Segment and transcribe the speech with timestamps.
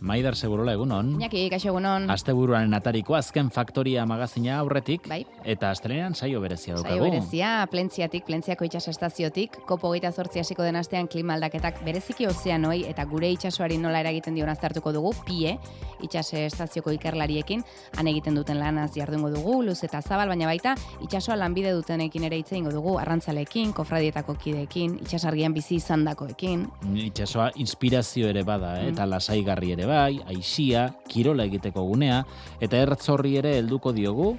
[0.00, 1.10] Maider Segurola egunon.
[1.16, 2.06] Iñaki, kaixo egunon.
[2.10, 5.08] Asteburuaren atariko azken faktoria magazina aurretik.
[5.10, 5.24] Bai.
[5.44, 6.94] Eta astelenean saio berezia daukagu.
[6.94, 12.28] Saio berezia, plentziatik, plentziako itxas estaziotik, kopo geita zortzi hasiko den astean klima aldaketak bereziki
[12.30, 15.56] ozeanoi eta gure itsasoari nola eragiten dion aztertuko dugu, pie,
[16.04, 17.64] itxas estazioko ikerlariekin,
[17.98, 22.38] han egiten duten lanaz jardungo dugu, luz eta zabal, baina baita, itsasoa lanbide dutenekin ere
[22.38, 26.66] hitze ingo dugu, arrantzalekin, kofradietako kideekin, itxasargian bizi izandakoekin.
[27.08, 28.86] Itxasoa inspirazio ere bada, eh?
[28.88, 28.94] Mm.
[28.94, 32.22] eta lasaigarri ere bai, aisia, kirola egiteko gunea,
[32.60, 34.34] eta ertzorri ere helduko diogu,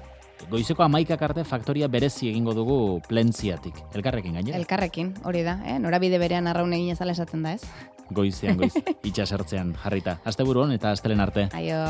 [0.50, 3.82] goizeko amaikak arte faktoria berezi egingo dugu plentziatik.
[3.94, 4.56] Elkarrekin gainera.
[4.58, 5.78] Elkarrekin, hori da, eh?
[5.82, 7.64] norabide berean arraun egin ezala esaten da ez?
[8.10, 8.72] Goizean, goiz,
[9.10, 10.18] itxasertzean jarrita.
[10.24, 11.48] Asteburu hon eta astelen arte.
[11.54, 11.84] Aio.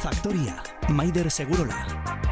[0.00, 0.56] Faktoria,
[0.88, 2.29] Maider Segurola.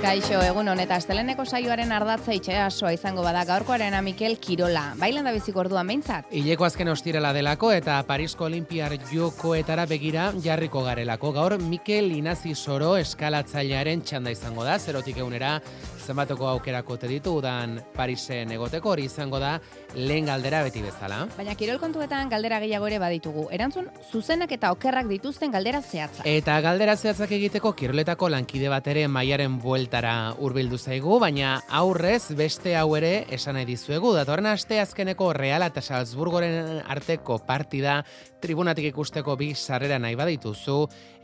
[0.00, 4.94] Kaixo, egun honeta asteleneko saioaren ardatza itxasoa izango bada gaurkoarena Mikel Kirola.
[4.98, 6.32] Bailan da biziko orduan behintzat?
[6.34, 11.30] Ileko azken ostirela delako eta Parisko Olimpiar jokoetara begira jarriko garelako.
[11.36, 15.58] Gaur Mikel Inazi Soro eskalatzailearen txanda izango da, zerotik egunera
[16.00, 19.58] zenbatoko aukerako te ditu udan Parisen egoteko hori izango da
[19.94, 21.24] lehen galdera beti bezala.
[21.36, 23.46] Baina kirol kontuetan galdera gehiago ere baditugu.
[23.54, 26.24] Erantzun zuzenak eta okerrak dituzten galdera zehatza.
[26.28, 32.76] Eta galdera zehatzak egiteko kiroletako lankide bat ere maiaren bueltara hurbildu zaigu, baina aurrez beste
[32.76, 34.14] hau ere esan nahi dizuegu.
[34.14, 38.00] Datorren aste azkeneko Reala eta Salzburgoren arteko partida
[38.40, 40.78] tribunatik ikusteko bi sarrera nahi badituzu,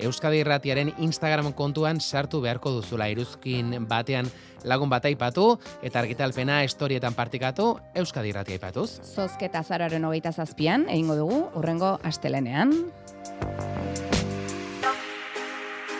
[0.06, 4.28] Euskadi Irratiaren Instagram kontuan sartu beharko duzula iruzkin batean
[4.66, 5.46] lagun bat aipatu
[5.82, 8.88] eta argitalpena estorietan partikatu Euskadi Irratia aipatuz.
[9.04, 12.72] Zozketa zaroaren hogeita zazpian, egingo dugu, urrengo astelenean.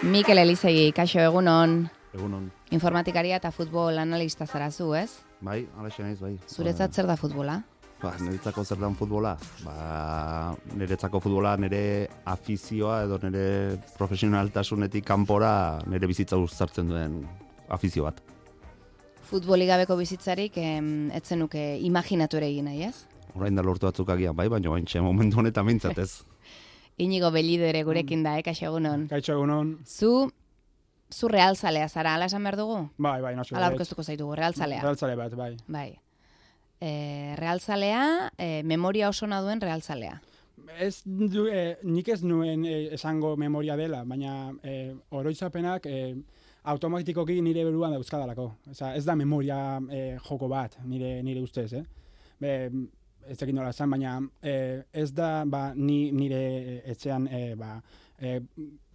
[0.06, 2.50] Mikel Elizegi, kaixo egunon, Egunon.
[2.70, 5.10] informatikaria eta futbol analista zarazu, ez?
[5.40, 6.36] Bai, alaxe naiz, bai.
[6.48, 7.58] Zuretzat zer da futbola?
[8.02, 9.34] Ba, niretzako zer dan futbola?
[9.64, 17.22] Ba, niretzako futbola nire afizioa edo nire profesionaltasunetik kanpora nire bizitza uzartzen duen
[17.72, 18.20] afizio bat.
[19.26, 22.94] Futboli gabeko bizitzarik em, etzen nuke imaginatu ere egin nahi, ez?
[23.34, 26.10] Orain da lortu batzuk agian, bai, baina baintxe momentu honetan mintzat ez.
[27.06, 29.08] Inigo Belido ere gurekin da, eh, kaixo egunon.
[29.10, 29.74] Kaixo egunon.
[29.84, 30.30] Zu,
[31.10, 32.78] zu realzalea zara, ala esan behar dugu?
[33.02, 33.56] Bai, bai, noski.
[33.58, 34.84] Ala aurkeztuko zaitugu, realzalea.
[34.86, 35.50] Realzale bat, bai.
[35.66, 35.90] Bai.
[36.80, 38.06] E, realzalea,
[38.38, 40.20] e, memoria oso na duen realzalea.
[40.78, 46.14] Ez du, eh, nik ez nuen eh, esango memoria dela, baina eh, oroitzapenak eh,
[46.66, 48.50] automatikoki nire beruan dauzkadalako.
[48.70, 49.58] Osa, ez da memoria
[49.90, 51.84] eh, joko bat, nire, nire ustez, eh?
[52.42, 52.52] Be,
[53.26, 56.40] ez dakit nola esan, baina eh, ez da ba, ni, nire
[56.92, 57.76] etxean eh, ba,
[58.18, 58.40] eh,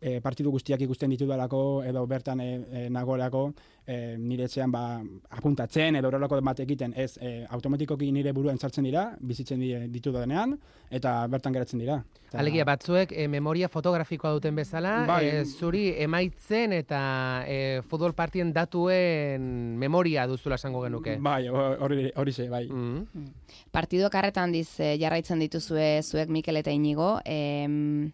[0.01, 3.53] eh, partidu guztiak ikusten ditudalako edo bertan eh, eh, nagoelako
[3.85, 8.83] eh, nire etxean ba, apuntatzen edo horrelako bat egiten ez eh, automatikoki nire buruan sartzen
[8.83, 10.57] dira, bizitzen di- ditudanean
[10.89, 11.99] eta bertan geratzen dira.
[12.29, 15.25] Eta- Alegia batzuek e, memoria fotografikoa duten bezala, Bai.
[15.27, 17.01] e, zuri emaitzen eta
[17.47, 21.17] e, futbol partien datuen memoria duzula esango genuke.
[21.19, 22.67] Bai, hori hori ze, bai.
[22.69, 23.27] Mm.
[23.71, 27.19] Partiduak arretan diz eh, jarraitzen dituzue zuek Mikel eta Inigo.
[27.25, 28.11] Em,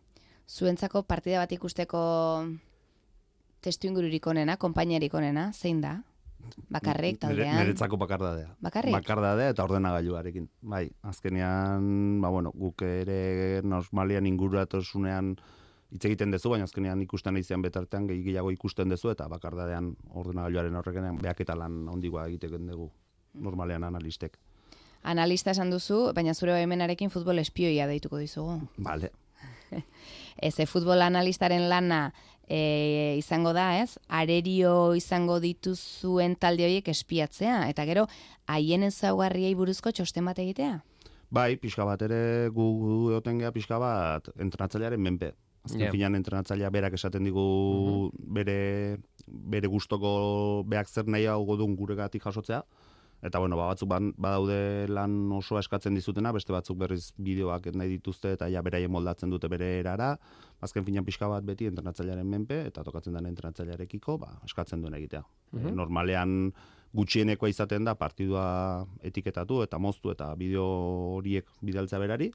[0.48, 2.00] zuentzako partida bat ikusteko
[3.62, 6.00] testu ingururik onena, konpainiarik onena, zein da?
[6.72, 7.58] Bakarrik, taldean?
[7.60, 8.54] Niretzako bakardadea.
[8.64, 8.94] Bakarrik?
[8.96, 10.48] Bakardadea eta ordenagailuarekin.
[10.62, 15.34] Bai, azkenean, ba bueno, guk ere normalian inguratosunean
[15.92, 20.76] hitz egiten dezu, baina azkenean ikusten izan betartean gehi gehiago ikusten dezu eta bakardadean ordenagailuaren
[20.80, 22.90] horrekenean behaketa lan handigoa egiteken dugu
[23.34, 24.38] normalean analistek.
[25.08, 28.60] Analista esan duzu, baina zure baimenarekin futbol espioia deituko dizugu.
[28.84, 29.12] Vale.
[30.38, 32.14] Ez, e, futbol analistaren lana
[32.48, 33.98] e, izango da, ez?
[34.08, 38.08] Arerio izango dituzuen talde horiek espiatzea, eta gero,
[38.48, 40.80] haien ezaugarriei buruzko txosten bat egitea?
[41.30, 45.34] Bai, pixka bat ere gu gu egoten gea pixka bat entrenatzailearen menpe.
[45.68, 45.92] Azken Ja.
[45.92, 48.98] finean entrenatzailea berak esaten digu bere
[49.28, 52.64] bere gustoko beak zer nahi hau duen guregatik jasotzea.
[53.26, 57.90] Eta bueno, ba, batzuk ban- badaude lan osoa eskatzen dizutena, beste batzuk berriz bideoak nahi
[57.96, 60.14] dituzte eta ja beraien moldatzen dute bere erara.
[60.62, 65.24] Azken finean pixka bat beti entrenatzailearen menpe eta tokatzen den entrenatzailearekiko, ba, eskatzen duen egitea.
[65.52, 65.68] Mhm.
[65.68, 66.54] E, normalean
[66.98, 70.66] gutxienekoa izaten da partidua etiketatu eta moztu eta bideo
[71.18, 72.32] horiek bidaltza berari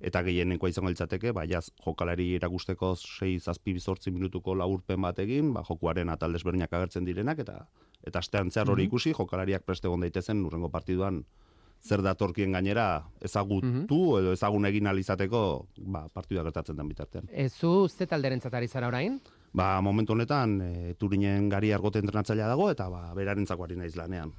[0.00, 5.64] eta gehienekoa izango litzateke ba jaz jokalari erakusteko 6 7 8 minutuko laburpen batekin, ba
[5.64, 7.66] jokuaren atal desberdinak agertzen direnak eta
[8.06, 11.24] eta astean zehar hori ikusi jokalariak preste egon daitezen urrengo partiduan
[11.86, 15.40] zer datorkien gainera ezagutu edo ezagun egin ahal izateko
[15.78, 17.26] ba partidua gertatzen den bitartean.
[17.32, 19.20] E, zu ze talderentzat ari zara orain?
[19.52, 24.32] Ba, momentu honetan, e, Turinen gari argote entrenatzailea dago, eta ba, berarentzako ari naiz lanean.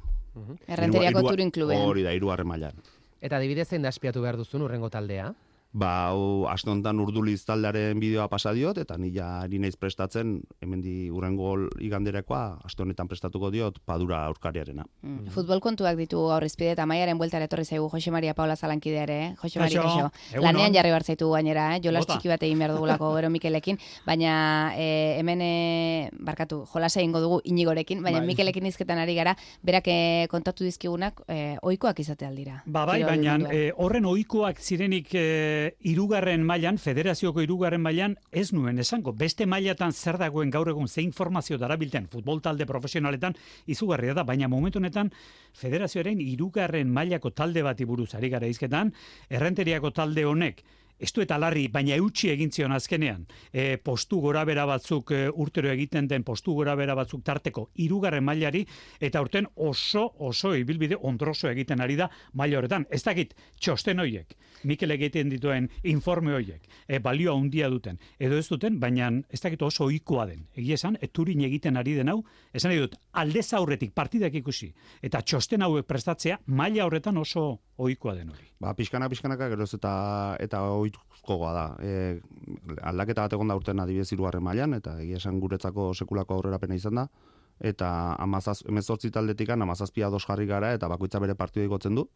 [0.67, 1.81] Errenteriako Hiru- Turin klubean.
[1.89, 2.73] Hori da, hirugarren mailan.
[3.21, 5.31] Eta adibidez zein da espiatu behar duzun urrengo taldea?
[5.73, 11.09] Ba, hau, aste honetan urduliz taldearen bideoa pasa diot, eta nila ari naiz prestatzen, hemendi
[11.13, 11.53] urrengo
[11.83, 14.85] iganderekoa, aste honetan prestatuko diot, padura aurkariarena.
[15.03, 15.27] Mm.
[15.35, 19.17] Futbol kontuak ditu gaur izpide eta maiaren bueltara etorri zaigu Jose Maria Paula Zalankidea ere,
[19.25, 19.33] eh?
[19.41, 21.81] Jose Maria Kaixo, Lanean jarri behar zaitu gainera, eh?
[21.83, 22.17] jolas Bota.
[22.17, 27.41] txiki bat egin behar dugulako gero Mikelekin, baina e, hemen e, barkatu, jolasa egingo dugu
[27.43, 28.31] inigorekin, baina Bai.
[28.31, 29.99] Mikelekin izketan ari gara, berak e,
[30.31, 32.61] kontatu dizkigunak e, ohikoak izate aldira.
[32.65, 38.79] Ba bai, baina eh, horren ohikoak zirenik eh, irugarren mailan, federazioko irugarren mailan, ez nuen
[38.79, 39.13] esango.
[39.13, 43.35] Beste mailatan zer dagoen gaur egun ze informazio darabilten futbol talde profesionaletan
[43.65, 45.11] izugarria da, baina momentu honetan
[45.53, 48.93] federazioaren irugarren mailako talde bati buruz ari gara izketan,
[49.29, 50.63] errenteriako talde honek
[50.99, 53.25] Estu eta larri, baina eutxi egin zion azkenean.
[53.53, 58.25] E, postu gora bera batzuk e, urtero egiten den postu gora bera batzuk tarteko irugarren
[58.25, 58.63] mailari
[58.99, 62.88] eta urten oso oso ibilbide ondroso egiten ari da maila horretan.
[62.89, 64.33] Ez dakit txosten hoiek,
[64.63, 68.00] Mikel egiten dituen informe hoiek, e, balio handia duten.
[68.19, 70.47] Edo ez duten, baina ez dakit oso ohikoa den.
[70.57, 72.23] Egia esan, eturin egiten ari den hau,
[72.53, 74.73] esan dut, aldez aurretik partidak ikusi.
[75.01, 77.47] Eta txosten hauek prestatzea maila horretan oso
[77.77, 78.47] ohikoa den hori.
[78.59, 79.93] Ba, pixkana, pixkanaka, geroz eta,
[80.41, 81.66] eta oituzkoa da.
[81.84, 82.19] E,
[82.81, 87.04] aldaketa bat egon da urten adibidez hirugarren mailan eta egia esan guretzako sekulako aurrerapena izan
[87.04, 87.07] da.
[87.60, 92.07] Eta amazaz, emezortzi taldetikan amazazpia ados jarri gara eta bakoitza bere partidu igotzen du.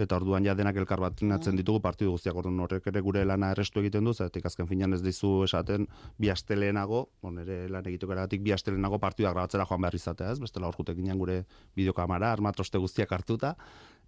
[0.00, 3.80] Eta orduan ja denak elkar bat ditugu partidu guztiak orduan horrek ere gure lana errestu
[3.80, 5.86] egiten du, zertik azken finan ez dizu esaten
[6.16, 9.94] bi aste lehenago, bon, ere lan egiteko eragatik bi aste lehenago partida grabatzera joan behar
[9.94, 10.40] izatea, ez?
[10.40, 11.44] Bestela hor ginen gure
[11.76, 13.56] bideokamara, armatroste guztiak hartuta,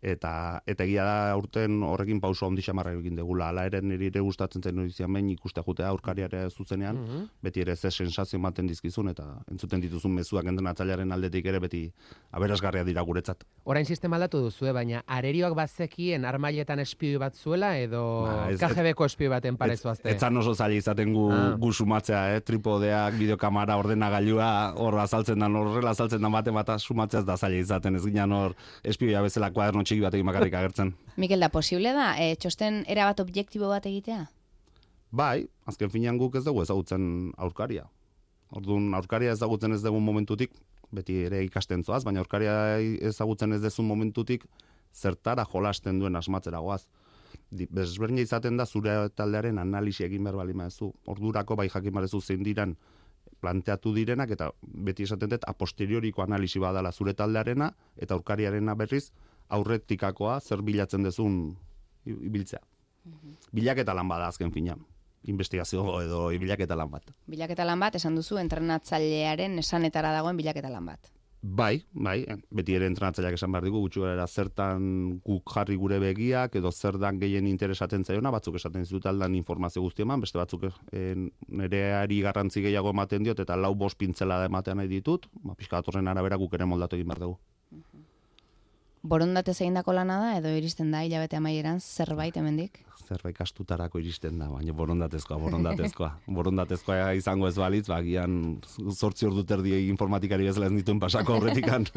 [0.05, 3.49] eta eta egia da urten horrekin pauso handi xamarra egin degula.
[3.49, 7.23] Hala ere niri ere gustatzen zen noizian behin ikuste jutea aurkariare zuzenean, Mhm.
[7.43, 11.93] beti ere ze sensazio ematen dizkizun eta entzuten dituzun mezuak entrenatzailearen aldetik ere beti
[12.33, 13.45] aberasgarria dira guretzat.
[13.65, 19.05] Orain sistema aldatu duzue, baina arerioak bazekien armailetan espioi bat zuela edo Ba, ez- KGB-ko
[19.06, 20.11] espioi baten pare zoazte?
[20.11, 21.56] Etzan oso zaila izaten gu, Ah.
[21.59, 22.41] gu sumatzea, eh?
[22.41, 27.56] tripodeak, bideokamara, ordenagailua, hor azaltzen da, horrela azaltzen da bate bat sumatzea ez da zaila
[27.56, 30.94] izaten, ez ginen hor espioia bezala kuaderno txiki batekin bakarrik agertzen.
[31.23, 34.26] Mikel, da posible da, e, txosten erabat objektibo bat egitea?
[35.14, 37.87] Bai, azken finean guk ez dugu ezagutzen aurkaria.
[38.55, 40.50] Orduan, aurkaria ezagutzen ez dugun momentutik,
[40.94, 44.44] beti ere ikasten zoaz, baina aurkaria ezagutzen ez dezun momentutik,
[44.94, 46.85] zertara jolasten duen asmatzera goaz.
[47.50, 50.93] Di- Desberdina izaten da zure taldearen analisi egin behar bali maezu.
[51.11, 52.76] Ordurako bai jakin barezu zein diran
[53.43, 59.11] planteatu direnak eta beti esaten dut a posterioriko analisi badala zure taldearena eta aurkariarena berriz
[59.56, 61.39] aurretikakoa zer bilatzen dezun
[62.06, 62.61] ibiltzea.
[63.55, 64.85] Bilaketa lan bada azken finean.
[65.31, 67.11] Investigazio edo bilaketa lan bat.
[67.31, 71.15] Bilaketa lan bat, esan duzu, entrenatzailearen esanetara dagoen bilaketa lan bat.
[71.45, 72.25] Bai, bai,
[72.56, 74.87] beti ere entrenatzaileak esan behar digu, gutxi gara zertan
[75.27, 79.83] guk jarri gure begiak, edo zer dan gehien interesaten zaiona, batzuk esaten zut aldan informazio
[79.85, 81.12] guzti eman, beste batzuk eh,
[81.49, 85.83] nereari garrantzi gehiago ematen diot, eta lau bost pintzela da ematean nahi ditut, ba, pixka
[85.83, 87.37] bat horren arabera guk ere moldatu egin behar dugu.
[89.05, 92.85] Borondate zeindako lana da, edo iristen da hilabete amaieran zerbait hemendik?
[93.05, 96.11] zerbait kastutarako iristen da, baina borondatezkoa, borondatezkoa.
[96.39, 98.39] borondatezkoa izango ez balitz, ba, gian
[98.95, 101.89] zortzi ordu terdi informatikari bezala ez nituen pasako horretikan.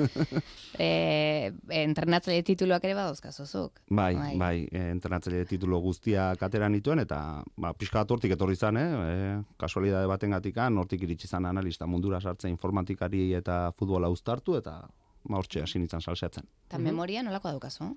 [0.77, 3.79] E, entrenatzaile tituluak ere badauzkazuzuk.
[3.89, 4.33] bai, Bai.
[4.37, 7.19] bai, e, entrenatzaile titulo guztiak atera nituen, eta
[7.57, 8.85] ba, pixka bat hortik etorri zan, eh?
[9.07, 14.77] E, kasualidade baten gatikan, hortik iritsi zan analista mundura sartzen informatikari eta futbola uztartu, eta
[15.27, 16.47] ba, hortxe hasi nintzen salseatzen.
[16.67, 17.91] Eta memoria nolako daukazu?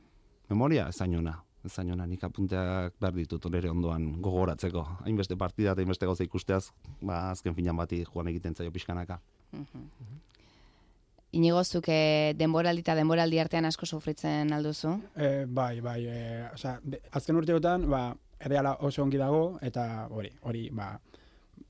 [0.50, 1.36] Memoria, ez zainona.
[1.64, 4.86] Ez zainona, nik apunteak behar ditut nire ondoan gogoratzeko.
[5.04, 6.70] Hainbeste partida eta hainbeste gauza ikusteaz,
[7.02, 9.18] ba, azken finan bati joan egiten zaio pixkanaka.
[11.32, 14.96] Inigo zuk eh, denboraldi eta denboraldi artean asko sufritzen alduzu?
[15.14, 18.00] E, bai, bai, e, osea, de- azken urteotan, ba,
[18.40, 20.88] erreala oso ongi dago, eta hori, hori, ba,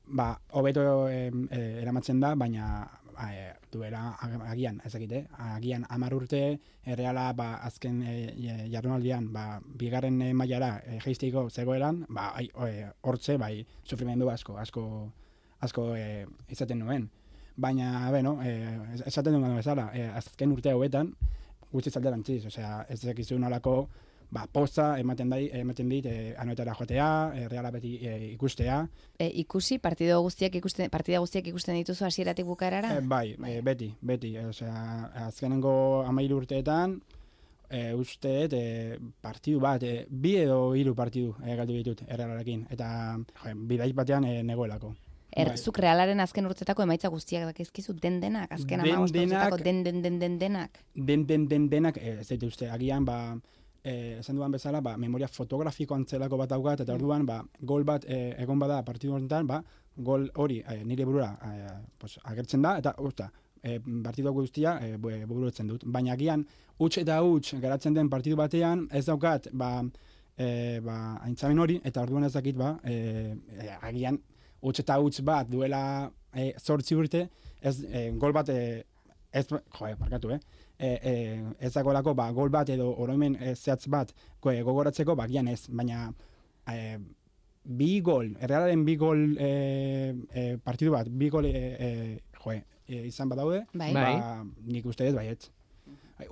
[0.07, 3.00] ba, hobeto e, e, eramatzen da, baina ba,
[3.33, 9.61] e, duela ag- agian, ez agian amar urte erreala ba, azken e, e, jardunaldian, ba,
[9.65, 15.13] bigarren e, mailara e, jeistiko zegoeran, ba, ai, e, hortze, bai, sufrimendu asko, asko,
[15.61, 17.09] asko e, izaten nuen.
[17.57, 18.55] Baina, beno, e,
[18.95, 21.15] es- esaten duen bezala, e, azken urte hauetan,
[21.73, 23.89] guztiz alderantziz, osea, ez dakizu nolako,
[24.31, 29.27] ba, poza ematen, dai, ematen dit, e, anoetara joatea, e, reala beti e, ikustea, E,
[29.43, 32.95] ikusi, partido guztiak ikusten, partida guztiak ikusten dituzu hasieratik bukaerara?
[32.97, 37.01] e, bai, e, beti, beti, osea, azkenengo amairu urteetan,
[37.69, 42.67] e, uste, dut, e, partidu bat, e, bi edo hiru partidu e, galdu ditut errealarekin,
[42.71, 44.95] eta jo, bidaiz batean e, negoelako.
[45.31, 45.59] Er, Bai.
[45.63, 49.07] zuk realaren azken urtetako emaitza guztiak dakizkizu den denak, azken Den ama
[49.63, 50.81] den den den den denak.
[50.97, 53.37] den den den denak eh, ez dut uste agian ba
[53.85, 58.05] eh, esan duan bezala ba memoria fotografiko antzelako bat daukat eta orduan ba gol bat
[58.09, 59.63] eh, egon bada partidu honetan ba
[59.97, 63.31] gol hori eh, nire burura eh, pues, agertzen da eta usta
[63.63, 65.85] eh, partidu guztia eh, bu- burutzen dut.
[65.85, 66.47] Baina agian
[66.79, 69.83] huts eta huts geratzen den partidu batean ez daukat ba
[70.39, 74.19] eh, ba aintzamen hori eta orduan ez dakit ba eh, eh, agian
[74.63, 77.29] huts eta huts bat duela eh, zortzi urte
[77.61, 78.85] ez eh, gol bat eh,
[79.33, 80.41] ez, joe, markatu, eh?
[80.81, 81.15] E, e,
[81.61, 85.67] ez dagoelako, ba, gol bat edo oroimen e, zehatz bat go, gogoratzeko, ba, gian ez,
[85.69, 86.07] baina
[86.71, 86.99] e,
[87.65, 89.51] bi gol, errealaren bi gol e,
[90.33, 92.57] e, partidu bat, bi gol, e, e, joe,
[92.89, 93.93] e, izan badaude, Bai.
[93.95, 94.15] Bai.
[94.17, 95.51] ba, nik uste ez baiet.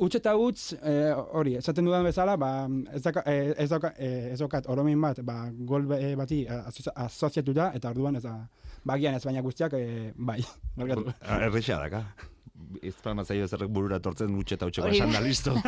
[0.04, 0.94] Utz eta utz, e,
[1.32, 2.50] hori, esaten dudan bezala, ba,
[2.92, 5.36] ez, daka, e, ez, dauka, e, ez daukat oromen bat, ba,
[5.68, 8.34] gol e, bati asozi- asoziatuta, eta orduan ez da,
[8.84, 10.40] ba, gian ez, baina guztiak, e, bai,
[10.80, 11.12] markatu.
[11.38, 12.02] Errexea daka.
[12.82, 15.20] Ez palma zaio ezerrek burura tortzen utxe eta utxeko esan da.
[15.20, 15.54] da listo.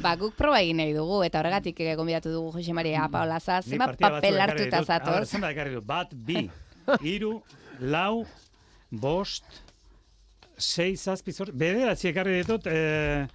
[0.00, 3.98] Ba, guk proba egin nahi dugu, eta horregatik eh, gonbidatu dugu Jose Maria Paolaza, zenbat
[3.98, 4.78] partida batzuk papel ekarri hartuta ditut.
[4.78, 5.32] A ber, zatoz.
[5.34, 5.86] zenbat ekarri dut?
[5.90, 6.44] Bat, bi,
[7.10, 7.34] hiru,
[7.92, 8.24] lau,
[8.90, 9.60] bost,
[10.56, 13.26] sei, zazpi, zor, bederatzi ekarri ditut, eh,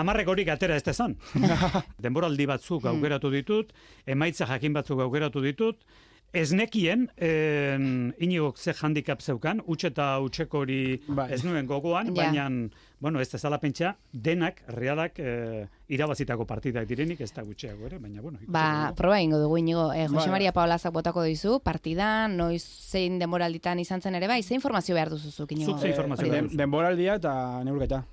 [0.00, 1.16] amarrek horik atera ez dezan.
[2.04, 3.76] Denboraldi batzuk aukeratu ditut,
[4.08, 5.84] emaitza jakin batzuk aukeratu ditut,
[6.30, 11.30] Ez nekien, en, inigok ze handicap zeukan, utxe eta utxeko hori Bai.
[11.32, 12.26] ez nuen gogoan, Ja.
[12.26, 12.68] baina,
[13.00, 18.20] bueno, ez dezala pentsa, denak, realak, eh, irabazitako partidak direnik, ez da gutxeago ere, baina,
[18.20, 18.38] bueno.
[18.46, 18.94] Ba, dugu.
[18.96, 19.92] proba egingo dugu inigo.
[19.94, 20.30] Eh, Jose Bai.
[20.30, 25.08] Maria Paolazak botako dizu, partida, noiz zein denboralditan izan zen ere bai, ze informazio behar
[25.08, 25.72] duzuzuk inigo?
[25.72, 26.30] Zuk ze informazio da.
[26.30, 26.56] behar Den, duzu?
[26.58, 28.04] denboraldia eta neurketa.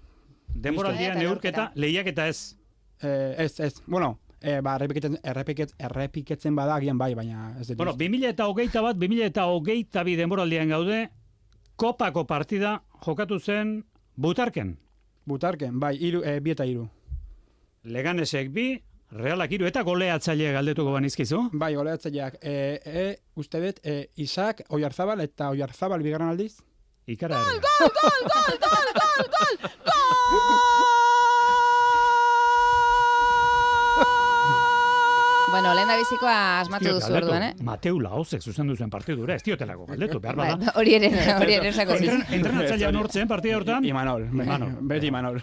[0.53, 1.71] Denboraldia Eta neurketa, neurketa.
[1.75, 2.55] lehiak eta ez.
[3.01, 7.77] Eh, ez, ez, bueno, eh, ba, errepiketzen, errepiket, errepiketzen bada agian bai, baina ez dut.
[7.81, 11.05] Bueno, 2000 eta hogeita bat, 2000 eta hogeita bi denboraldian gaude,
[11.75, 13.77] kopako partida jokatu zen
[14.15, 14.77] butarken.
[15.25, 16.87] Butarken, bai, iru, eh, bi eta iru.
[17.83, 18.69] Leganesek bi,
[19.15, 21.49] realak iru eta goleatzaile galdetuko banizkizu.
[21.53, 26.61] Bai, oleatzaileak, eh, eh, uste dut, eh, Isak, Oiarzabal eta Oiarzabal bigarren aldiz.
[27.07, 27.59] Ikara ere.
[35.55, 37.51] Bueno, lehen da bizikoa asmatu duzu orduan, eh?
[37.63, 40.73] Mateu Laozek zuzendu zuen partidura, ez diotelako galdetu, behar Bai, bada.
[40.81, 41.09] hori ere,
[41.39, 42.11] hori ere esako zizu.
[42.17, 43.85] Entren- Entrenatzailea nortzen partida hortan?
[43.87, 44.73] Imanol, Imanol.
[44.91, 45.39] beti Imanol.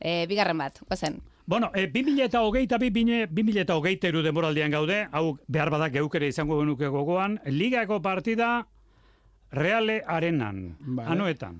[0.00, 1.20] Eh, bigarren bat, guazen.
[1.46, 5.92] Bueno, e, 2000 eta hogeita bi, 2000 eta hogeita iru denboraldian gaude, hau behar badak
[5.98, 8.66] geukere izango genuke gogoan, ligako partida
[9.52, 11.08] Reale Arenan, Vale.
[11.10, 11.56] anoetan.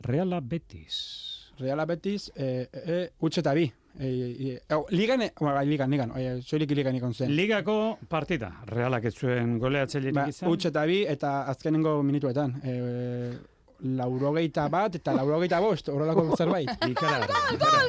[0.00, 1.52] Reala Betis.
[1.58, 3.66] Reala Betis, eh, eh, utxe eta bi.
[4.00, 7.32] Eh, oh, ligan, eh, bai, ligan, ligan, eh, soilik ligan ikon zen.
[7.34, 10.50] Ligako partida, Realak ez zuen goleatzailerik Ba, izan.
[10.52, 12.60] utxe eta bi, eta azkenengo minutuetan.
[12.62, 13.32] Eh,
[13.98, 16.70] laurogeita bat eta laurogeita bost, horrelako zerbait.
[16.86, 17.88] Ikara, ikara.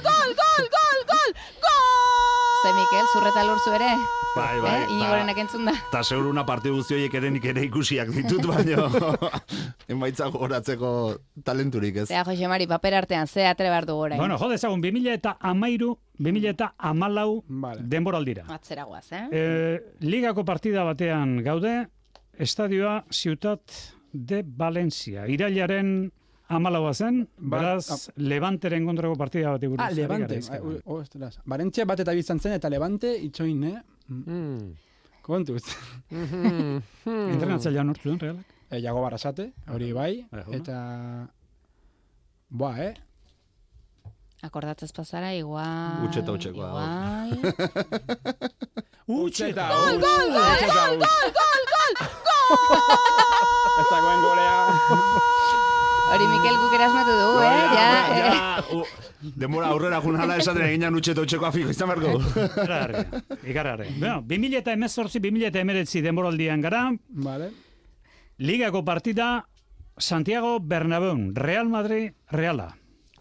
[2.62, 3.89] Ze Mikel, zurreta lurzu ere?
[4.36, 4.86] Bai, Eh?
[4.92, 5.72] Inigorenak entzun da.
[5.88, 8.89] Eta seguruna partidu guzti horiek ere nik ere ikusiak ditut, baina
[9.94, 10.89] emaitza goratzeko
[11.46, 12.08] talenturik ez.
[12.12, 14.20] Zea, Jose Mari, paper artean, ze atre behar dugu orain.
[14.20, 17.82] Bueno, jode ezagun, 2000 eta amairu, 2000 eta amalau Vale.
[17.96, 18.44] denboraldira.
[18.54, 19.24] Atzera guaz, eh?
[19.32, 21.88] E, ligako partida batean gaude,
[22.38, 23.72] estadioa Ciutat
[24.12, 25.28] de Valencia.
[25.28, 26.12] Irailaren
[26.50, 29.79] amalaua zen, Ba- beraz, Levanteren kontrako partida bat buruz.
[29.86, 30.38] Ah, Levante.
[30.41, 30.62] ezker.
[30.62, 31.03] Ah, oh.
[31.46, 33.82] Barentzia bat eta bizan zen, eta Levante itxoin, eh?
[34.10, 34.72] Mm.
[35.22, 35.63] Kontuz.
[36.10, 36.82] Mhm.
[37.34, 38.46] Entrenatzailea nortu den, realak?
[38.70, 40.58] E, Jago Barrasate, hori bai, Bai, jona.
[40.58, 40.79] eta...
[42.50, 42.94] Boa, eh?
[44.41, 46.06] Akordatzez pasara, igual...
[46.08, 47.53] Utxe eta utxekoa, Igual...
[49.25, 51.01] Utxeta, gol, gol, gol, gol,
[53.79, 55.79] Ez dagoen golea.
[56.10, 57.50] Hori Mikel guk erasmatu dugu, eh?
[57.75, 58.22] Ja, eh?
[58.24, 58.80] ja, u,
[59.38, 61.92] denbora aurrera junala esaten eginan utxe eta utxeko afiko izan.
[61.94, 63.04] Ikararre,
[63.46, 63.88] ikararre.
[64.00, 66.82] Bueno, 2000 eta emezortzi, 2000 eta emeretzi denboraldian gara,
[67.28, 67.51] Vale.
[68.39, 69.30] ligako partida
[70.00, 72.72] Santiago Bernabéu, Real Madrid, Reala.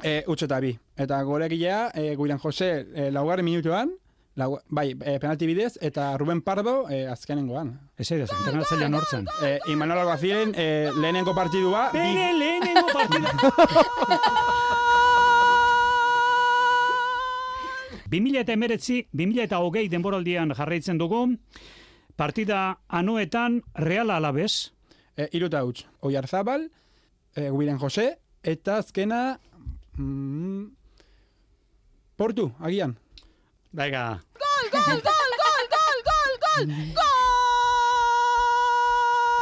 [0.03, 0.73] E, utxeta bi.
[0.97, 3.93] Eta golegilea, e, Guilan Jose, e, laugarren minutuan,
[4.39, 7.75] lau, bai, e, penalti bidez, eta Ruben Pardo e, azkenengoan.
[7.99, 9.27] Ez da, entrenatzailea nortzen.
[9.43, 13.35] E, Imanol Alguazilen e, lehenengo partidua, bi, Bere lehenengo partida.
[18.09, 21.27] 2000 eta emeretzi, 2000 eta hogei denboraldian jarraitzen dugu,
[22.17, 24.73] partida anuetan Real Alabez,
[25.17, 25.85] e, iruta huts.
[26.01, 26.71] Oiarzabal,
[27.35, 29.41] e, Guilan Jose, eta azkena...
[29.99, 30.79] Mm,
[32.19, 32.97] Portu, agian.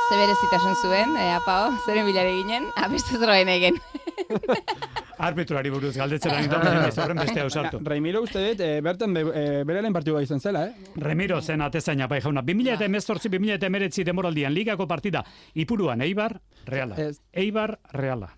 [0.07, 3.79] Ze berezitasun zuen, e, apao, zeren bilare ginen, abestu zroen egin.
[5.27, 7.81] Arbitrari buruz galdetzen ari da, ez horren beste hau sartu.
[7.83, 10.93] Raimiro uste dut, e, bertan be, e, beraren partidua izan zela, eh?
[11.03, 12.43] Remiro zen atezaina bai jauna.
[12.45, 16.99] 2018 2019 demoraldian ligako partida Ipuruan Eibar Reala.
[17.33, 18.31] Eibar Reala.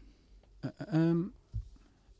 [0.92, 1.28] Um,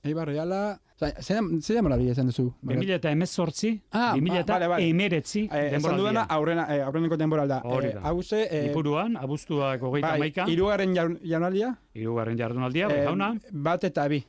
[0.04, 0.62] Eibar Reala...
[0.99, 2.49] Zer zer demoraldi izan duzu?
[2.62, 4.83] 2018 Ah, ba- bale, bale.
[4.83, 6.26] 2019 Eh, esan demoraldian.
[6.28, 7.61] aurrena, eh, aurreneko temporalda.
[7.64, 8.00] Hori Eh, da.
[8.02, 10.49] hau ze, eh, Ipuruan abuztuak hogeita bai, hamaika.
[10.50, 13.35] irugarren jaunaldia, Hirugarren jardunaldia, bai eh, jauna.
[13.52, 14.25] bat eta bi.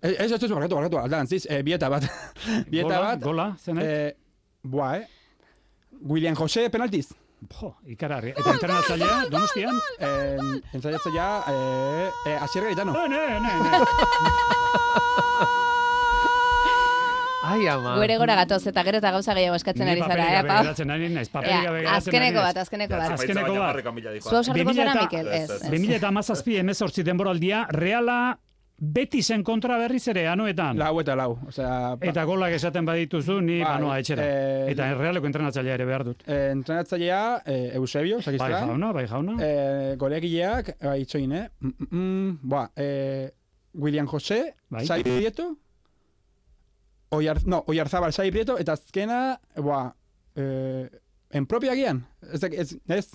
[0.00, 2.02] Ez, ez, ez, barkatu, barkatu, aldarantziz, eh, bi eta bat.
[2.70, 3.84] bi eta Gola, bat, gola, zenek?
[3.84, 4.16] eh,
[4.62, 5.06] boa, eh?
[6.02, 7.12] William Jose penaltiz.
[7.50, 8.30] Jo, ikararri.
[8.38, 9.74] Eta entrenatzailea, donostian?
[9.98, 10.38] Eh,
[10.78, 12.92] entzaiatzaia, eh, eh, Asier Gaetano.
[12.92, 13.70] Ne, ne, ne, ne.
[17.44, 17.96] Ai, ama.
[17.98, 20.60] Gure gora gatoz eta gero eta gauza gehiago eskatzen Ni ari zara, eh, apao?
[20.62, 22.62] geratzen ari naiz, paperik Ea, gabe geratzen azkeneko ari bat, naiz.
[22.62, 23.02] azkeneko bat.
[23.18, 24.22] Azkeneko bat.
[24.22, 25.26] Zu hau sartuko 2000 zara, Mikel?
[25.28, 25.70] Ez, ez.
[25.72, 28.18] 2000 eta amazazpi emezortzi denboraldia, Reala
[28.82, 30.74] Betisen kontra berriz ere, anuetan.
[30.80, 31.36] Lau eta lau.
[31.46, 34.24] Osea, ba- Eta golak esaten badituzu, ni Bai, banoa etxera.
[34.26, 36.24] eh, eta errealeko entrenatzailea ere behar dut.
[36.26, 38.58] eh, entrenatzailea, eh, Eusebio, Bai sakistra.
[38.66, 39.36] jauna, bai jauna.
[39.40, 41.48] Eh, golegileak, bai, itxoin, eh?
[41.60, 43.30] Mm, mm, mm, boa, eh,
[43.74, 44.84] William Jose, Bai.
[44.86, 45.56] Sai Prieto,
[47.10, 49.94] Oiar, no, Oiarzabal, Sai Prieto, eta azkena, boa,
[50.34, 50.88] eh,
[51.30, 53.10] en propia gian, ez, ez, ez,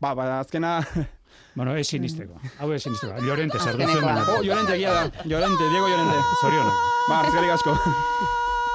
[0.00, 0.80] ba, ba, azkena,
[1.54, 2.40] Bueno, ez sinisteko.
[2.58, 3.14] Hau ez sinisteko.
[3.26, 4.24] Llorente, zer baina.
[4.28, 6.84] oh, Llorente egia da, Llorente, Diego Llorente, Zorionak.
[7.08, 7.76] ba, eskerrik asko.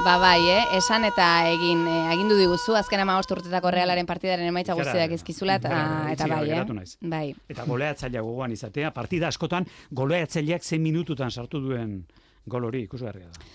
[0.03, 0.63] Ba bai, eh?
[0.75, 5.71] esan eta egin eh, agindu diguzu azken ama urtetako realaren partidaren emaitza guztiak izkizula eta,
[6.11, 6.63] eta bai, eh?
[6.67, 6.97] naiz.
[6.99, 7.29] Bai.
[7.47, 12.01] Eta goleatzailea gogoan izatea, partida askotan goleatzaileak zein minututan sartu duen
[12.45, 13.53] gol hori ikusgarria da.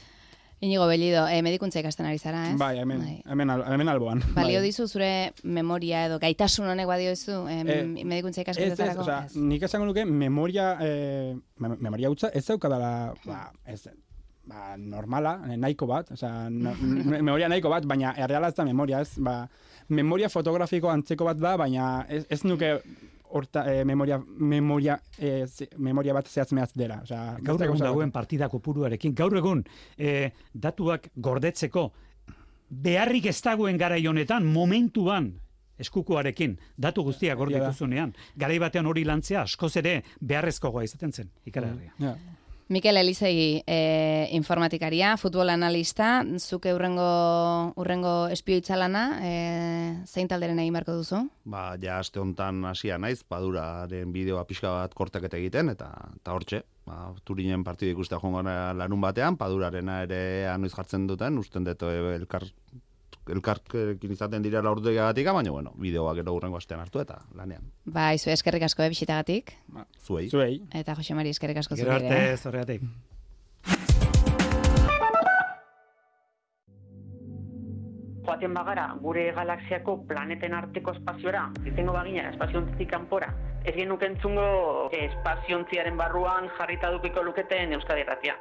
[0.62, 2.56] Inigo Bellido, eh, medikuntza ikasten ari zara, ez?
[2.60, 4.20] Bai, hemen, hemen, al- hemen alboan.
[4.36, 4.66] Balio bai.
[4.68, 9.00] dizu zure memoria edo gaitasun honek badio dizu em, Eh, medikuntza Ez, ez, ikasketetarako?
[9.06, 13.86] osea, nik esango nuke memoria, eh, mem- memoria hutza ez daukadala, ba, ez,
[14.44, 18.64] ba, normala, eh, nahiko bat, osea, no, me- memoria nahiko bat, baina erreala ez da
[18.68, 19.46] memoria, ez, ba,
[19.88, 22.82] memoria fotografiko antzeko bat da, baina ez, ez nuke
[23.32, 28.48] horta, eh, memoria, memoria, eh, ze- memoria bat zehatz dela, osea, Gaur egun dagoen partida
[28.48, 29.64] kopuruarekin, gaur egun
[29.96, 31.92] eh, datuak gordetzeko
[32.70, 35.32] beharrik ez dagoen garai honetan, momentuan,
[35.80, 41.94] eskukoarekin, datu guztiak gordituzunean, garai batean hori lantzea askoz ere beharrezkoa izaten zen, ikaragarria.
[41.98, 42.16] Ja.
[42.70, 50.94] Mikel Elizegi, eh, informatikaria, futbol analista, zuke urrengo, urrengo espioitzalana, eh, zein talderen egin beharko
[51.00, 51.24] duzu?
[51.50, 56.62] Ba, ja aste hontan hasia naiz, paduraren bideoa pixka bat kortaketa egiten, eta eta hortxe,
[56.86, 62.14] ba, turinen partida ikustea gara lanun batean, padurarena ere anoiz jartzen duten, usten dut eh,
[62.20, 62.46] elkar
[63.28, 67.70] elkarkekin izaten direla orduegagatik, baina bueno, bideoa gero urrengo astean hartu eta lanean.
[67.84, 69.54] Bai, zu eskerrik asko, eh, bisitagatik.
[70.02, 70.28] Zuei.
[70.28, 70.62] Zuei.
[70.72, 72.36] Eta Jose Mari eskerrik asko Gero zuri ere, arte, eh?
[72.36, 72.82] zorreatik.
[78.30, 83.32] joaten bagara gure galaxiako planeten arteko espaziora, izango bagina espaziontzitik kanpora,
[83.64, 88.36] ez genuk entzungo espaziontziaren barruan jarrita dukiko luketen Euskadi Ratia.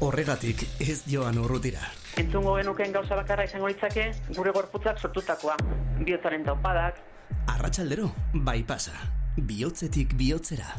[0.00, 1.82] Horregatik ez joan urrutira.
[2.18, 5.56] Entzungo genuken gauza bakarra izango litzake gure gorputzak sortutakoa,
[6.04, 7.00] bihotzaren taupadak,
[7.46, 8.94] Arratsaldero, bai pasa.
[9.36, 10.76] Bihotzetik bihotzera.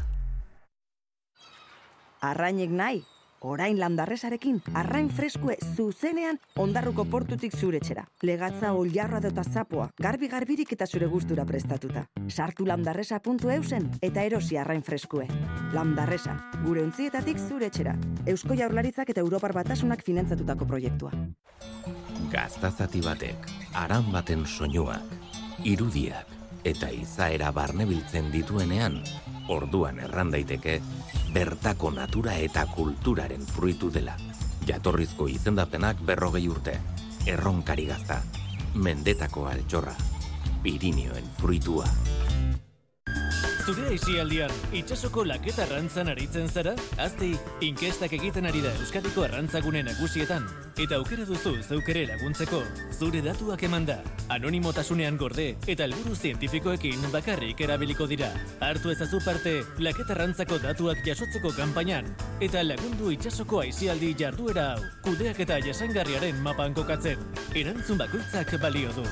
[2.26, 3.02] Arrainek nahi,
[3.46, 8.06] orain landarresarekin, arrain freskue zuzenean ondarruko portutik zuretxera.
[8.22, 12.06] Legatza oljarroa dota zapoa, garbi-garbirik eta zure gustura prestatuta.
[12.28, 15.26] Sartu landarresa.eusen eta erosi arrain freskue.
[15.74, 17.96] Landarresa, gure ontzietatik zuretxera.
[18.26, 21.12] Eusko jaurlaritzak eta Europar batasunak finantzatutako proiektua.
[22.32, 25.14] Gaztazati batek, aran baten soinuak,
[25.64, 26.34] irudiak
[26.66, 28.98] eta izaera barnebiltzen dituenean,
[29.48, 30.80] orduan erran daiteke,
[31.34, 34.16] bertako natura eta kulturaren fruitu dela.
[34.66, 36.78] Jatorrizko izendapenak berrogei urte,
[37.26, 38.20] erronkari gazta,
[38.74, 39.94] mendetako altxorra,
[40.62, 41.86] Pirinioen fruitua.
[43.66, 46.76] Zure aisialdian, itxasoko laketa arrantzan aritzen zara?
[47.02, 47.32] Azti,
[47.66, 50.44] inkestak egiten ari da Euskadiko arrantzagune nagusietan.
[50.78, 52.60] Eta aukera duzu zeukere laguntzeko,
[52.94, 53.96] zure datuak eman da.
[54.36, 58.28] Anonimotasunean gorde eta helburu zientifikoekin bakarrik erabiliko dira.
[58.62, 62.12] Hartu ezazu parte, laketa arrantzako datuak jasotzeko kanpainan.
[62.38, 67.18] Eta lagundu itxasoko aisialdi jarduera hau, kudeak eta jasangarriaren mapan kokatzen.
[67.50, 69.10] Erantzun bakoitzak balio du.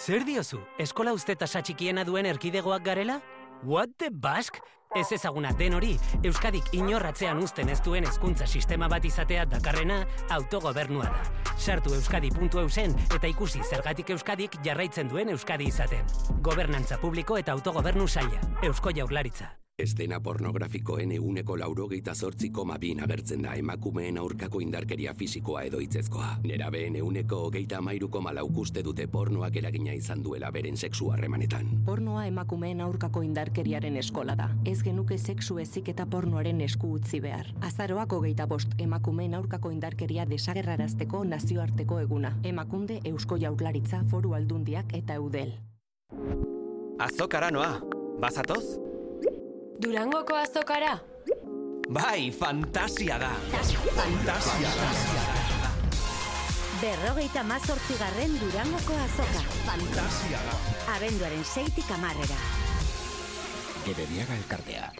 [0.00, 3.18] Zer diozu, eskola uste tasa txikiena duen erkidegoak garela?
[3.68, 4.56] What the bask?
[4.96, 5.90] Ez ezaguna den hori,
[6.24, 10.00] Euskadik inorratzean uzten ez duen hezkuntza sistema bat izatea dakarrena
[10.38, 11.52] autogobernua da.
[11.58, 16.08] Sartu euskadi.eusen eta ikusi zergatik Euskadik jarraitzen duen Euskadi izaten.
[16.40, 18.40] Gobernantza publiko eta autogobernu saila.
[18.64, 19.52] Eusko Jaurlaritza.
[19.80, 26.34] Estena pornografikoen euneko laurogeita zortzi koma bin agertzen da emakumeen aurkako indarkeria fisikoa edo hitzezkoa.
[26.44, 31.70] Nerabeen euneko hogeita amairu koma laukuste dute pornoak eragina izan duela beren sexu harremanetan.
[31.86, 34.50] Pornoa emakumeen aurkako indarkeriaren eskola da.
[34.66, 37.48] Ez genuke sexu ezik eta pornoaren esku utzi behar.
[37.64, 42.34] Azaroak hogeita bost emakumeen aurkako indarkeria desagerrarazteko nazioarteko eguna.
[42.44, 45.56] Emakunde Eusko Jaurlaritza Foru Aldundiak eta Eudel.
[47.00, 47.80] Azokara noa,
[48.20, 48.89] bazatoz?
[49.80, 50.98] Durangoko azokara?
[51.88, 53.30] Bai, fantasia da.
[53.96, 54.88] Fantasia da.
[56.82, 59.40] Berrogeita mazortzigarren Durangoko azoka.
[59.64, 60.58] Fantasia da.
[60.98, 62.36] Abenduaren seitik amarrera.
[63.86, 64.90] Gebediaga elkartea.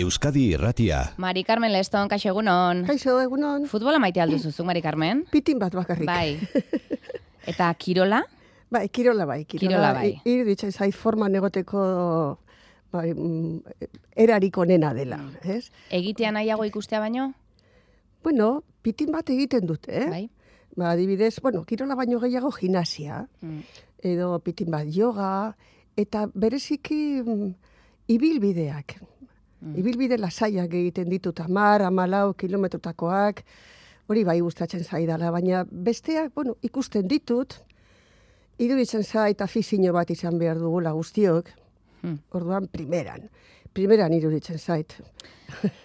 [0.00, 1.04] Euskadi Irratia.
[1.22, 2.82] Mari Carmen Leston, kaixo egunon.
[2.88, 3.68] Kaixo egunon.
[3.70, 5.22] Futbola maite alduzuzu, Mari Carmen?
[5.30, 6.10] Pitin bat bakarrik.
[6.10, 6.34] Bai.
[7.54, 8.24] Eta kirola?
[8.74, 9.44] Bai, kirola bai.
[9.46, 10.16] Kirola bai.
[10.26, 12.45] Iruditzen zait forman egoteko bai, mm,
[14.16, 15.70] erarik onena dela, ez?
[15.90, 17.32] Egitea nahiago ikustea baino?
[18.22, 20.08] Bueno, pitin bat egiten dute, eh?
[20.10, 20.24] Bai.
[20.76, 23.60] Ba, adibidez, bueno, kirola baino gehiago gimnasia, Mm.
[24.02, 25.56] edo pitin bat yoga,
[25.96, 27.54] eta bereziki mm,
[28.08, 28.98] ibilbideak.
[29.76, 33.40] Ibilbide lasaiak egiten ditut, amar, amalau, kilometrotakoak,
[34.06, 37.56] hori bai gustatzen zaidala, baina besteak, bueno, ikusten ditut,
[38.58, 41.48] iruditzen zait afizio bat izan behar dugula guztiok,
[42.32, 43.28] orduan primeran.
[43.76, 44.94] Primeran iruditzen zait.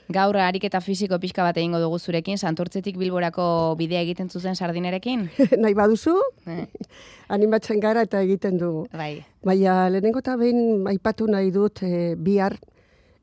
[0.09, 5.29] Gaur ariketa fisiko pixka bat egingo dugu zurekin, santurtzetik bilborako bidea egiten zuzen sardinerekin?
[5.61, 6.15] Nahi baduzu,
[6.47, 6.65] Eh.
[7.35, 8.87] animatzen gara eta egiten dugu.
[8.93, 9.25] Bai.
[9.43, 12.57] Baina lehenengo eta behin aipatu nahi dut eh, bihar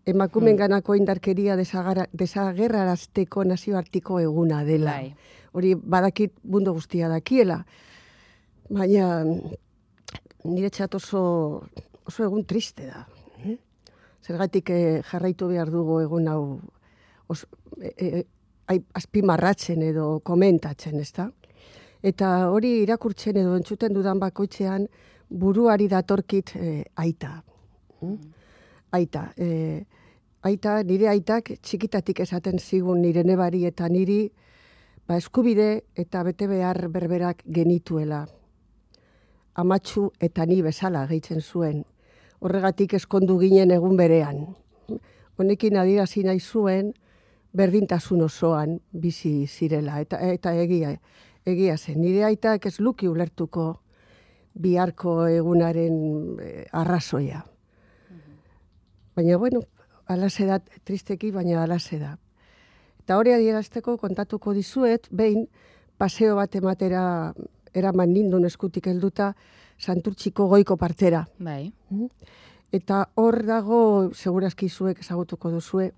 [0.09, 4.93] emakumen ganako indarkeria desagerrarazteko nazioartiko eguna dela.
[5.01, 5.15] Bai.
[5.53, 7.65] Hori badakit mundu guztia dakiela.
[8.71, 9.25] Baina
[10.45, 11.21] nire txat oso,
[12.09, 13.05] oso egun triste da.
[13.45, 13.57] Eh?
[14.25, 16.43] Zergatik eh, jarraitu behar dugu egun hau
[17.29, 17.45] os,
[17.81, 18.25] e, e,
[18.67, 21.29] ai- azpimarratzen edo komentatzen, ezta?
[22.03, 24.87] Eta hori irakurtzen edo entzuten dudan bakoitzean
[25.29, 27.43] buruari datorkit eh, aita.
[28.01, 28.35] Mm?
[28.97, 29.25] Aita.
[29.37, 29.85] Eh,
[30.49, 34.31] aita, nire aitak txikitatik esaten zigun nire nebari eta niri
[35.07, 38.25] ba, eskubide eta bete behar berberak genituela.
[39.59, 41.85] Amatxu eta ni bezala gehitzen zuen.
[42.41, 44.45] Horregatik eskondu ginen egun berean.
[45.39, 46.93] Honekin adierazi nahi zuen
[47.57, 50.95] berdintasun osoan bizi zirela eta eta egia
[51.47, 52.01] egia zen.
[52.01, 53.81] Nire aitak ez luki ulertuko
[54.59, 55.99] biharko egunaren
[56.43, 57.45] eh, arrazoia.
[59.17, 59.63] Baina, bueno,
[60.07, 62.17] alase da, tristeki, baina alase da.
[63.03, 65.49] Eta hori adierazteko kontatuko dizuet, behin
[65.99, 67.03] paseo bat ematera
[67.75, 69.33] eraman nindun eskutik helduta
[69.79, 71.25] santurtziko goiko partera.
[71.39, 71.71] Bai.
[72.73, 73.81] Eta hor dago,
[74.15, 75.93] segurazki zuek ezagutuko duzue,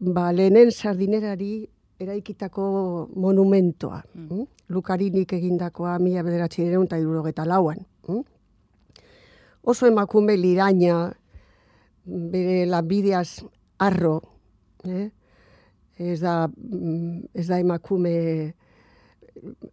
[0.00, 1.68] ba, lehenen sardinerari
[2.00, 2.64] eraikitako
[3.14, 4.02] monumentoa.
[4.14, 4.46] Mm.
[4.74, 7.84] Lukarinik egindakoa mila bederatzi eta irurogeta lauan.
[8.08, 8.22] Mm?
[9.64, 11.12] Oso emakume liraina,
[12.04, 13.44] bere lanbideaz
[13.78, 14.20] arro,
[14.84, 15.10] eh?
[15.96, 18.54] ez, da, mm, ez da emakume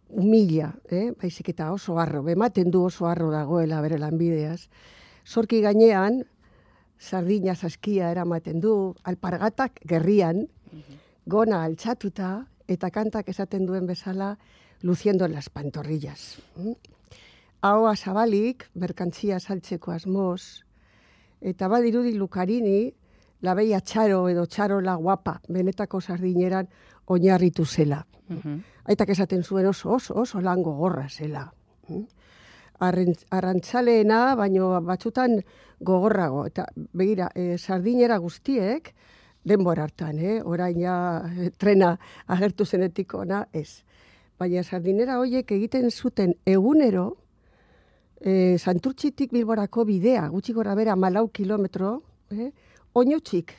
[0.08, 1.12] humila, eh?
[1.20, 4.68] baizik eta oso arro, ematen du oso arro dagoela bere lanbideaz.
[5.26, 6.22] Zorki gainean,
[6.98, 10.46] sardina saskia eramaten du, alpargatak gerrian,
[11.26, 14.36] gona altxatuta, eta kantak esaten duen bezala,
[14.82, 16.38] luziendo las pantorrillas.
[16.56, 16.72] Mm?
[17.62, 20.64] Ahoa zabalik, merkantzia saltzeko asmoz,
[21.40, 22.92] eta badirudi lukarini,
[23.42, 26.68] labeia txaro edo txarola guapa, benetako sardineran
[27.12, 28.02] oinarritu zela.
[28.84, 31.46] Aitak esaten zuen oso, oso, oso lango gorra zela.
[31.88, 32.04] Mm?
[32.82, 35.36] Arrantzaleena, baino batzutan
[35.80, 36.46] gogorrago.
[36.46, 38.92] Eta begira, e, sardinera guztiek,
[39.44, 40.40] denbora hartan, eh?
[40.44, 40.96] orain ja
[41.26, 41.96] eh, trena
[42.26, 43.82] agertu zenetik ona, ez.
[44.38, 47.08] Baina sardinera hoiek egiten zuten egunero,
[48.20, 52.50] e, santurtzitik bilborako bidea, gutxi gora bera malau kilometro, eh?
[52.94, 53.56] oinotxik.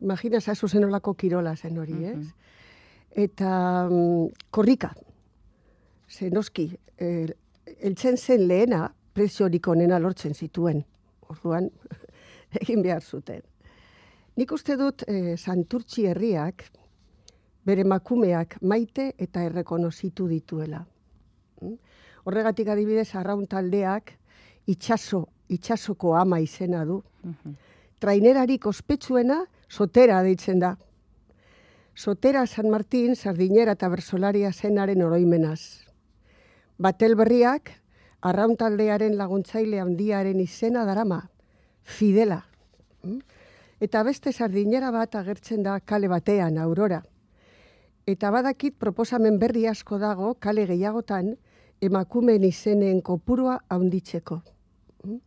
[0.00, 2.26] Imagina zazu zenolako kirola zen hori, ez?
[3.10, 3.50] Eta
[3.90, 4.94] mm, korrika,
[6.08, 7.28] zenoski, eh,
[7.80, 10.84] eltzen zen lehena, preziorik onena lortzen zituen.
[11.28, 11.68] Orduan,
[12.62, 13.42] egin behar zuten.
[14.36, 16.64] Nik uste dut eh, santurtzi herriak,
[17.66, 20.80] bere makumeak maite eta errekonozitu dituela.
[21.60, 21.76] Mm?
[22.24, 24.14] Horregatik adibidez, arraun taldeak
[24.70, 27.00] itxaso, itxasoko ama izena du.
[28.00, 30.76] Trainerarik ospetsuena sotera deitzen da.
[31.94, 35.86] Sotera San Martin, sardinera eta bersolaria zenaren oroimenaz.
[36.78, 37.70] Batel berriak,
[38.20, 41.22] arrauntaldearen laguntzaile handiaren izena darama,
[41.82, 42.42] Fidela.
[43.02, 43.20] Mm?
[43.80, 47.00] Eta beste sardinera bat agertzen da kale batean, Aurora.
[48.06, 51.34] Eta badakit proposamen berri asko dago kale gehiagotan
[51.80, 54.40] emakumeen izenen kopurua haunditzeko.
[55.04, 55.20] Mm?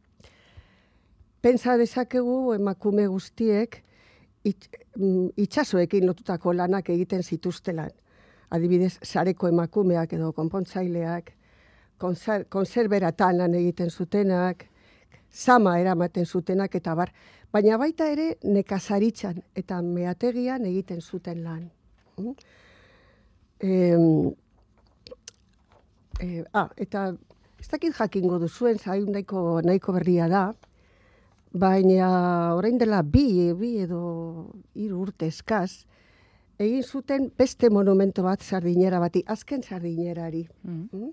[1.42, 3.82] Pensa dezakegu emakume guztiek
[4.44, 7.92] it, mm, itxasoekin lotutako lanak egiten zituztelan.
[8.54, 11.32] Adibidez, sareko emakumeak edo konpontzaileak,
[11.98, 14.68] konser, konserberatan lan egiten zutenak,
[15.30, 17.12] sama eramaten zutenak eta bar.
[17.54, 21.70] Baina baita ere nekazaritzan eta meategian egiten zuten lan.
[22.18, 22.36] Mm?
[23.64, 24.32] Em,
[26.20, 27.08] eh, ah, eta
[27.60, 30.44] ez dakit jakingo duzuen, zain nahiko, nahiko berria da,
[31.54, 34.04] baina orain dela bi, bi edo
[34.74, 35.86] hiru urte eskaz,
[36.60, 40.48] egin zuten beste monumento bat sardinera bati, azken sardinerari.
[40.64, 41.12] Mm?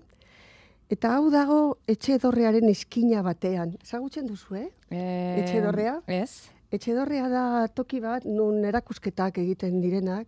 [0.91, 3.77] Eta hau dago etxe dorrearen iskina batean.
[3.79, 4.67] Ezagutzen duzu, eh?
[4.91, 6.01] Eh, etxe dorrea?
[6.07, 6.51] Ez.
[6.71, 10.27] Etxe dorrea da toki bat nun erakusketak egiten direnak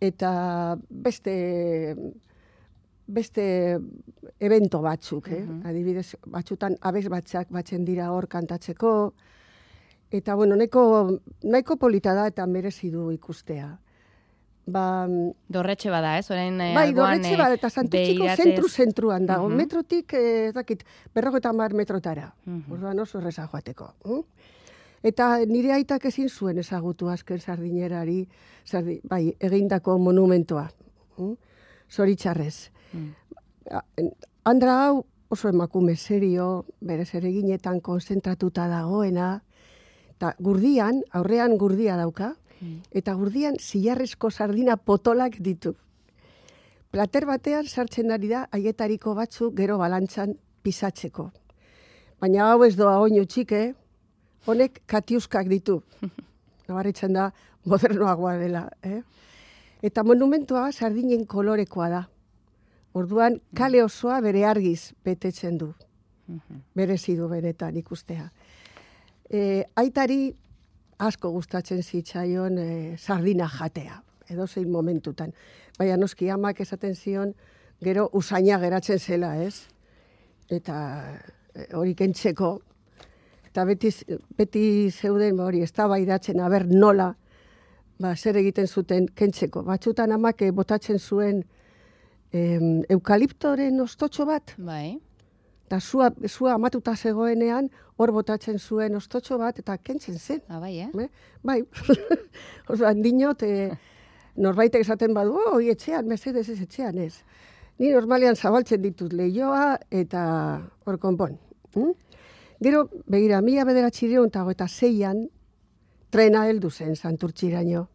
[0.00, 0.30] eta
[0.88, 1.34] beste
[3.08, 3.78] beste
[4.38, 5.42] evento batzuk, eh?
[5.64, 9.14] Adibidez, batzutan abez batzak batzen dira hor kantatzeko
[10.12, 13.70] eta bueno, nahiko nahiko polita da eta merezi du ikustea.
[14.68, 15.08] Ba,
[15.48, 16.26] Dorretxe bada, ez?
[16.30, 19.48] Orain eh, bai, dorretxe eh, bat, eta santurtziko behiratez- zentru-zentruan dago.
[19.48, 19.56] Mhm.
[19.56, 22.34] Metrotik, eh, ez dakit, berrogeta mar metrotara.
[22.44, 22.72] Mhm.
[22.76, 23.94] Orduan oso erreza joateko.
[24.04, 24.20] hm?
[25.02, 28.28] Eta nire aitak ezin zuen ezagutu azken sardinerari,
[28.64, 30.68] sardi, bai, egindako monumentoa.
[31.16, 31.32] hm?
[31.90, 32.70] Zoritxarrez.
[32.92, 34.10] Mm.
[34.44, 39.42] Andra hau oso emakume serio, bere zereginetan konzentratuta dagoena,
[40.16, 42.32] eta gurdian, aurrean gurdia dauka,
[42.90, 45.74] eta gurdian zilarrezko sardina potolak ditu.
[46.90, 51.30] Plater batean sartzen ari da haietariko batzuk gero balantzan pisatzeko.
[52.18, 53.74] Baina hau ez doa oino txike,
[54.46, 55.82] honek katiuskak ditu.
[56.68, 57.30] Nabaritzen da
[57.68, 58.64] modernoagoa dela.
[58.82, 59.02] Eh?
[59.84, 62.02] Eta monumentua sardinen kolorekoa da.
[62.98, 65.72] Orduan kale osoa bere argiz betetzen du.
[66.76, 68.26] Berezi du benetan ikustea.
[69.30, 70.32] E, aitari
[70.98, 75.32] asko gustatzen zitzaion e, sardina jatea, edo zein momentutan.
[75.78, 77.34] Baina noski amak esaten zion,
[77.84, 79.68] gero usaina geratzen zela, ez?
[80.50, 80.78] Eta
[81.54, 82.50] e, hori kentzeko,
[83.46, 83.92] eta beti,
[84.36, 87.14] beti zeuden ba, hori, ez da aber nola,
[87.98, 89.62] ba, zer egiten zuten kentzeko.
[89.62, 91.44] Batzutan amak eh, botatzen zuen
[92.32, 94.98] em, eukaliptoren ostotxo bat, Bai.
[95.68, 100.40] eta zua, zua amatuta zegoenean, hor botatzen zuen ostotxo bat, eta kentzen zen.
[100.48, 100.88] Ah, bai, eh?
[100.94, 101.08] Be?
[101.42, 101.62] Bai.
[102.70, 103.70] Orduan, dinot, e,
[104.36, 107.14] norbaitek esaten badu, oh, hoi etxean, mesedez ez etxean ez.
[107.78, 110.22] Ni normalean zabaltzen ditut lehioa eta
[110.86, 111.36] hor konpon.
[111.74, 111.92] Hm?
[112.64, 115.28] Gero, begira, mila bederatxireun eta eta zeian,
[116.10, 117.86] trena heldu zen santurtziraino.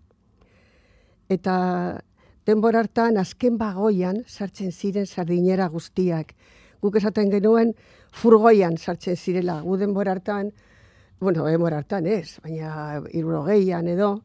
[1.29, 1.55] Eta
[2.47, 6.33] denbora hartan, azken bagoian, sartzen ziren sardinera guztiak.
[6.83, 7.73] Guk esaten genuen,
[8.11, 9.61] furgoian sartzen zirela.
[9.61, 10.51] Gu denbora hartan,
[11.19, 14.17] bueno, denbora hartan ez, baina irurogeian edo,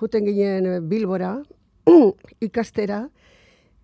[0.00, 1.36] juten ginen Bilbora,
[2.48, 3.02] ikastera,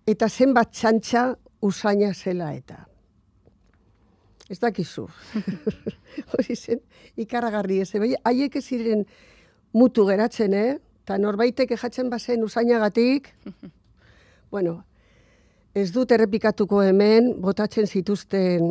[0.07, 1.25] eta zenbat txantxa
[1.61, 2.85] usaina zela eta.
[4.49, 5.07] Ez dakizu.
[6.35, 6.81] Hori zen,
[7.19, 7.91] ikaragarri ez.
[7.99, 9.05] Bai, haiek ez ziren
[9.75, 10.79] mutu geratzen, eh?
[11.01, 13.31] Eta norbaitek ejatzen bazen usainagatik,
[14.51, 14.83] bueno,
[15.73, 18.67] ez dut errepikatuko hemen, botatzen zituzten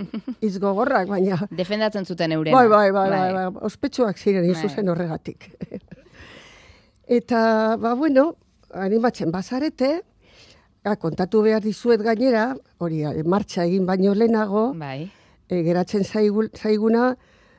[0.48, 1.40] izgogorrak, baina...
[1.50, 2.56] Defendatzen zuten eurena.
[2.56, 4.54] Bai, bai, bai, bai, bai, ospetsuak ziren Bai.
[4.54, 5.50] izuzen horregatik.
[7.18, 7.40] Eta,
[7.80, 8.30] ba, bueno,
[8.72, 9.90] animatzen bazarete,
[10.84, 15.10] ja, kontatu behar dizuet gainera, hori, eh, martxa egin baino lehenago, bai.
[15.48, 17.10] e, geratzen zaigu, zaiguna,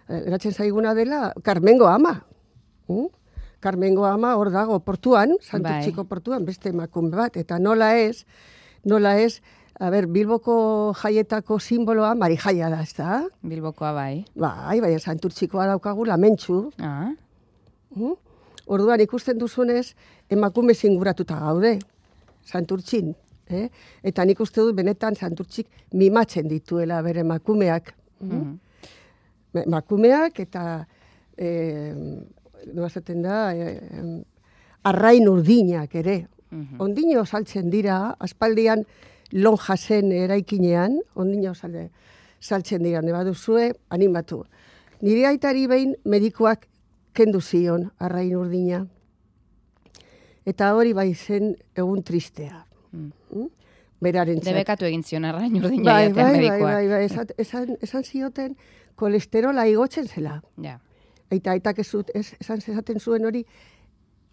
[0.07, 2.21] eh, geratzen zaiguna dela, Carmengo ama.
[2.87, 3.11] Mm?
[3.65, 8.27] Carmengo ama hor dago portuan, Santurtziko portuan, beste emakume bat, eta nola ez,
[8.85, 9.39] nola ez,
[9.81, 13.23] a ber, Bilboko jaietako simboloa mari jaia da, ez da?
[13.41, 14.21] Bilbokoa bai.
[14.37, 16.59] Bai, baina Santurtzikoa daukagu lamentxu.
[16.77, 17.09] Ah.
[17.95, 18.13] Mm?
[18.77, 19.95] Orduan ikusten duzunez,
[20.29, 21.79] emakume zinguratuta gaude,
[22.45, 23.15] Santurtzin.
[23.49, 23.65] Eh?
[24.05, 27.95] Eta nik uste dut benetan Santurtzik mimatzen dituela bere emakumeak.
[28.21, 28.55] Mm?
[29.65, 30.63] Emakumeak eta
[31.37, 31.93] eh,
[32.73, 34.23] nola esaten da, em,
[34.83, 36.27] arrain urdinak ere.
[36.79, 38.85] Ondino saltzen dira, aspaldian
[39.31, 41.89] lonja zen eraikinean, ondino salde,
[42.39, 44.45] saltzen dira, ne baduzue, animatu.
[45.01, 46.67] Nire aitari behin medikoak
[47.13, 48.85] kendu zion arrain urdina.
[50.45, 52.63] Eta hori bai zen egun tristea.
[52.93, 53.49] Mm?
[54.05, 58.55] Beraren Debekatu egin zion arrain urdina bai, bai, bai, bai, bai, esan, esan, esan zioten
[58.95, 60.41] kolesterola igotzen zela.
[60.61, 60.77] Ja.
[61.31, 63.45] Eta aitak ez, ez, esan esaten zuen hori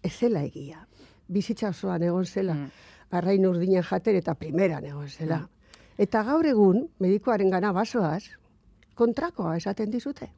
[0.03, 0.85] ez zela egia.
[1.27, 2.53] Bizitza osoan egon zela.
[2.53, 2.69] Mm.
[3.13, 5.43] Arrain urdina jaten eta primeran egon zela.
[5.97, 8.23] Eta gaur egun, medikoaren gana basoaz,
[8.95, 10.29] kontrakoa esaten dizute.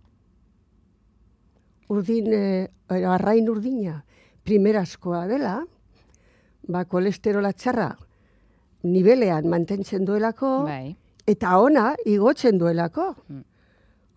[1.89, 4.01] Urdin, eh, arrain urdina
[4.45, 5.59] primerazkoa dela,
[6.67, 7.91] ba, kolesterola txarra
[8.85, 10.95] nibelean mantentzen duelako, Bai.
[11.25, 13.13] eta ona igotzen duelako.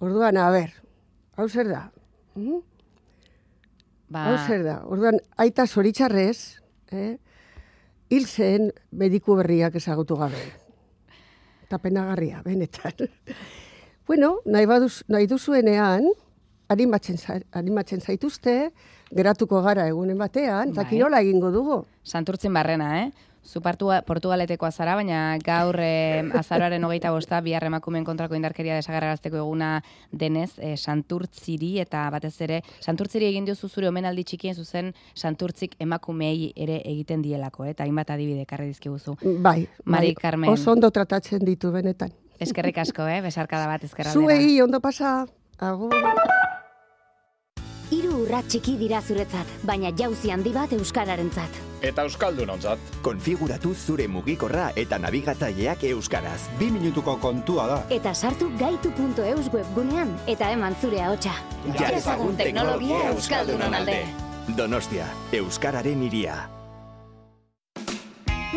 [0.01, 0.72] Orduan, a ber,
[1.37, 1.88] hau zer da?
[2.38, 2.61] Mm?
[4.09, 4.79] Ba, Hau zer da?
[4.88, 6.61] Orduan, aita zoritxarrez,
[6.96, 7.16] eh?
[8.09, 10.40] hil zen mediku berriak ezagutu gabe.
[11.66, 13.11] Eta penagarria, benetan.
[14.09, 16.09] bueno, nahi, baduz, nahi duzuenean,
[16.72, 17.20] animatzen,
[17.53, 18.57] animatzen zaituzte,
[19.12, 20.90] geratuko gara egunen batean, eta Bai.
[20.94, 21.83] kirola egingo dugu.
[22.05, 23.28] Santurtzin barrena, eh?
[23.49, 29.71] Zu Portugaletekoa zara, baina gaur eh, azaroaren hogeita bosta bihar emakumeen kontrako indarkeria desagarrarazteko eguna
[30.13, 36.53] denez, eh, Santurtziri eta batez ere, Santurtziri egin diozu zure omenaldi txikien zuzen Santurtzik emakumeei
[36.57, 37.73] ere egiten dielako, eh?
[37.73, 39.17] eta hainbat adibide karri dizkiguzu.
[39.41, 40.53] Bai, Mari bai, Carmen.
[40.53, 42.13] oso ondo tratatzen ditu benetan.
[42.39, 43.23] Eskerrik asko, eh?
[43.25, 44.37] Besarkada bat eskerraldera.
[44.37, 45.23] Zuei ondo pasa.
[45.59, 45.97] Agur.
[47.89, 51.67] Hiru urrat txiki dira zuretzat, baina jauzi handi bat euskararentzat.
[51.83, 52.79] Eta euskaldunontzat.
[53.03, 56.41] Konfiguratu zure mugikorra eta nabigatzaileak euskaraz.
[56.59, 57.79] Bi minutuko kontua da.
[57.95, 61.35] Eta sartu gaitu.eus webgunean eta eman zure ahotsa.
[61.79, 64.01] Ja ezagun teknologia euskaldunon alde.
[64.57, 66.38] Donostia, euskararen iria.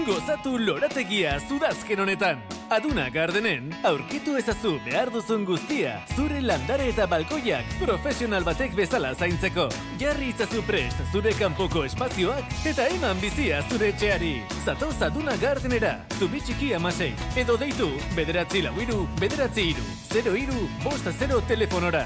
[0.08, 2.42] Gozatu lorategia zudazken honetan.
[2.72, 9.66] Aduna Gardenen, aurkitu ezazu behar duzun guztia, zure landare eta balkoiak profesional batek bezala zaintzeko.
[10.00, 14.38] Jarri itzazu prest zure kanpoko espazioak eta eman bizia zure etxeari.
[14.64, 21.12] Zatoz Aduna Gardenera, zubitxiki amasei, edo deitu, bederatzi lau iru, bederatzi iru, 0 iru, bosta
[21.12, 22.06] 0 telefonora.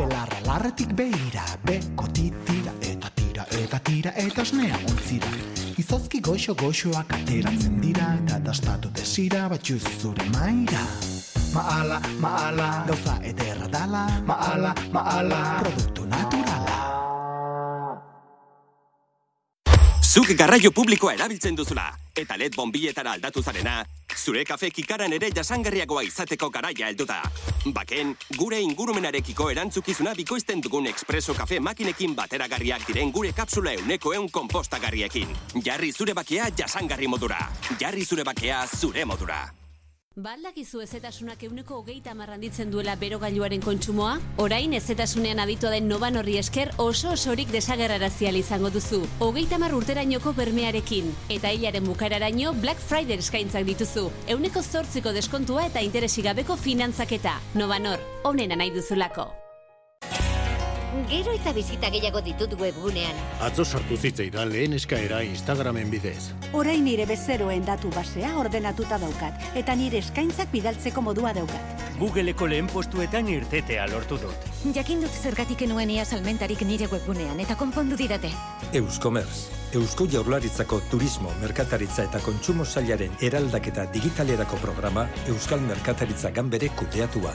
[0.00, 5.57] Belarra larretik behira, bekoti tira eta tira eta tira eta esnea ontzira.
[5.88, 10.82] Izozki goxo goxoak ateratzen dira eta dastatu desira batxuz zure maira.
[11.54, 16.47] Maala, maala, gauza ederra dala, maala, maala, produktu naturala.
[20.08, 23.82] Zuk garraio publikoa erabiltzen duzula, eta led bombiletara aldatu zarena,
[24.16, 27.18] zure kafe kikaran ere jasangarriagoa izateko garaia heldu da.
[27.76, 34.32] Baken, gure ingurumenarekiko erantzukizuna bikoizten dugun espresso kafe makinekin bateragarriak diren gure kapsula euneko eun
[34.32, 35.36] kompostagarriekin.
[35.60, 37.44] Jarri zure bakea jasangarri modura.
[37.76, 39.44] Jarri zure bakea zure modura.
[40.18, 44.16] Baldakizu ezetasunak euneko hogeita marranditzen duela berogailuaren kontsumoa?
[44.42, 49.04] Orain ezetasunean aditua den noban horri esker oso osorik desagerrarazial izango duzu.
[49.22, 51.14] Hogeita mar urterainoko bermearekin.
[51.38, 54.08] Eta hilaren bukararaino Black Friday eskaintzak dituzu.
[54.34, 57.38] Euneko zortziko deskontua eta interesigabeko finantzaketa.
[57.54, 59.30] Nobanor, onena nahi duzulako.
[61.06, 63.18] Gero eta bizita gehiago ditut webgunean.
[63.44, 66.32] Atzo sartu zitzaidan lehen eskaera Instagramen bidez.
[66.52, 71.84] Orain nire bezeroen datu basea ordenatuta daukat, eta nire eskaintzak bidaltzeko modua daukat.
[72.00, 74.50] Googleeko lehen postuetan irtetea lortu dut.
[74.74, 78.32] Jakin dut zergatik enuen ia salmentarik nire webgunean eta konpondu didate.
[78.72, 87.34] Euskomerz, Eusko Jaurlaritzako Turismo, Merkataritza eta Kontsumo Sailaren eraldaketa digitalerako programa Euskal Merkataritza Ganbere kudeatua.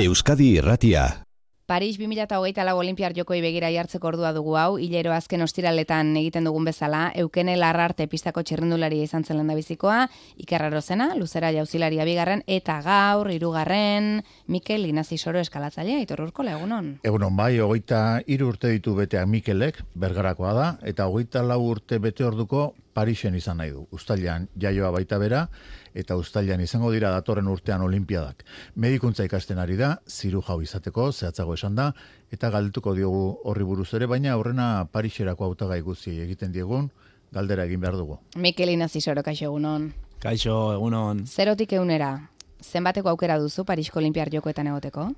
[0.00, 1.26] Euskadi Irratia.
[1.68, 6.64] Paris 2008 lau olimpiar jokoi begira jartzeko ordua dugu hau, hilero azken ostiraletan egiten dugun
[6.64, 10.06] bezala, eukene larrarte pistako txirrindularia izan zen lendabizikoa,
[10.40, 16.94] ikerraro zena, luzera jauzilari abigarren, eta gaur, irugarren, Mikel Inazi Soro eskalatzailea, itorurko egunon.
[17.04, 22.24] Egunon bai, hogeita hiru urte ditu beteak Mikelek, bergarakoa da, eta hogeita lau urte bete
[22.24, 23.84] orduko Parisen izan nahi du.
[23.94, 25.44] Uztailan jaioa baita bera,
[25.94, 28.44] eta uztailan izango dira datorren urtean olimpiadak.
[28.74, 31.90] Medikuntza ikasten ari da, ziru jau izateko, zehatzago esan da,
[32.32, 36.90] eta galdetuko diogu horri buruz ere, baina aurrena Pariserako hautagai guzti egiten diegun,
[37.32, 38.20] galdera egin behar dugu.
[38.36, 39.90] Mikel Inazi Soro, kaixo egunon.
[40.20, 41.24] Kaixo, egunon.
[41.26, 42.12] Zerotik eunera,
[42.60, 45.10] zenbateko aukera duzu Parisko olimpiar jokoetan egoteko?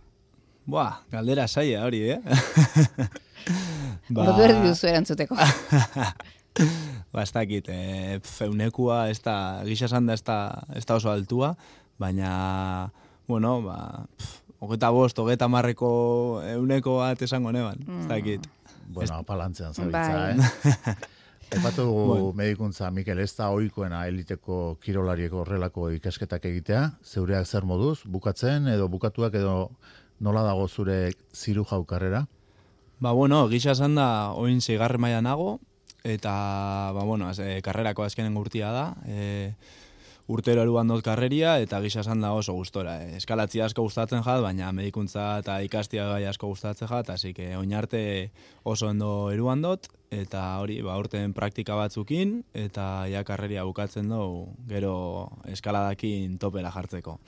[0.67, 2.21] Buah, galdera saia hori, eh?
[4.15, 4.29] ba...
[4.29, 5.35] Ordu erdi duzu erantzuteko.
[7.13, 10.39] ba, ez dakit, e, feunekua, ez da, gisa esan da, ez da,
[10.77, 11.55] ez da oso altua,
[12.01, 12.91] baina,
[13.29, 14.07] bueno, ba,
[14.63, 18.47] hogeta bost, hogeta marreko euneko bat esango neban, ez dakit.
[18.93, 20.37] Bueno, apalantzean zabitza, bai.
[20.37, 20.97] eh?
[21.53, 22.33] Epatu dugu Bueno.
[22.33, 28.87] medikuntza, Mikel, ez da oikoena eliteko kirolarieko horrelako ikasketak egitea, zeureak zer moduz, bukatzen edo
[28.89, 29.71] bukatuak edo
[30.21, 32.23] nola dago zure ziru jaukarrera?
[33.05, 35.59] Ba, bueno, gisa esan da, oin zeigarre maia nago,
[36.05, 39.55] eta, ba, bueno, az, e, karrerako azkenen urtia da, e,
[40.33, 42.99] urtero eruan dut karreria, eta gisa esan da oso gustora.
[43.05, 47.55] E, eskalatzi asko gustatzen jat, baina medikuntza eta ikastia gai asko gustatzen jat, hasi que
[47.57, 48.31] oin arte
[48.63, 54.23] oso endo eruan dut, eta hori, ba, urten praktika batzukin, eta ja karreria bukatzen du,
[54.69, 54.95] gero
[55.49, 57.19] eskaladakin topera jartzeko.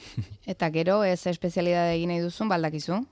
[0.46, 3.04] Eta gero, ez espezialidade egin nahi duzun, baldakizu?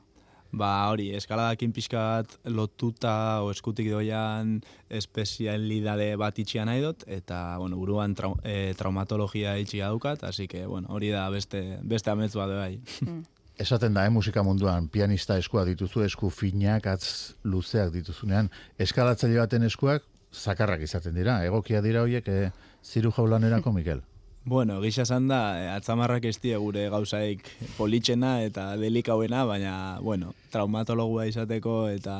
[0.53, 4.59] Ba, hori, eskaladakin pixkat lotuta o eskutik doian
[4.93, 10.67] espezialidade bat itxia nahi dut, eta, bueno, buruan trau, e, traumatologia itxia dukat, así que,
[10.67, 12.75] bueno, hori da beste, beste ametzu bat bai.
[13.01, 13.23] Mm.
[13.63, 18.49] Esaten da, eh, musika munduan, pianista eskua dituzu, esku finak, atz luzeak dituzunean,
[18.81, 22.51] eskalatzaile baten eskuak, zakarrak izaten dira, egokia dira horiek, eh,
[22.85, 24.05] ziru jaulanerako, Mikel?
[24.45, 30.33] Bueno, gisa esan da, eh, atzamarrak ez die gure gauzaik politxena eta delikauena, baina, bueno,
[30.51, 32.17] traumatologua izateko eta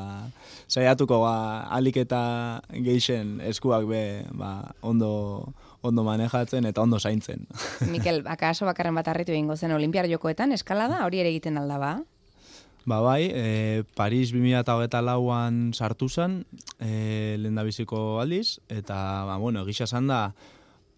[0.71, 1.33] saiatuko ba,
[1.75, 5.51] alik eta geixen eskuak be, ba, ondo,
[5.83, 7.43] ondo manejatzen eta ondo zaintzen.
[7.93, 11.93] Mikel, akaso bakarren bat harritu egingo zen olimpiar jokoetan, eskalada hori ere egiten alda ba?
[12.87, 16.45] Ba bai, e, Paris 2008 lauan sartu zen,
[16.79, 20.33] e, lehen aldiz, eta, ba, bueno, gisa esan da,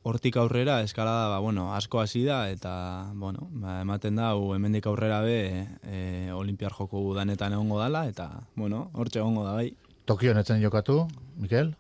[0.06, 4.86] hortik aurrera eskalada ba, bueno, asko hasi da eta bueno, ba, ematen da u hemendik
[4.86, 9.72] aurrera be e, olimpiar joko danetan egongo dala eta bueno, hortxe egongo da bai.
[10.06, 11.08] Tokio netzen jokatu,
[11.42, 11.74] Mikel?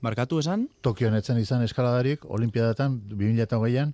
[0.00, 0.70] Markatu esan?
[0.80, 3.92] Tokio netzen izan eskaladarik olimpiadatan 2008an?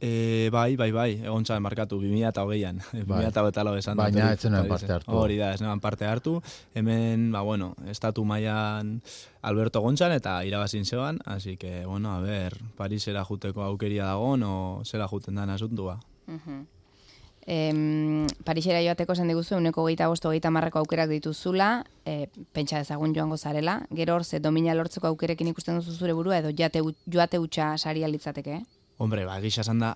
[0.00, 2.78] E, bai, bai, bai, egon txan markatu, 2008an,
[3.10, 3.24] bai.
[3.34, 3.98] 2008 esan.
[3.98, 5.16] Baina etzen parte hartu.
[5.18, 6.36] Hori da, ez parte hartu.
[6.74, 9.00] Hemen, ba, bueno, estatu mailan
[9.42, 14.82] Alberto Gontzan eta irabazin zeban, así que, bueno, a ver, Parisera juteko aukeria dagoen, o
[14.84, 15.98] zera juten dan asuntua.
[16.28, 16.64] Uh -huh.
[17.50, 23.14] Em, Parisera joateko zen diguzu, uneko geita bosto geita marrako aukerak dituzula, e, pentsa ezagun
[23.14, 27.38] joango zarela, gero hor ze domina lortzeko aukerekin ikusten duzu zure burua, edo joate, joate
[27.38, 28.77] utxa sari alitzateke, eh?
[28.98, 29.92] Hombre, ba, gisa esan da,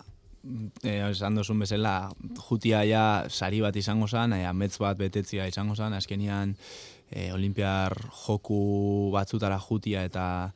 [0.86, 2.12] eh, esan dozun bezala,
[2.48, 6.54] jutia ja sari bat izango zen, eh, ametz bat betetzia izango zen, azkenian
[7.10, 10.52] eh, olimpiar joku batzutara jutia eta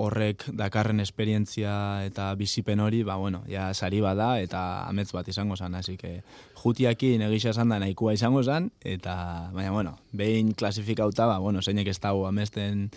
[0.00, 1.74] horrek dakarren esperientzia
[2.06, 6.22] eta bizipen hori, ba, bueno, ja sari bada eta ametz bat izango zen, hasi que
[6.62, 11.90] jutiakin egisa esan da nahikoa izango zen, eta, baina, bueno, behin klasifikauta, ba, bueno, zeinek
[11.90, 12.88] ez dago amesten,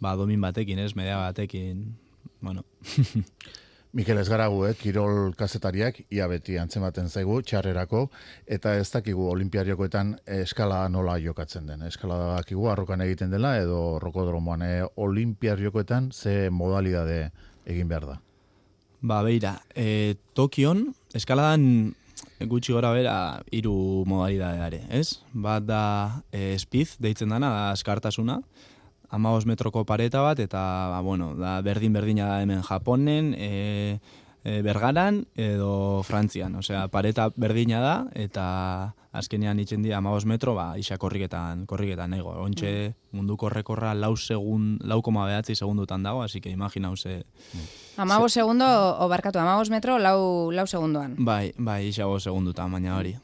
[0.00, 1.86] ba, domin batekin, ez, media batekin,
[2.42, 2.66] bueno.
[3.92, 4.74] Mikel ez gara eh?
[4.78, 8.04] kirol kazetariak, ia beti antzematen zaigu, txarrerako,
[8.46, 11.82] eta ez dakigu olimpiariokoetan eskala nola jokatzen den.
[11.82, 14.84] Eskala dakigu arrokan egiten dela, edo rokodromoan eh?
[14.94, 17.32] olimpiariokoetan ze modalidade
[17.66, 18.20] egin behar da?
[19.02, 21.64] Ba, beira, e, Tokion, eskaladan
[22.46, 23.16] gutxi gora bera
[23.50, 25.18] hiru modalidadeare, ez?
[25.34, 25.84] Bat da
[26.30, 28.38] e, spiz, deitzen dana, da eskartasuna,
[29.10, 33.98] amabos metroko pareta bat, eta, ba, bueno, da berdin-berdina da hemen Japonen, e,
[34.44, 36.54] e, Bergaran edo Frantzian.
[36.56, 42.36] Osea, pareta berdina da, eta azkenean itzen dira amabos metro, ba, isa korriketan, korriketan ego.
[42.38, 43.16] Ontxe mm.
[43.18, 47.24] munduko rekorra lau, segun, lau koma behatzi segundutan dago, así que imagina ze...
[47.52, 47.66] Mm.
[48.06, 48.64] Amabos segundo,
[48.98, 51.16] o barkatu, amabos metro, lau, lau segunduan.
[51.18, 53.18] Bai, bai, isa segundutan, baina hori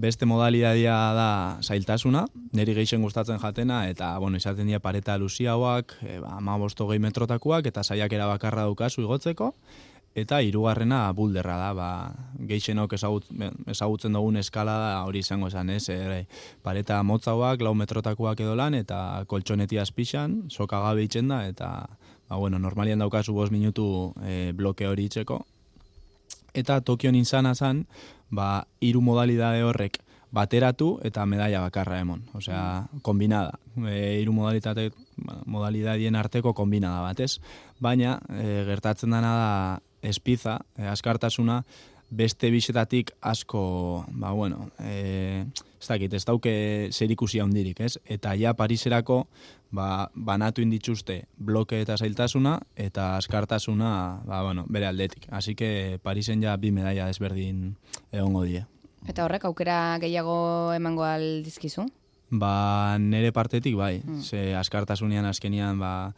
[0.00, 1.28] beste modalidadia da
[1.62, 2.24] zailtasuna,
[2.56, 7.02] niri geixen gustatzen jatena, eta, bueno, izaten dira pareta luziagoak, e, ba, ma bosto gehi
[7.02, 9.52] metrotakoak, eta saiak bakarra daukazu igotzeko,
[10.14, 11.90] eta hirugarrena bulderra da, ba,
[12.48, 13.28] geixenok ezagut,
[13.70, 16.24] ezagutzen dugun eskala da, hori izango esan, ez, e,
[16.62, 21.86] pareta motzauak, lau metrotakoak edo lan, eta koltsoneti azpixan, soka gabe da, eta,
[22.28, 25.44] ba, bueno, normalian daukazu bost minutu e, bloke hori itxeko,
[26.54, 27.86] eta Tokion insana zan,
[28.30, 29.98] ba, iru modalidade horrek
[30.30, 32.22] bateratu eta medaia bakarra emon.
[32.38, 33.58] Osea, kombinada.
[33.82, 34.90] E, iru modalitate,
[35.46, 37.40] modalidadien arteko kombinada batez.
[37.82, 39.52] Baina, e, gertatzen dena da
[40.06, 41.62] espiza, e, askartasuna,
[42.10, 45.44] beste bisetatik asko, ba, bueno, e,
[45.80, 46.52] ez dakit, ez dauke
[46.92, 47.96] zer ikusi handirik, ez?
[48.04, 49.22] Eta ja Pariserako,
[49.72, 53.92] ba, banatu indituzte bloke eta zailtasuna, eta askartasuna,
[54.26, 55.26] ba, bueno, bere aldetik.
[55.30, 57.76] Así que Parisen ja bi medaia desberdin
[58.12, 58.66] egongo die.
[59.08, 61.86] Eta horrek aukera gehiago emango aldizkizu?
[62.30, 64.02] Ba, nere partetik, bai.
[64.04, 64.20] Mm.
[64.20, 66.12] Ze askartasunean azkenian, ba,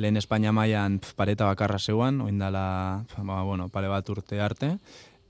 [0.00, 4.76] lehen Espainia mailan pareta bakarra zeuan, oindala, ba, bueno, pare bat urte arte,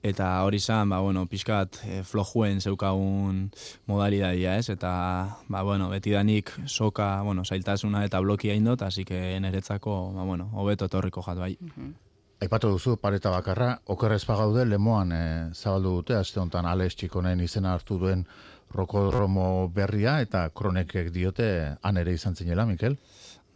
[0.03, 3.51] eta hori izan, ba, bueno, pixkat e, flojuen zeukagun
[3.87, 4.71] modalidadia, ez?
[4.73, 4.93] Eta,
[5.49, 10.51] ba, bueno, beti danik soka, bueno, zailtasuna eta blokia indot, hasi que neretzako, ba, bueno,
[10.55, 11.57] hobeto torriko jat bai.
[12.41, 17.75] Aipatu duzu, pareta bakarra, okerrez pagaude, lemoan e, zabaldu dute, azte honetan Alex Txikonen izena
[17.75, 18.25] hartu duen
[18.73, 21.51] rokodromo berria eta kronekek diote
[21.83, 22.97] han ere izan zinela, Mikel?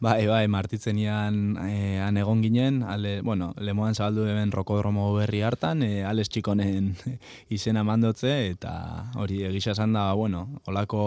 [0.01, 5.82] Bai, bai, martitzenian eh, han egon ginen, ale, bueno, lemoan zabaldu eben rokodromo berri hartan,
[5.86, 6.90] eh, ales txikonen
[7.57, 8.74] izena mandotze, eta
[9.16, 11.05] hori egisa esan da, bueno, olako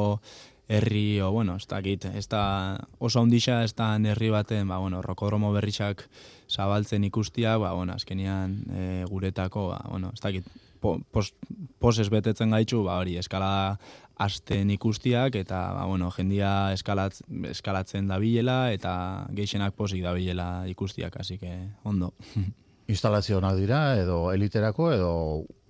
[0.67, 5.01] herri, o, bueno, ez dakit, ez da oso ondisa, ez da herri baten, ba, bueno,
[5.01, 6.07] rokodromo berriak
[6.49, 10.47] zabaltzen ikustia, ba, bueno, azkenian e, guretako, ba, bueno, ez dakit,
[10.79, 11.33] po, pos,
[11.79, 13.79] poses betetzen gaitxu, ba, hori, eskala
[14.17, 17.19] asten ikustiak, eta, ba, bueno, jendia eskalat,
[17.51, 18.93] eskalatzen dabilela, eta
[19.37, 21.53] geixenak posik dabilela ikustiak, hasi que,
[21.83, 22.13] ondo.
[22.87, 25.11] Instalazio dira, edo eliterako, edo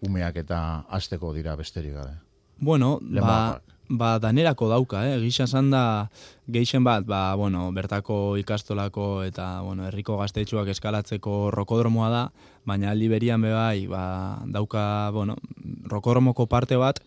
[0.05, 2.13] umeak eta asteko dira besterik gabe?
[2.59, 5.17] Bueno, ba, ba, danerako dauka, eh?
[5.21, 6.09] Gisa esan da,
[6.47, 12.23] geixen bat, ba, bueno, bertako ikastolako eta, bueno, herriko gaztetxuak eskalatzeko rokodromoa da,
[12.65, 15.37] baina aldi berian bai, ba, dauka, bueno,
[15.87, 16.99] rokodromoko parte bat,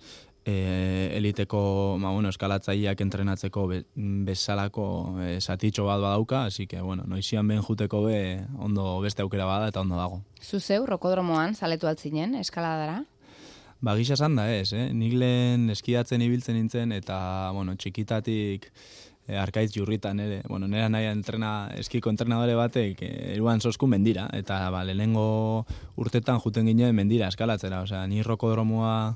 [0.44, 3.82] e, eliteko, ba, bueno, eskalatzaileak entrenatzeko be,
[4.26, 4.86] bezalako
[5.20, 9.68] e, satitxo bat badauka, así que, bueno, noizian ben juteko be, ondo beste aukera bada
[9.68, 10.22] eta ondo dago.
[10.40, 13.04] Zuzeu, rokodromoan, saletu altzinen, eskaladara?
[13.80, 14.90] Ba, gisa esan da ez, eh?
[14.92, 18.68] Nik lehen eskiatzen ibiltzen nintzen, eta, bueno, txikitatik
[19.30, 24.26] e, arkaitz jurritan, ere, bueno, nera nahi entrena, eskiko entrenadore batek, e, eruan sosku mendira,
[24.36, 25.64] eta, ba, lehenengo
[26.00, 29.14] urtetan juten ginen mendira eskalatzera, osea, ni rokodromoa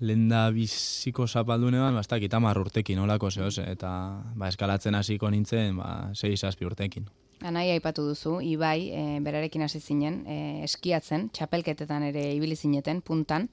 [0.00, 5.76] lehen da biziko zapaldunean, ba, ez dakit urtekin, olako zehose, eta, ba, eskalatzen hasiko nintzen,
[5.76, 7.06] ba, sei zazpi urtekin.
[7.42, 13.48] Anai aipatu duzu, Ibai, e, berarekin hasi zinen, e, eskiatzen, txapelketetan ere ibili zineten, puntan,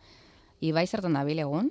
[0.62, 1.70] Ibai zertan dabil egun?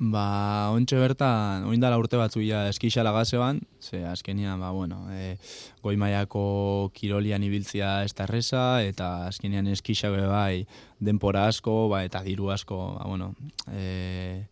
[0.00, 5.36] Ba, ontxe bertan, oindala urte batzu ja eskixala gazeban, ze azkenian, ba, bueno, e,
[5.84, 10.66] goi maiako kirolian ibiltzia reza, eta azkenian eskixabe bai
[10.98, 13.34] denpora asko, ba, eta diru asko, ba, bueno,
[13.70, 14.48] e,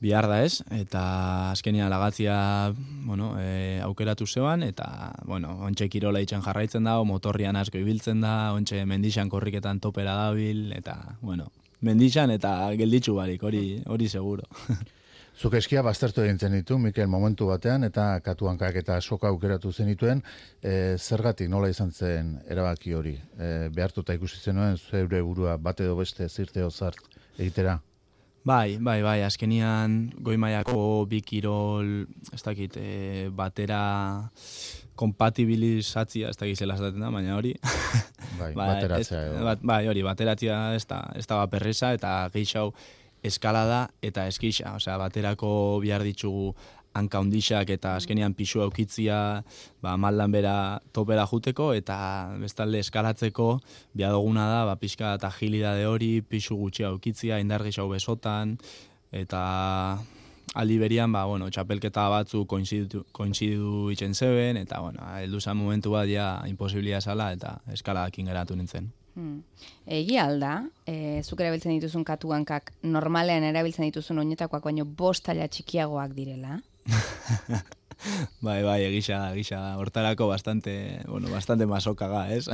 [0.00, 2.72] bihar da ez, eta azkenian lagatzia,
[3.04, 8.54] bueno, e, aukeratu zeban, eta, bueno, ontxe kirola itxan jarraitzen da, motorrian asko ibiltzen da,
[8.56, 11.52] ontxe mendixan korriketan topera dabil, eta, bueno,
[11.84, 14.48] mendixan eta gelditzu barik, hori hori seguro.
[15.34, 20.22] Zuk eskia baztertu egin ditu, Mikel, momentu batean, eta katuankak eta soka aukeratu zenituen,
[20.62, 23.16] e, zergatik nola izan zen erabaki hori?
[23.34, 27.02] E, behartuta ikusi zenuen, zeure burua bate edo beste zirte ozart
[27.36, 27.80] egitera?
[28.44, 33.82] Bai, bai, bai, azkenian goimaiako bikirol, ez dakit, e, batera
[34.98, 37.54] kompatibilizatzia, ez da gizela zaten da, baina hori.
[38.40, 39.42] Bai, ba, bateratzea edo.
[39.46, 42.72] Bat, bai, hori, bateratzea ez da, ez da baperreza, eta geixau
[43.24, 44.74] eskalada eta eskixa.
[44.78, 45.50] Osea, baterako
[45.84, 46.52] bihar ditugu
[46.94, 49.18] hanka ondixak eta azkenian pixu aukitzia
[49.82, 50.56] ba, maldan bera
[50.94, 51.96] topera juteko eta
[52.38, 53.48] bestalde eskalatzeko
[53.98, 58.56] biadoguna da, ba, pixka eta agilidade hori, pixu gutxi aukitzia, indar geixau besotan,
[59.10, 59.42] eta
[60.54, 65.94] aldi berian, ba, bueno, txapelketa batzu koinzidu, koinzidu itzen zeben, eta, bueno, heldu zan momentu
[65.94, 68.90] bat, ja, imposibilia esala, eta eskalakin geratu nintzen.
[69.14, 69.42] Hmm.
[69.86, 70.56] Egi alda,
[70.90, 76.58] e, zuk erabiltzen dituzun katuankak normalean erabiltzen dituzun oinetakoak baino bostala txikiagoak direla?
[78.44, 79.72] bai, bai, egisa da, egisa da.
[79.80, 82.48] Hortarako bastante, bueno, bastante masokaga, ez?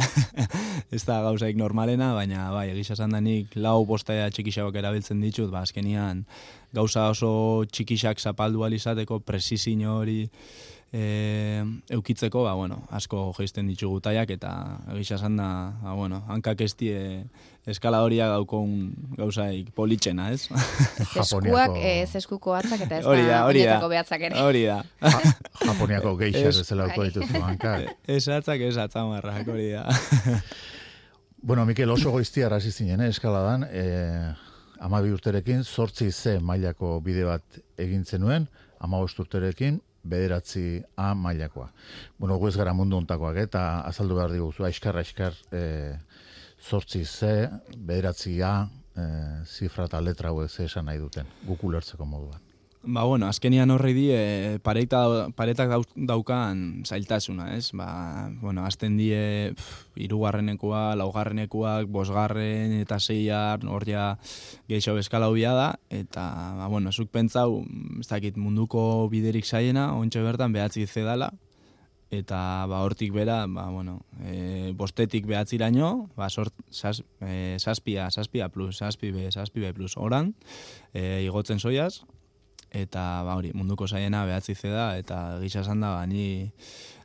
[0.94, 6.24] ez da gauzaik normalena, baina, bai, egisa zandanik lau bostaia txikixabak erabiltzen ditut, ba, azkenian
[6.72, 7.30] gauza oso
[7.70, 10.24] txikisak zapaldu alizateko, presizin hori,
[10.92, 14.50] e, eukitzeko, ba, bueno, asko geisten ditugu taiak eta
[14.94, 15.48] egisa esan da,
[15.82, 16.96] ba, bueno, hankak ez die
[17.70, 20.48] eskala horia gaukon gauzaik politxena, ez?
[21.14, 24.40] Zeskuak, ez eskuko atzak eta ez hori da, hori da, behatzak ere.
[24.42, 24.80] Hori da.
[25.62, 27.90] Japoniako geixak bezala uko dituzu hankak.
[28.10, 29.84] Ez atzak, ez atzamarrak, hori da.
[31.46, 34.32] bueno, Mikel, oso goiztia hasi zinen, eh, eskaladan, eh,
[34.80, 38.48] amabi urterekin, sortzi ze mailako bide bat egin zenuen,
[38.80, 41.70] ama urterekin, bederatzi A mailakoa.
[42.18, 45.96] Bueno, guez gara mundu ontakoak, eta azaldu behar diguzu, aiskar, aiskar, e,
[46.60, 48.54] zortzi Z, bederatzi A,
[48.96, 49.08] e,
[49.46, 52.49] zifra eta letra hauek ze esan nahi duten, gukulertzeko moduan.
[52.82, 55.68] Ba, bueno, azkenian horri di, e, pareta, paretak
[56.00, 57.74] daukan zailtasuna, ez?
[57.76, 59.52] Ba, bueno, azten die
[60.00, 64.04] irugarrenekua, laugarrenekuak, bosgarren eta zeiar, hor ja
[64.72, 66.24] geixo bezkala hobia da, eta,
[66.56, 67.66] ba, bueno, zuk pentsau,
[68.00, 71.34] ez dakit munduko biderik zaiena, ontsa bertan behatzi zedala,
[72.10, 78.48] eta ba hortik bera, ba, bueno, e, bostetik behatziraino, ba, sort, sas, e, saspia, saspia
[78.48, 80.32] plus, saspi be, saspi be plus oran,
[80.94, 82.06] e, igotzen soiaz,
[82.70, 86.52] eta ba hori munduko saiena behatzi ze da eta gisa esan da ba ni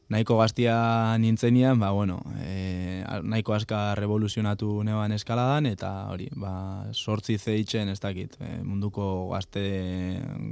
[0.09, 7.37] nahiko gaztia nintzenian, ba, bueno, e, nahiko aska revoluzionatu neban eskaladan, eta hori, ba, sortzi
[7.39, 9.65] zeitzen ez dakit, e, munduko gazte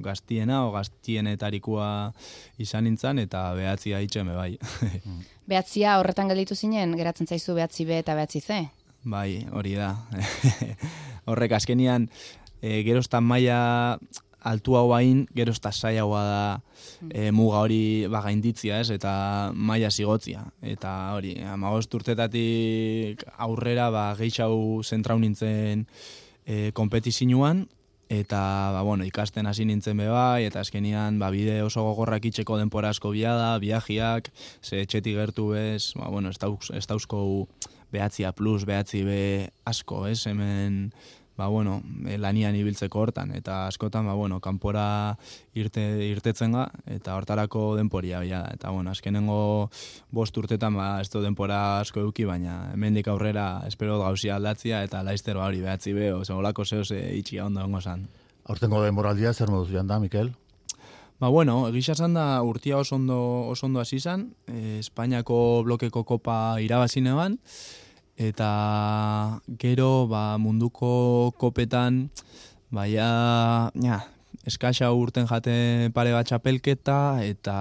[0.06, 1.90] gaztiena o gaztienetarikoa
[2.66, 4.52] izan nintzen, eta behatzi haitzen be bai.
[5.50, 8.62] Behatzia horretan gelditu zinen, geratzen zaizu behatzi be eta behatzi ze?
[9.04, 9.94] Bai, hori da.
[11.30, 12.10] Horrek azkenian,
[12.64, 14.00] e, geroztan maila
[14.44, 16.62] altu hau hain, gero ez zailagoa da
[17.10, 20.44] e, muga hori ba, gainditzia, ez, eta maila zigotzia.
[20.62, 25.88] Eta hori, amagost urtetatik aurrera, ba, geixau zentrau nintzen
[26.46, 27.66] e, kompetizinuan,
[28.14, 32.60] eta ba, bueno, ikasten hasi nintzen be bai, eta azkenian ba, bide oso gogorrak itxeko
[32.60, 34.30] denpora asko biada, biajiak,
[34.62, 37.48] ze etxetik gertu bez, ba, bueno, ez dauzko
[37.94, 39.24] behatzia plus, behatzi be
[39.70, 40.92] asko, ez, hemen
[41.38, 45.18] ba, bueno, e, lanian ibiltzeko hortan, eta askotan, ba, bueno, kanpora
[45.58, 49.70] irte, irtetzen ga, eta hortarako denporia, ja, eta, bueno, azkenengo
[50.12, 55.38] bost urtetan, ba, ez denpora asko eduki, baina hemendik aurrera espero gauzia aldatzia, eta laizter
[55.38, 58.08] ba, hori behatzi be, oso olako zehoz e, itxia ondo ongo zan.
[58.46, 60.34] Aurtengo denboraldia, zer moduz joan da, Mikel?
[61.20, 63.18] Ba, bueno, egisa zan da urtia oso ondo,
[63.50, 67.40] oso ondo hasi zan, e, Espainiako blokeko kopa irabazine ban,
[68.18, 72.10] eta gero ba, munduko kopetan
[72.74, 74.02] baia ja,
[74.46, 77.58] eskaxa urten jate pare bat txapelketa eta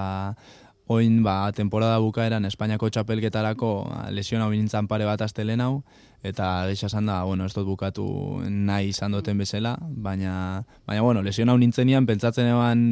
[0.86, 3.72] oin ba, temporada bukaeran Espainiako txapelketarako
[4.10, 5.82] lesiona binintzan pare bat astelena hau
[6.22, 8.04] eta geixa esan da, bueno, ez dut bukatu
[8.46, 12.84] nahi izan duten bezala, baina, baina bueno, lesion hau nintzenian, pentsatzen eban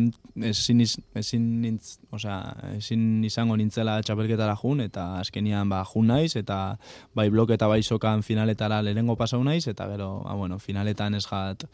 [0.50, 0.82] ezin,
[1.14, 2.40] ezin, nintz, oza,
[2.74, 6.76] ezin izango nintzela txapelketara jun, eta azkenian ba, jun naiz, eta
[7.14, 11.26] bai blok eta bai sokan finaletara lehenengo pasau naiz, eta gero, ba, bueno, finaletan ez
[11.30, 11.68] jat,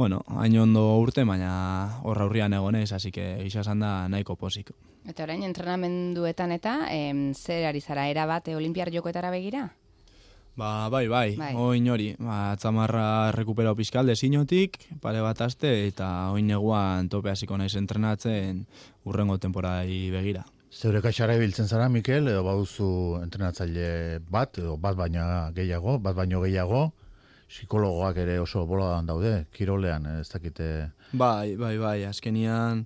[0.00, 4.72] bueno, hain ondo urte, baina horra hurrian egonez, hasi que gisa esan da nahiko posik.
[5.08, 9.70] Eta orain, entrenamenduetan eta, em, zer ari zara, erabat, olimpiar jokoetara begira?
[10.60, 11.54] Ba, bai, bai, bai.
[11.56, 17.56] oin hori, ba, tzamarra rekupera pizkal desinotik, pare bat aste, eta oin neguan tope hasiko
[17.56, 18.66] naiz entrenatzen
[19.08, 20.44] urrengo temporadai begira.
[20.70, 22.90] Zeure kaixara ibiltzen zara, Mikel, edo baduzu
[23.22, 25.24] entrenatzaile bat, edo bat baina
[25.56, 26.90] gehiago, bat baino gehiago,
[27.50, 30.90] psikologoak ere oso boladan daude, kirolean, ez dakite...
[31.12, 32.84] Bai, bai, bai, azkenian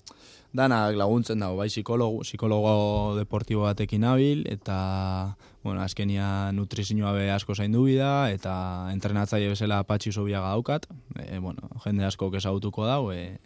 [0.55, 2.74] danak laguntzen dago, bai, psikologo, psikologo
[3.18, 5.34] deportibo batekin nabil, eta
[5.64, 8.55] bueno, azkenia nutrizioa be asko zaindu bida, eta
[8.92, 10.86] entrenatzaile bezala patxi zobiaga daukat,
[11.18, 13.40] e, bueno, jende asko kesautuko dau, e,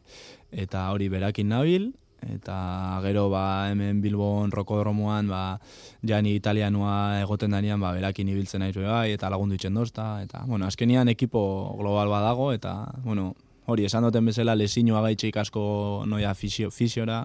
[0.53, 1.89] eta hori berakin nabil,
[2.27, 5.61] eta gero ba hemen Bilbon rokodromoan ba
[6.03, 10.67] jani italianoa egoten danean ba berakin ibiltzen naiz bai eta lagundu itzen dozta eta bueno
[10.67, 13.35] azkenian ekipo global badago eta bueno
[13.69, 15.63] hori esan duten bezala lesinoa gaitxik asko
[16.09, 17.25] noia fisio, fisiora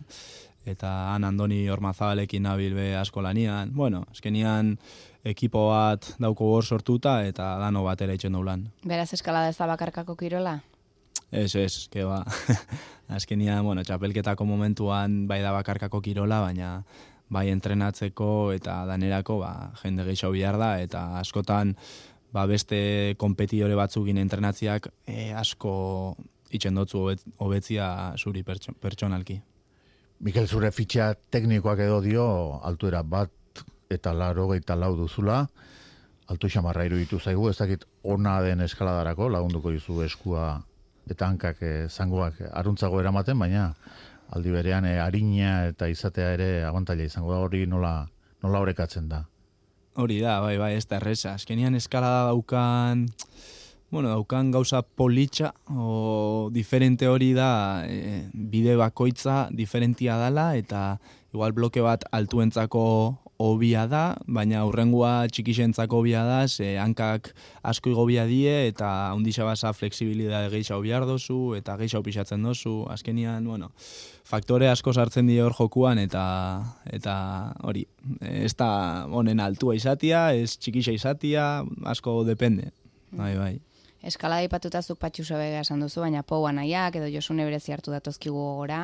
[0.68, 3.74] eta han Andoni Ormazabalekin nabil be asko lanian.
[3.76, 4.78] Bueno, eskenian
[5.28, 8.70] ekipo bat dauko hor sortuta eta dano batera itzen daulan.
[8.84, 10.60] Beraz eskalada ez da bakarkako kirola?
[11.32, 12.22] Ez, ez, ke ba.
[13.18, 16.78] Azkenian, bueno, txapelketako momentuan bai da bakarkako kirola, baina
[17.34, 21.74] bai entrenatzeko eta danerako ba, jende gehiago bihar da, eta askotan
[22.34, 25.74] ba, beste kompetidore batzugin entrenatziak e, asko
[26.54, 27.04] itxendotzu
[27.42, 27.88] hobetzia
[28.18, 29.40] zuri pertsonalki.
[30.24, 32.26] Mikel zure fitxa teknikoak edo dio
[32.64, 33.32] altuera bat
[33.92, 35.44] eta laro eta lau duzula,
[36.32, 40.62] altu xamarra iruditu zaigu, ez dakit ona den eskaladarako, lagunduko dizu eskua
[41.10, 43.74] eta hankak e, zangoak aruntzago eramaten, baina
[44.34, 48.08] aldi berean e, harina eta izatea ere abantaila izango da hori nola,
[48.44, 49.26] nola horrekatzen da.
[50.00, 51.36] Hori da, bai, bai, ez da erresa.
[51.38, 53.06] Azkenian eskalada daukan
[53.94, 60.98] bueno, daukan gauza politxa o diferente hori da e, bide bakoitza diferentia dala eta
[61.30, 62.86] igual bloke bat altuentzako
[63.38, 69.74] hobia da, baina aurrengua txikixentzako hobia da, ze hankak asko igobia die eta ondisa basa
[69.78, 73.70] fleksibilidade geisha hobiar dozu eta geisha pisatzen dozu, azkenian, bueno,
[74.26, 76.24] faktore asko sartzen die hor jokuan eta
[76.90, 77.16] eta
[77.62, 77.86] hori,
[78.22, 81.52] ez da honen altua izatia, ez txikixa izatia,
[81.86, 82.72] asko depende.
[83.14, 83.54] Bai, bai.
[84.04, 88.42] Eskala ipatuta zuk patxu sobega esan duzu, baina poua nahiak edo josune berezi hartu datozkigu
[88.60, 88.84] gora,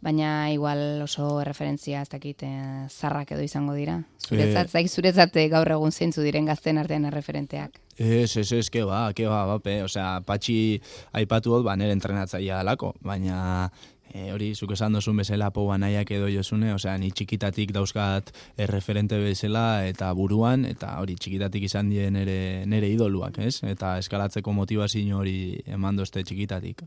[0.00, 3.98] baina igual oso referentzia ez dakit eh, zarrak edo izango dira.
[4.26, 4.88] Zuretzat, e...
[4.88, 7.80] zuretzat eh, gaur egun zeintzu diren gazten artean referenteak.
[7.96, 10.80] Ez, ez, ez, ke ba, ke ba, bape, osea, patxi
[11.16, 13.70] aipatu dut, ba, nire entrenatzaia alako, baina
[14.16, 19.18] e, hori, zuk esan dozun bezala pou nahiak edo josune, osea, ni txikitatik dauzkat erreferente
[19.20, 23.60] bezala eta buruan, eta hori txikitatik izan die nere, nere idoluak, ez?
[23.66, 25.36] Eta eskalatzeko motivazio hori
[25.66, 26.86] eman dozte txikitatik.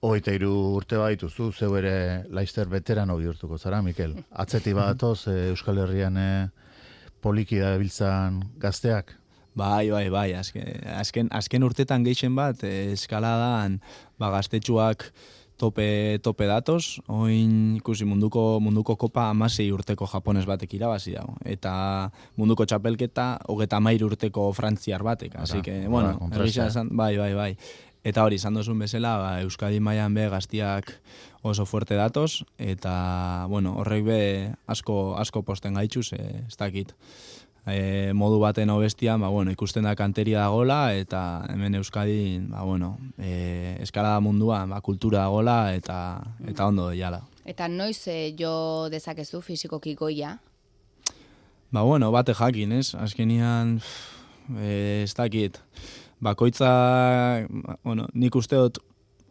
[0.00, 1.94] Hogeita iru urte badituzu, zeu ere
[2.32, 4.14] laizter veterano bihurtuko zara, Mikel.
[4.32, 6.46] Atzeti badatoz, eh, Euskal Herrian eh,
[7.20, 9.12] poliki da biltzan gazteak?
[9.60, 13.76] Bai, bai, bai, azken, azken, azken urtetan geixen bat, eh, eskaladan,
[14.16, 15.10] ba, gaztetxuak
[15.60, 21.36] tope, tope datoz, oin ikusi munduko, munduko kopa amasei urteko japones batek irabazi dago.
[21.44, 21.72] Eta
[22.40, 25.36] munduko txapelketa, hogeta mair urteko frantziar batek.
[25.44, 27.52] Así que, bueno, esan, bai, bai, bai.
[28.00, 30.94] Eta hori, izan duzun bezala, ba, Euskadi mailan be gaztiak
[31.44, 34.20] oso fuerte datoz, eta, bueno, horrek be
[34.72, 36.94] asko, asko posten gaitxuz, e, ez dakit.
[37.68, 42.96] E, modu baten obestian, ba, bueno, ikusten da kanteria dagola, eta hemen Euskadi, ba, bueno,
[43.18, 47.20] e, eskalada munduan, ba, kultura dagola, eta, eta ondo jala.
[47.44, 50.38] Eta noiz eh, jo dezakezu fizikoki goia?
[51.70, 52.94] Ba, bueno, bate jakin, ez?
[52.94, 53.78] Azkenian,
[54.58, 55.60] eh, ez dakit,
[56.20, 57.46] bakoitza,
[57.84, 58.80] bueno, nik uste dut,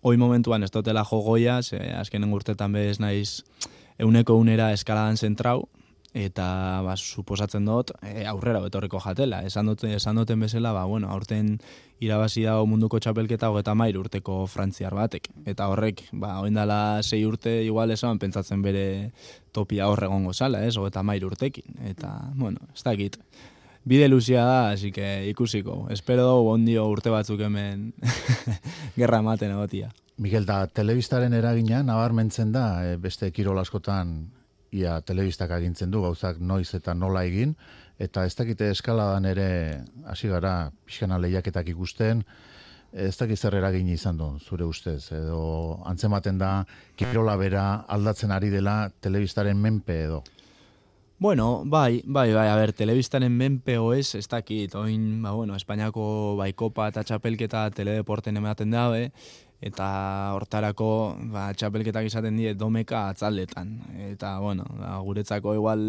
[0.02, 3.44] hoi momentuan ez dutela jogoia, ze azkenen urtetan bez naiz
[4.00, 5.68] euneko unera eskaladan zentrau,
[6.14, 9.44] eta ba, suposatzen dut e, aurrera betorreko jatela.
[9.46, 11.58] Esan, dut, esan duten bezala, ba, bueno, aurten
[12.00, 15.30] irabazi dago munduko txapelketa hogeta mair urteko frantziar batek.
[15.50, 19.12] Eta horrek, ba, oindala sei urte igual esan pentsatzen bere
[19.52, 21.80] topia horre egongo zala, ez, hogeta mair urtekin.
[21.92, 23.20] Eta, bueno, ez dakit.
[23.90, 25.88] Bide luzia da, así que ikusiko.
[25.90, 27.94] Espero dugu ondio urte batzuk hemen
[29.00, 29.90] gerra ematen egotia.
[30.20, 34.34] Miguel, da, telebistaren eragina, nabarmentzen da, e, beste kirol askotan,
[34.72, 37.56] ia telebistak agintzen du, gauzak noiz eta nola egin,
[38.00, 39.50] eta ez dakite eskaladan ere,
[40.08, 42.24] hasi gara, pixkana lehiaketak ikusten,
[42.94, 46.52] ez dakit zer eragin izan du, zure ustez, edo antzematen da,
[46.98, 50.24] kirola bera aldatzen ari dela telebistaren menpe edo.
[51.20, 56.38] Bueno, bai, bai, bai, a ber, telebistaren menpeo ez, ez dakit, oin, ba, bueno, Espainiako
[56.40, 59.10] baikopa eta txapelketa teledeporten ematen dabe,
[59.62, 59.88] eta
[60.38, 60.90] hortarako
[61.34, 63.74] ba, txapelketak izaten die domeka atzaldetan.
[64.10, 65.84] Eta, bueno, ba, guretzako igual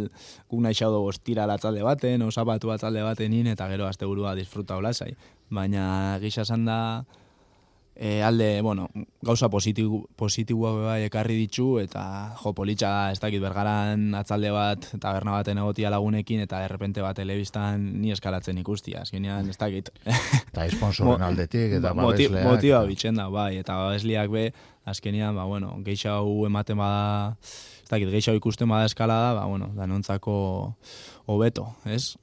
[0.51, 5.15] guk nahi xaudo ostira atzalde baten, osapatu atzalde batenin, eta gero azte burua disfruta olasai.
[5.51, 7.05] Baina gisa da,
[8.03, 8.89] e, alde, bueno,
[9.21, 14.87] gauza positibo, positiboa bai ekarri ditzu, eta jo, politxa da, ez dakit bergaran atzalde bat,
[15.03, 19.93] taberna baten egotia lagunekin, eta errepente bat telebistan ni eskalatzen ikustia, azkenean ez dakit.
[20.07, 22.49] Eta esponsoren aldetik, eta babesleak.
[22.49, 24.47] Motiba bitxen da, bai, eta babesliak be,
[24.89, 27.37] azkenean, ba, bueno, geixau ematen bada,
[27.85, 30.41] ez dakit, geixau ikusten bada eskalada, ba, bueno, danontzako
[31.29, 32.17] hobeto, ez?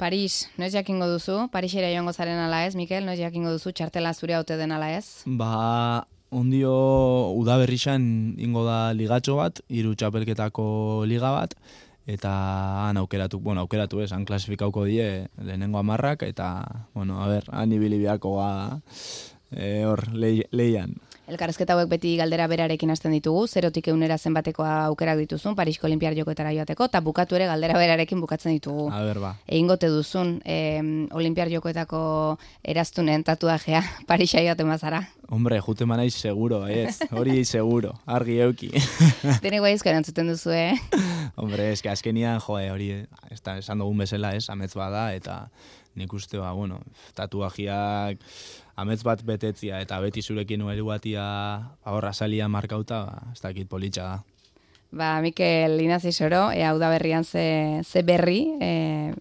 [0.00, 1.34] Paris, noiz jakingo duzu?
[1.52, 3.04] Parisera joango zaren ala ez, Mikel?
[3.04, 5.26] Noiz jakingo duzu txartela zure haute den ala ez?
[5.26, 6.72] Ba, ondio
[7.36, 8.06] udaberrixan
[8.40, 10.64] ingo da ligatxo bat, hiru txapelketako
[11.10, 11.52] liga bat,
[12.08, 12.32] eta
[12.86, 16.48] han aukeratu, bueno, aukeratu ez, han klasifikauko die lehenengo amarrak, eta,
[16.96, 18.50] bueno, a ber, han ibili beharko ga,
[19.52, 20.96] e, hor, lei- leian.
[21.30, 26.50] Elkarrezketa hauek beti galdera berarekin hasten ditugu, zerotik eunera zenbateko aukerak dituzun, Parisko Olimpiar jokoetara
[26.56, 28.88] joateko, eta bukatu ere galdera berarekin bukatzen ditugu.
[28.90, 29.30] A ber, ba.
[29.46, 30.82] Egingote duzun, eh,
[31.14, 32.02] Olimpiar jokoetako
[32.74, 35.04] eraztunen tatuajea Parisa joaten bazara.
[35.30, 38.72] Hombre, jute manaiz seguro, ez, hori seguro, argi euki.
[39.44, 40.74] Denek bai erantzuten duzu, eh?
[41.38, 42.90] Hombre, eske azkenian, jo, eh, hori,
[43.44, 45.44] da, esan dugun bezala, ez, amets bada, eta
[45.94, 46.80] nik uste, ba, bueno,
[47.14, 48.18] tatuajiak
[48.80, 51.24] amets bat betetzia, eta beti zurekin nuelu batia
[51.84, 54.20] ahorra salia markauta, ba, ez dakit politxa da.
[54.90, 59.12] Ba, Mikel Inazi Soro, e, hau da berrian ze, ze berri e,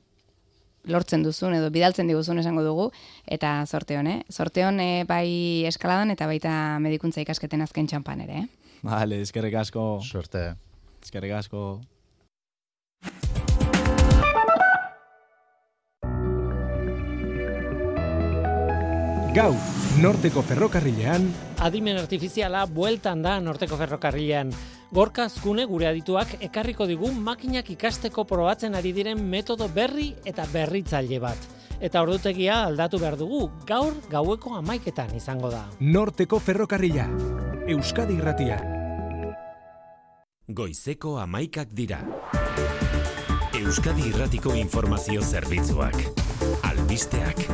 [0.89, 2.89] lortzen duzun edo bidaltzen diguzun esango dugu,
[3.27, 4.23] eta sorte hon, eh?
[4.33, 5.27] Sorte hon e, bai
[5.69, 8.75] eskaladan eta baita medikuntza ikasketen azken txampan ere, eh?
[8.81, 9.99] Vale, eskerrik asko.
[10.01, 10.53] Suerte.
[11.03, 11.81] Eskerrik asko.
[19.29, 19.53] Gau,
[20.01, 21.27] norteko ferrokarrilean,
[21.61, 24.49] Adimen artifiziala bueltan da norteko ferrokarrilean.
[24.95, 31.19] Gorka azkune gure adituak ekarriko digu makinak ikasteko probatzen ari diren metodo berri eta berritzaile
[31.21, 31.37] bat.
[31.79, 35.65] Eta ordutegia aldatu behar dugu, gaur gaueko amaiketan izango da.
[35.79, 37.05] norteko ferrokarrila.
[37.67, 38.57] Euskadi irratia.
[40.47, 42.01] Goizeko amaikak dira.
[43.53, 46.01] Euskadi irratiko informazio zerbitzuak.
[46.63, 47.45] Albisteak.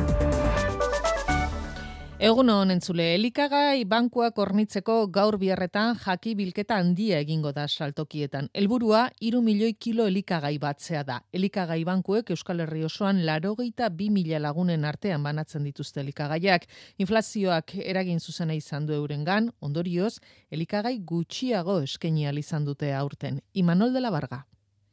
[2.16, 8.48] Egun hon entzule, elikagai bankuak hornitzeko gaur biharretan jaki bilketa handia egingo da saltokietan.
[8.56, 11.18] Helburua iru milioi kilo elikagai batzea da.
[11.36, 16.64] Elikagai bankuek Euskal Herri osoan larogeita bi mila lagunen artean banatzen dituzte elikagaiak.
[16.96, 20.16] Inflazioak eragin zuzena izan du eurengan, ondorioz,
[20.50, 23.42] elikagai gutxiago ahal izan dute aurten.
[23.52, 24.46] Imanol de la Barga.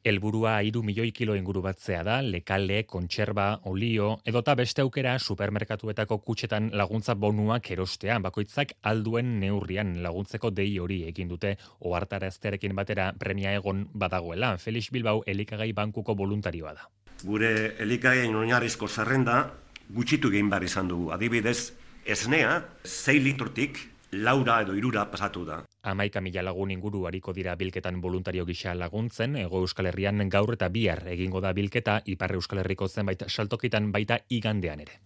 [0.04, 6.68] Helburua hiru milioi kilo inguru batzea da, lekale, kontserba, olio, edota beste aukera supermerkatuetako kutxetan
[6.76, 13.86] laguntza bonuak erostea, bakoitzak alduen neurrian laguntzeko dei hori egin dute ohartaraztearekin batera premia egon
[13.94, 14.58] badagoela.
[14.58, 16.90] Felix Bilbao elikagai bankuko voluntarioa da.
[17.24, 19.46] Gure elikagaien oinarrizko zerrenda
[19.88, 21.14] gutxitu egin behar izan dugu.
[21.16, 21.72] Adibidez,
[22.04, 23.80] esnea, 6 litrotik
[24.12, 25.64] laura edo irura pasatu da.
[25.84, 30.70] Amaika mila lagun inguru hariko dira bilketan voluntario gisa laguntzen, ego euskal herrian gaur eta
[30.72, 35.02] bihar egingo da bilketa, iparre euskal herriko zenbait saltokitan baita igandean ere.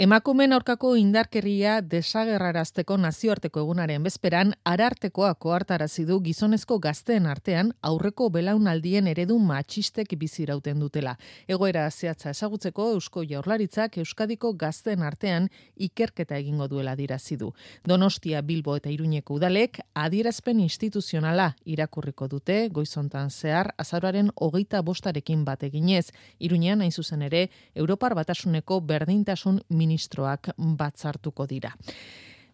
[0.00, 9.10] Emakumen aurkako indarkeria desagerrarazteko nazioarteko egunaren bezperan, arartekoa koartarazi du gizonezko gazteen artean aurreko belaunaldien
[9.10, 11.16] eredu matxistek bizirauten dutela.
[11.48, 17.50] Egoera zehatza ezagutzeko Eusko Jaurlaritzak Euskadiko gazteen artean ikerketa egingo duela dirazi du.
[17.84, 19.82] Donostia, Bilbo eta Iruñeko udalek
[20.20, 27.46] adierazpen instituzionala irakurriko dute goizontan zehar azaroaren hogeita bostarekin bat eginez, Iruñean hain zuzen ere
[27.74, 31.72] Europar Batasuneko berdintasun ministroak batzartuko dira.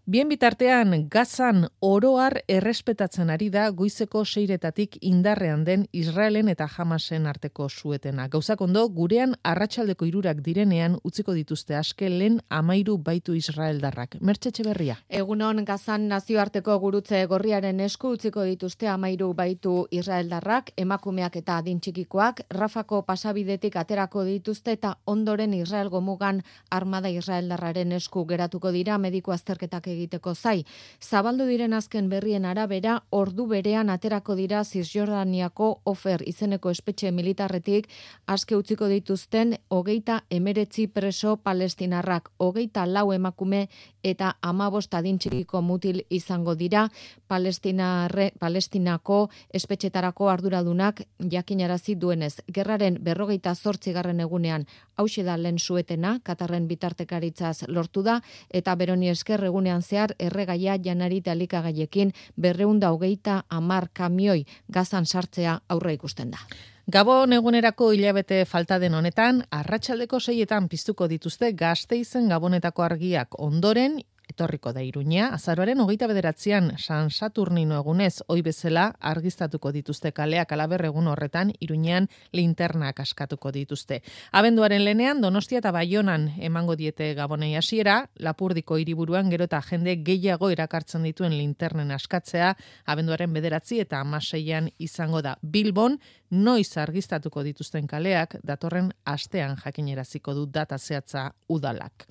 [0.09, 7.67] Bien bitartean, gazan oroar errespetatzen ari da goizeko seiretatik indarrean den Israelen eta Hamasen arteko
[7.69, 8.29] suetena.
[8.31, 14.15] Gauzak ondo, gurean arratsaldeko irurak direnean utziko dituzte aske lehen amairu baitu Israeldarrak.
[14.21, 14.97] Mertxe berria.
[15.09, 23.03] Egunon, gazan nazioarteko gurutze gorriaren esku utziko dituzte amairu baitu Israeldarrak, emakumeak eta adintxikikoak, Rafako
[23.03, 30.35] pasabidetik aterako dituzte eta ondoren Israel gomugan armada Israeldarraren esku geratuko dira mediku azterketak egiteko
[30.35, 30.65] zai.
[31.03, 37.89] Zabaldu diren azken berrien arabera, ordu berean aterako dira Cisjordaniako ofer izeneko espetxe militarretik
[38.27, 43.67] aske utziko dituzten hogeita emeretzi preso palestinarrak, hogeita lau emakume
[44.07, 46.87] eta amabost adintxikiko mutil izango dira
[47.29, 49.19] Palestinarre, Palestinako
[49.55, 52.37] espetxetarako arduradunak jakinarazi duenez.
[52.53, 54.67] Gerraren berrogeita zortzigarren egunean
[54.97, 58.21] hause da lehen suetena, Katarren bitartekaritzaz lortu da,
[58.51, 65.95] eta beroni esker egunean zehar erregaia janari elikagaiekin berreunda hogeita amar kamioi gazan sartzea aurre
[65.95, 66.39] ikusten da.
[66.87, 73.97] Gabon egunerako hilabete falta den honetan, arratsaldeko seietan piztuko dituzte gazteizen gabonetako argiak ondoren,
[74.37, 80.85] etorriko da iruña, azaroaren hogeita bederatzean San Saturnino egunez, oi bezala argiztatuko dituzte kaleak alaber
[80.91, 84.03] egun horretan, iruñean linternak askatuko dituzte.
[84.33, 90.51] Abenduaren lenean, Donostia eta Baionan emango diete gabonei hasiera, lapurdiko hiriburuan gero eta jende gehiago
[90.53, 92.53] irakartzen dituen linternen askatzea,
[92.85, 95.39] abenduaren bederatzi eta amaseian izango da.
[95.41, 95.97] Bilbon,
[96.31, 102.05] noiz argiztatuko dituzten kaleak, datorren astean jakineraziko du data zehatza udalak.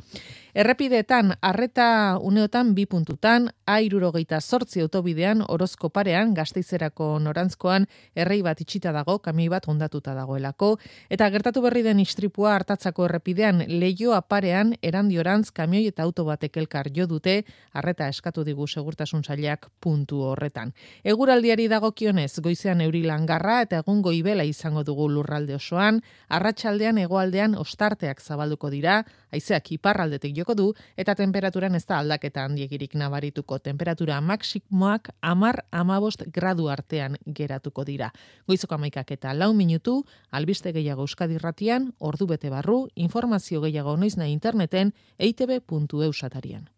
[0.55, 8.91] Errepideetan, arreta uneotan bi puntutan, airurogeita sortzi autobidean, orozko parean, gazteizerako norantzkoan, errei bat itxita
[8.95, 10.75] dago, kami bat ondatuta dagoelako,
[11.09, 16.91] eta gertatu berri den istripua hartatzako errepidean, leioa parean, erandiorantz, kamioi eta auto batek elkar
[16.95, 17.43] jo dute,
[17.73, 20.73] arreta eskatu digu segurtasun zailak puntu horretan.
[21.03, 28.69] Eguraldiari dagokionez, goizean eurilangarra eta egun goibela izango dugu lurralde osoan, arratsaldean hegoaldean ostarteak zabalduko
[28.69, 29.03] dira,
[29.35, 30.67] haizeak iparraldetik joko du,
[30.97, 38.11] eta temperaturan ez da aldaketa handiegirik nabarituko temperatura maksimoak amar amabost gradu artean geratuko dira.
[38.47, 44.15] Goizoko amaikak eta lau minutu, albiste gehiago euskadi ratian, ordu bete barru, informazio gehiago noiz
[44.17, 46.69] nahi interneten, eitb.eusatarian.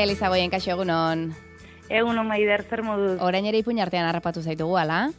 [0.00, 1.26] Amaia Elizagoien kaixo egunon.
[1.92, 3.18] Egun on maider, zer moduz?
[3.20, 5.10] Orain ere ipuin artean harrapatu zaitugu, ala?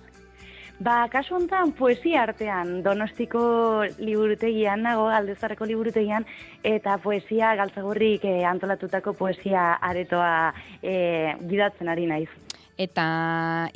[0.81, 3.43] Ba, kasu honetan poesia artean, donostiko
[3.99, 6.25] liburutegian nago, aldezarreko liburutegian,
[6.65, 10.31] eta poesia galtzagurrik eh, antolatutako poesia aretoa
[10.81, 12.31] eh, gidatzen ari naiz.
[12.81, 13.05] Eta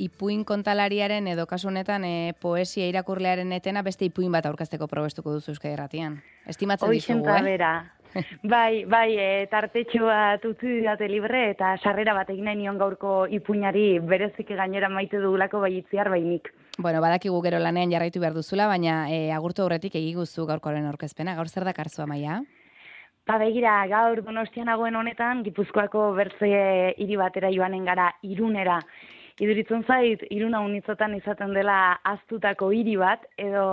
[0.01, 5.53] ipuin kontalariaren edo kasu honetan eh, poesia irakurlearen etena beste ipuin bat aurkazteko probestuko duzu
[5.53, 6.23] Euskadi Erratian.
[6.49, 7.43] Estimatzen dizugu, eh?
[7.53, 7.75] bera.
[8.43, 13.25] bai, bai, e, tartetxo bat utzi didate libre eta sarrera bat egin nahi nion gaurko
[13.27, 16.51] ipuñari berezik gainera maite dugulako bai itziar bainik.
[16.77, 21.35] Bueno, badakigu gero lanean jarraitu behar duzula, baina e, agurtu horretik egiguzu gaurkoaren aurkezpena.
[21.35, 22.41] Gaur zer da karzua maia?
[23.25, 26.49] Ba begira, gaur donostian nagoen honetan, Gipuzkoako bertze
[27.01, 28.81] hiri batera joanen gara irunera.
[29.41, 33.65] Iduritzen zait, iruna unitzotan izaten dela aztutako hiri bat, edo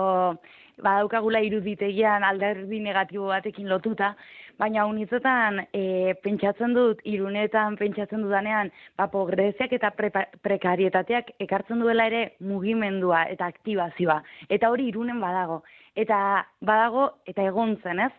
[0.81, 4.13] badaukagula iruditegian alderdi negatibo batekin lotuta,
[4.57, 10.11] baina unitzetan e, pentsatzen dut, irunetan pentsatzen dudanean, ba, pogreziak eta pre
[10.45, 14.21] prekarietateak ekartzen duela ere mugimendua eta aktibazioa.
[14.49, 15.63] Eta hori irunen badago.
[15.95, 16.17] Eta
[16.61, 18.11] badago, eta egontzen, ez?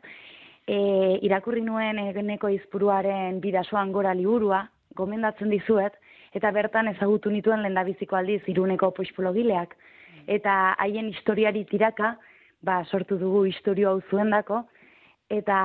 [0.66, 0.76] E,
[1.26, 4.64] irakurri nuen egeneko izpuruaren bidasoan gora liburua,
[4.96, 5.96] gomendatzen dizuet,
[6.34, 9.74] eta bertan ezagutu nituen lendabiziko aldiz iruneko poispologileak.
[10.26, 12.14] Eta haien historiari tiraka,
[12.64, 14.64] ba, sortu dugu historio hau zuendako,
[15.30, 15.58] eta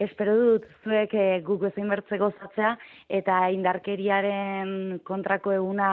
[0.00, 2.74] espero dut zuek e, guk bezain bertze gozatzea,
[3.20, 5.90] eta indarkeriaren kontrako eguna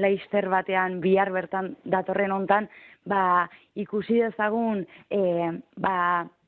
[0.00, 2.70] laister batean bihar bertan datorren hontan,
[3.04, 5.20] ba, ikusi dezagun e,
[5.76, 5.96] ba,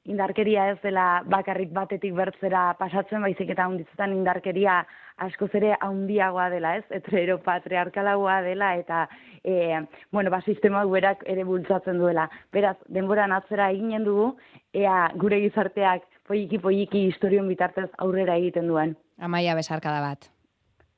[0.05, 4.83] indarkeria ez dela bakarrik batetik bertzera pasatzen, baizik eta hunditzetan indarkeria
[5.25, 6.85] askoz ere handiagoa dela, ez?
[6.91, 9.05] Etrero patriarkalagoa dela eta
[9.43, 9.81] e,
[10.13, 12.29] bueno, ba, sistema berak ere bultzatzen duela.
[12.53, 14.35] Beraz, denboran atzera eginen dugu,
[14.75, 18.97] ea gure gizarteak poiki poiki historion bitartez aurrera egiten duen.
[19.19, 20.31] Amaia besarkada bat.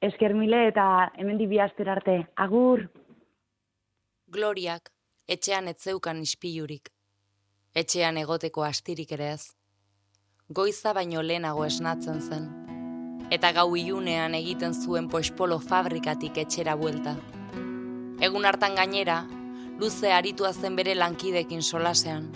[0.01, 2.27] Esker mile eta hemen dibi arte.
[2.37, 2.89] Agur!
[4.29, 4.91] Gloriak,
[5.29, 6.96] etxean etzeukan ispilurik.
[7.77, 9.53] Etxean egoteko astirik ere ez.
[10.49, 12.47] Goiza baino lehenago esnatzen zen
[13.37, 17.17] eta gau ilunean egiten zuen pospolo fabrikatik etxera buelta.
[18.23, 19.19] Egun hartan gainera,
[19.81, 22.31] luze aritua zen bere lankidekin solasean.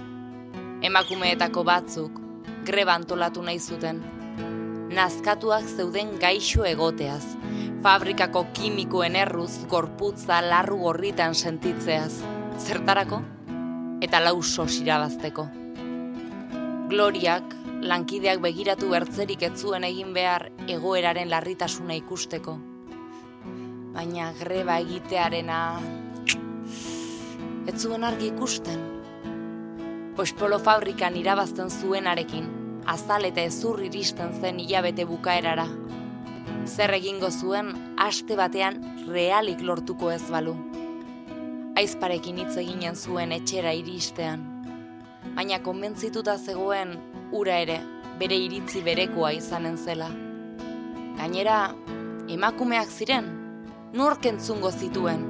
[0.82, 2.20] Emakumeetako batzuk,
[2.66, 4.02] greba antolatu nahi zuten.
[4.90, 7.24] Nazkatuak zeuden gaixo egoteaz,
[7.86, 12.12] fabrikako kimikoen erruz gorputza larru gorritan sentitzeaz.
[12.58, 13.22] Zertarako?
[14.00, 15.42] Eta lauso sirabazteko.
[16.88, 22.56] Gloriak lankideak begiratu bertzerik ez zuen egin behar egoeraren larritasuna ikusteko.
[23.92, 25.58] Baina greba egitearena
[27.68, 28.88] ez zuen argi ikusten.
[30.16, 32.48] Pospolo fabrikan irabazten zuenarekin,
[32.86, 35.68] azal eta ezur iristen zen hilabete bukaerara.
[36.64, 38.80] Zer egingo zuen, aste batean
[39.12, 40.56] realik lortuko ez balu.
[41.80, 44.42] Aizparekin hitz eginen zuen etxera iristean.
[45.32, 46.92] Baina konbentzituta zegoen
[47.32, 47.78] ura ere
[48.20, 50.10] bere iritzi berekoa izanen zela.
[51.16, 51.56] Gainera,
[52.36, 53.32] emakumeak ziren,
[53.96, 55.24] nork entzungo zituen,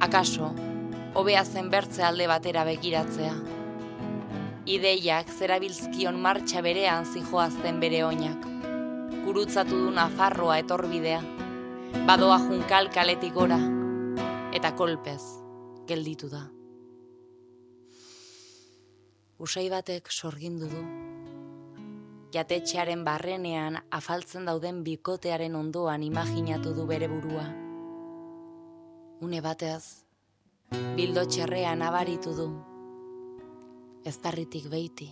[0.00, 0.54] akaso,
[1.12, 3.36] hobea zen bertze alde batera begiratzea.
[4.64, 8.52] Ideiak zerabilzkion martxa berean zijoazten bere oinak.
[9.28, 11.24] Gurutzatu du Nafarroa etorbidea,
[12.08, 13.60] badoa junkal kaletik gora,
[14.56, 15.45] eta kolpez
[15.86, 16.44] gelditu da.
[19.38, 20.82] Usai batek sorgindu du,
[22.34, 27.44] jatetxearen barrenean afaltzen dauden bikotearen ondoan imaginatu du bere burua.
[29.20, 29.84] Une bateaz,
[30.96, 32.48] bildo txerrean abaritu du,
[34.04, 35.08] ez tarritik beiti.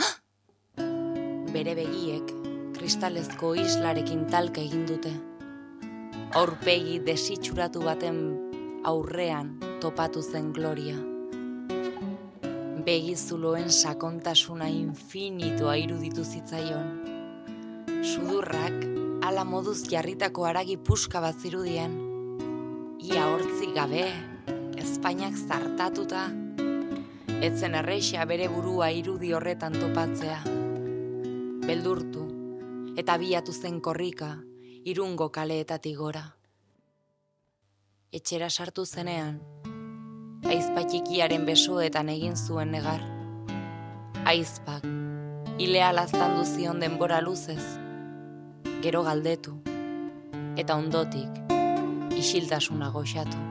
[1.54, 2.30] Bere begiek
[2.76, 5.12] kristalezko islarekin talka egin dute.
[6.38, 8.22] Aurpegi desitxuratu baten
[8.84, 11.10] aurrean topatu zen gloria
[12.84, 16.88] begizuloen sakontasuna infinitoa iruditu zitzaion.
[18.02, 18.86] Sudurrak
[19.26, 21.94] ala moduz jarritako aragi puska bat zirudien.
[23.00, 24.06] Ia hortzi gabe,
[24.80, 26.24] Espainiak zartatuta,
[27.44, 30.40] etzen erreixa bere burua irudi horretan topatzea.
[31.68, 32.26] Beldurtu,
[32.96, 34.34] eta biatu zen korrika,
[34.84, 36.39] irungo kaleetatik gora.
[38.10, 39.36] Etxera sartu zenean,
[40.42, 43.04] aizpatikiaren besoetan egin zuen negar.
[44.32, 44.88] Aizpak,
[45.62, 47.62] ilea lastan duzion denbora luzez,
[48.82, 49.54] gero galdetu,
[50.58, 51.38] eta ondotik,
[52.18, 53.49] isiltasuna goxatu.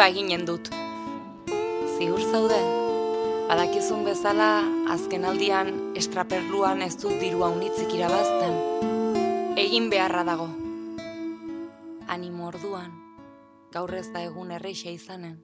[0.00, 0.68] Greba eginen dut.
[1.92, 2.56] Ziur zaude,
[3.50, 4.62] badakizun bezala
[4.94, 5.68] azken aldian
[6.00, 8.54] estraperluan ez dut dirua unitzik irabazten.
[9.60, 10.46] Egin beharra dago.
[12.08, 12.94] Animo orduan,
[13.76, 15.36] gaur ez da egun erreixa izanen.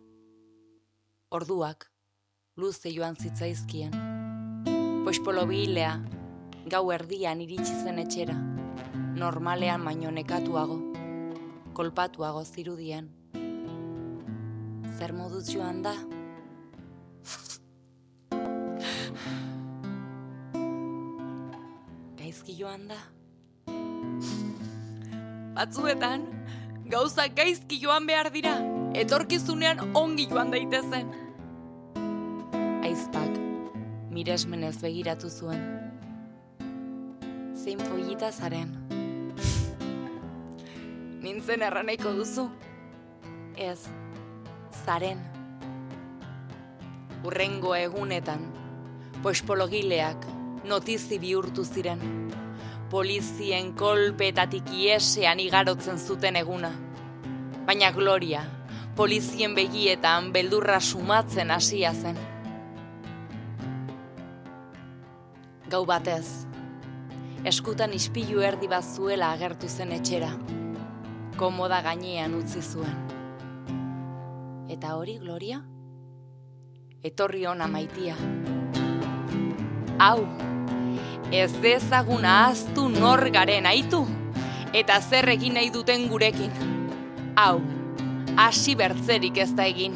[1.28, 1.90] Orduak,
[2.57, 3.92] luze joan zitzaizkien.
[5.04, 5.92] Poispolo bihilea,
[6.64, 8.40] gau erdian iritsi zen etxera.
[9.20, 10.80] Normalean baino nekatuago,
[11.76, 13.12] kolpatuago zirudien.
[14.97, 15.90] Zer moduz joan da?
[22.16, 22.97] Gaizki joan da?
[25.59, 26.24] Batzuetan,
[26.88, 28.55] gauza gaizki joan behar dira,
[28.97, 31.12] etorkizunean ongi joan daitezen.
[32.88, 33.36] Aizpak,
[34.16, 35.61] miresmenez begiratu zuen.
[37.53, 38.72] Zein follita zaren.
[41.20, 42.49] Nintzen erraneiko duzu?
[43.61, 43.90] Ez,
[44.87, 45.18] zaren.
[47.26, 48.45] Urrengo egunetan,
[49.22, 50.26] pospologileak
[50.70, 52.03] notizi bihurtu ziren.
[52.91, 56.70] Polizien kolpetatik iesean igarotzen zuten eguna.
[57.66, 58.45] Baina Gloria,
[58.95, 62.22] polizien begietan beldurra sumatzen hasia zen.
[65.66, 66.47] Gau batez,
[67.43, 70.30] eskutan ispilu erdi bat zuela agertu zen etxera.
[71.37, 73.16] Komoda gainean utzi zuen.
[74.67, 75.61] Eta hori, Gloria?
[77.07, 78.17] Etorri ona maitia.
[80.03, 80.25] Hau,
[81.31, 84.03] ez dezaguna ahaztu nor garen aitu,
[84.75, 86.51] eta zer egin nahi duten gurekin.
[87.39, 87.61] Hau,
[88.35, 89.95] hasi bertzerik ez da egin.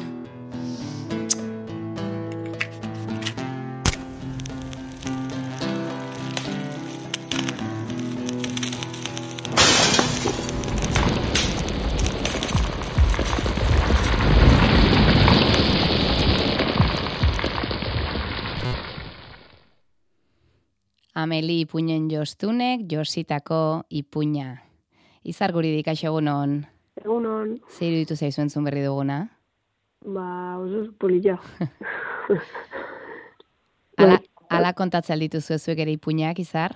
[21.21, 24.61] Ameli ipuinen jostunek, jositako ipuña.
[25.23, 26.63] Izar guri dikaixo egunon.
[27.01, 29.27] Egunon, Zeiru ditu zaizu entzun berri duguna?
[30.05, 31.37] ba, oso polilla.
[34.01, 34.17] Ala,
[34.49, 36.73] ala kontatzea dituzu zuek ere ipuñak, izar?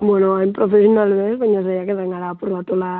[0.00, 2.90] bueno, hain profesional bez, baina zaiak edan gara probatola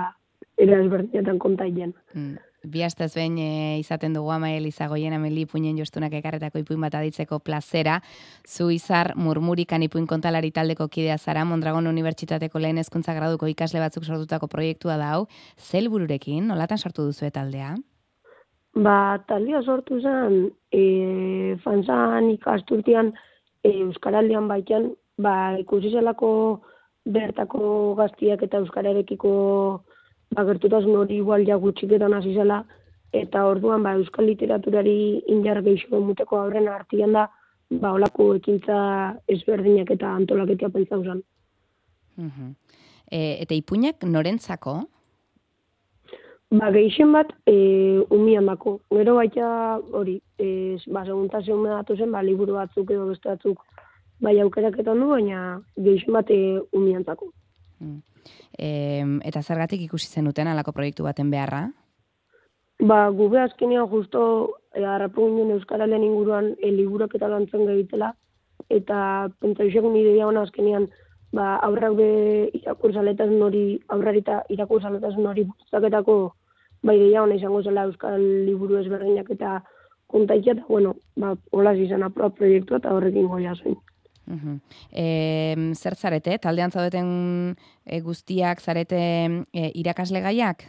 [0.59, 1.95] era ezberdinetan kontaien.
[2.13, 2.37] Mm.
[2.65, 7.39] Bi astez behin e, izaten dugu ama Elizagoien Ameli ipuinen jostunak ekarretako ipuin bat aditzeko
[7.39, 8.01] plazera.
[8.43, 14.05] Zu izar murmurikan ipuin kontalari taldeko kidea zara, Mondragon Unibertsitateko lehen hezkuntza graduko ikasle batzuk
[14.05, 15.29] sortutako proiektua da hau.
[15.57, 17.77] Zel bururekin, nolatan sortu duzu taldea?
[18.75, 23.13] Ba, taldea sortu zen, e, fanzan ikasturtian
[23.63, 26.31] e, Euskaraldian baitan, ba, ikusi zelako
[27.07, 29.33] bertako gaztiak eta Euskararekiko
[30.37, 32.65] gertutasun hori igual ja gutxiketan hasi zela,
[33.13, 37.29] eta orduan ba, Euskal literaturari indar gehiago muteko aurren artian da,
[37.71, 38.79] ba, olako ekintza
[39.29, 41.23] ezberdinak eta antolaketia pentsau zen.
[42.17, 42.55] Mhm.
[43.11, 44.83] E, eta ipuinak norentzako?
[46.51, 48.79] Ba, gehixen bat, e, umian dako.
[48.93, 53.65] Gero baita hori, e, ba, seguntasun datu zen, ba, liburu batzuk edo beste batzuk
[54.21, 57.33] bai aukeraketan du, baina gehixen bat e, umian dako.
[58.59, 61.69] E, eta zergatik ikusi zenuten alako proiektu baten beharra?
[62.79, 64.23] Ba, gube azkenean justo
[64.75, 68.13] e, harrapu ginen Euskaralen inguruan e, liburak eta lantzen gehitela,
[68.71, 70.89] eta pentsa isegun ideia hona azkenean
[71.33, 72.11] ba, aurrak be
[72.61, 73.65] irakursaletasun hori,
[73.95, 76.19] aurrarita irakursaletasun hori bultzaketako
[76.83, 79.59] ba, ideia hona izango zela Euskal liburu ezberdinak eta
[80.09, 83.77] kontaikia, eta bueno, ba, hola izan aproa proiektua eta horrekin goia zoin.
[84.29, 84.61] Mhm.
[84.93, 88.99] E, zer zarete, taldean zaudeten e, guztiak zarete
[89.53, 90.67] e, irakasle gaiak?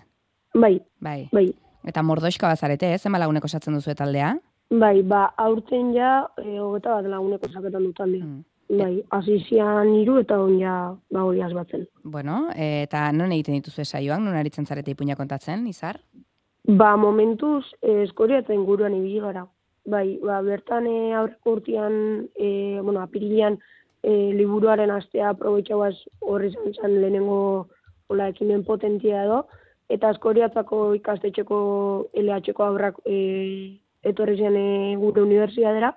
[0.54, 1.28] Bai, Bai.
[1.32, 1.50] bai.
[1.88, 3.02] Eta mordoixka bat zarete, ez?
[3.02, 4.38] Zenba lagunek osatzen duzu taldea?
[4.70, 8.26] Bai, ba, aurten ja, e, hogeta bat laguneko saketan dut taldea.
[8.70, 10.74] Bai, hasi zian hiru eta on ja,
[11.12, 11.88] ba, hori asbatzen.
[12.04, 15.98] Bueno, eta non egiten dituzu saioak, non aritzen zarete ipuina kontatzen, izar?
[16.70, 19.48] Ba, momentuz, eh, eskoria eta inguruan ibili gara.
[19.90, 21.94] Bai, ba, bertan e, aurreko urtean,
[22.38, 23.58] e, bueno, apirilean,
[24.04, 27.40] e, liburuaren astea aprobetxauaz horri izan zen lehenengo
[28.10, 29.40] hola, ekimen potentia edo,
[29.90, 31.60] eta askoriatzako ikastetxeko
[32.22, 33.18] LH-ko aurrak e,
[34.06, 34.70] etorri zen e,
[35.02, 35.94] gure unibertsiadera,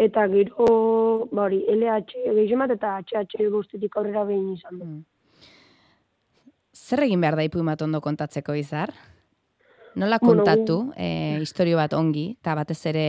[0.00, 0.66] eta gero,
[1.30, 4.90] ba hori, LH gehien bat eta HH bostetik aurrera behin izan du.
[6.72, 8.90] zer egin behar da bat ondo kontatzeko izar?
[9.96, 13.04] Nola kontatu, e, historio bat ongi, eta batez ere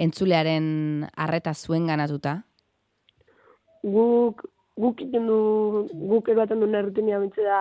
[0.00, 2.42] entzulearen arreta zuen ganatuta?
[3.84, 4.44] guk
[4.80, 5.38] guk egiten du
[6.10, 7.60] guk ebaten duen errutinia bintze da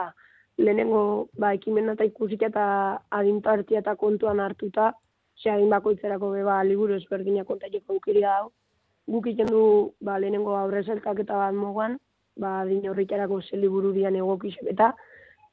[0.57, 2.65] lehenengo ba ekimena eta ikusita eta
[3.19, 4.93] adintartia eta kontuan hartuta
[5.41, 8.51] ze adin bakoitzerako be ba liburu ezberdinak kontatzeko aukera dago
[9.07, 9.63] guk egiten du
[10.01, 11.99] ba lehenengo aurrezelkaketa bat mogan
[12.37, 14.95] ba adin horritarako ze liburu dian egokiz eta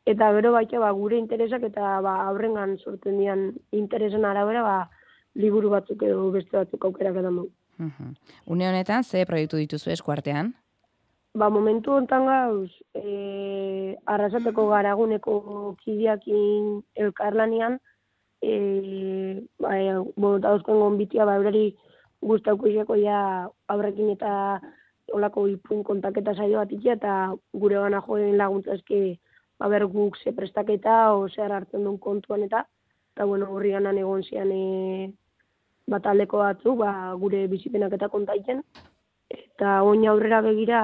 [0.06, 4.90] eta gero baita ba gure interesak eta ba aurrengan sortzen dian interesen arabera ba
[5.34, 7.46] liburu batzuk edo beste batzuk aukerak edan.
[7.78, 8.14] Mhm.
[8.46, 10.54] Une honetan, ze proiektu dituzu eskuartean?
[11.32, 17.78] Ba, momentu hontan gauz, e, arrasateko garaguneko kideakin elkarlanian,
[18.42, 21.76] e, ba, e, bueno, dauzkoen gonbitia, ba, eurari
[22.20, 24.60] guztauko izako ja aurrekin eta
[25.14, 27.14] olako ipuin kontaketa saio bat ikia, eta
[27.54, 29.20] gure gana joen laguntza eske,
[29.60, 32.64] ba, ber guk ze prestaketa, o zer hartzen duen kontuan eta,
[33.12, 35.12] eta bueno, horri ganan egon zian, e,
[35.90, 38.62] bat aldeko batzu, ba, gure bizipenak eta kontaiten,
[39.28, 40.82] eta oin aurrera begira,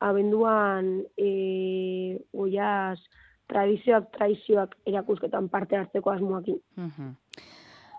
[0.00, 2.98] abenduan e, oiaz
[3.50, 6.60] tradizioak traizioak erakusketan parte hartzeko asmoakin.
[6.76, 7.16] Mhm.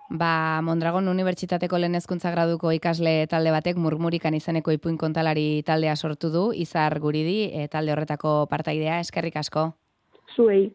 [0.10, 6.31] Ba, Mondragon Unibertsitateko lehen hezkuntza graduko ikasle talde batek murmurikan izeneko ipuin kontalari taldea sortu
[6.34, 9.68] du, izar guridi, e, talde horretako partaidea, eskerrik asko.
[10.36, 10.72] Zuei.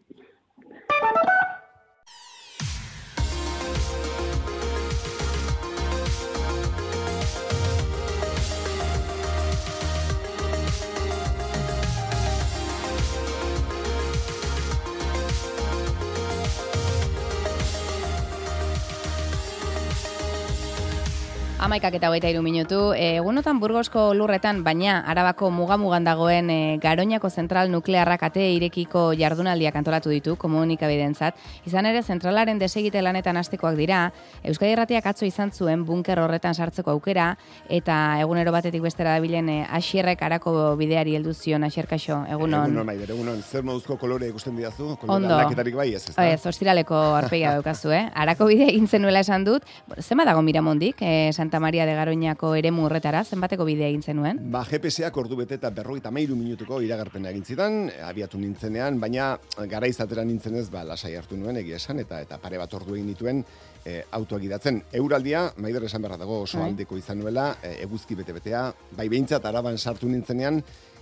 [21.65, 22.91] Amaikak eta hogeita iru minutu.
[22.93, 29.73] E, egunotan Burgosko lurretan, baina Arabako mugamugan dagoen e, Garoñako zentral nuklearrak ate irekiko jardunaldiak
[29.79, 31.39] antolatu ditu komunikabidentzat.
[31.65, 34.11] Izan ere, zentralaren desegite lanetan hastekoak dira,
[34.43, 37.31] Euskadi Erratiak atzo izan zuen bunker horretan sartzeko aukera,
[37.65, 42.69] eta egunero batetik bestera dabilen e, asierrek arako bideari heldu zion asierkaixo, egunon.
[42.69, 44.91] Egunon, maider, egunon, zer moduzko kolore ikusten didazu?
[45.01, 46.29] Kolore aldaketarik bai, ez ez da?
[46.29, 48.05] Ez, ostiraleko arpegia daukazu, eh?
[48.13, 49.65] Arako bide egin zenuela esan dut.
[50.05, 54.39] Zema dago Miramondik, eh, Santa Maria de Garoñako eremu horretara, zenbateko bide egin zenuen?
[54.51, 57.77] Ba, GPS-ak ordu bete eta berrogeita mairu minutuko iragarpena egin zidan,
[58.07, 59.33] abiatu nintzenean, baina
[59.71, 63.07] gara izatera nintzenez, ba, lasai hartu nuen, egia esan, eta eta pare bat ordu egin
[63.13, 63.43] dituen
[63.85, 64.81] e, autoak idatzen.
[64.93, 66.71] Euraldia, maider esan beharra dago oso Bai.
[66.71, 68.65] aldeko izan nuela, e, eguzki bete-betea,
[68.97, 70.61] bai behintzat araban sartu nintzenean,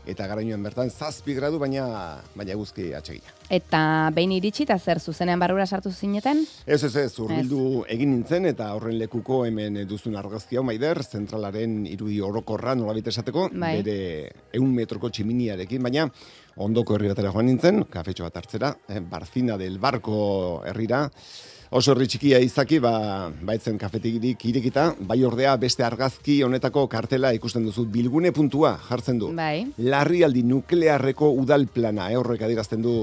[0.10, 1.86] eta garainoan bertan zazpi gradu, baina,
[2.36, 3.34] baina eguzki atxegia.
[3.54, 6.44] Eta behin iritsi eta zer zuzenean barrura sartu zineten?
[6.66, 11.84] Ez, ez, ez, urbildu egin nintzen eta horren lekuko hemen duzun argazki hau maider, zentralaren
[11.88, 13.76] irudi orokorra nolabait esateko, Bai.
[13.82, 16.10] bere eun metroko tximiniarekin, baina
[16.64, 21.08] ondoko herri batera joan nintzen, kafetxo bat hartzera, eh, Barzina del Barko herrira,
[21.74, 27.64] Oso herri txikia izaki, ba, baitzen kafetigirik irekita, bai ordea beste argazki honetako kartela ikusten
[27.66, 29.32] duzu bilgune puntua jartzen du.
[29.34, 29.64] Bai.
[29.82, 32.94] Larrialdi nuklearreko udal plana, eh, horrek adierazten du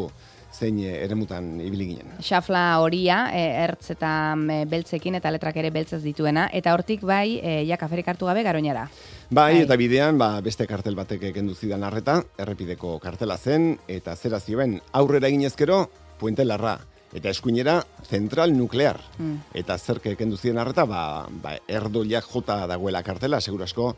[0.55, 2.13] zein eh, eremutan ibili ginen.
[2.23, 7.41] Xafla horia, e, ertz eta e, beltzekin eta letrak ere beltzez dituena, eta hortik bai,
[7.43, 8.87] e, ja kaferik hartu gabe garoñara.
[9.35, 14.39] Bai, eta bidean, ba, beste kartel batek kendu zidan arreta, errepideko kartela zen, eta zera
[14.39, 15.89] zioen, aurrera eginezkero,
[16.21, 16.79] puente larra,
[17.15, 19.01] eta eskuinera, zentral nuklear.
[19.19, 19.53] Mm.
[19.63, 23.95] Eta zerke kendu zidan arreta, ba, ba, erdoiak jota dagoela kartela, seguru asko,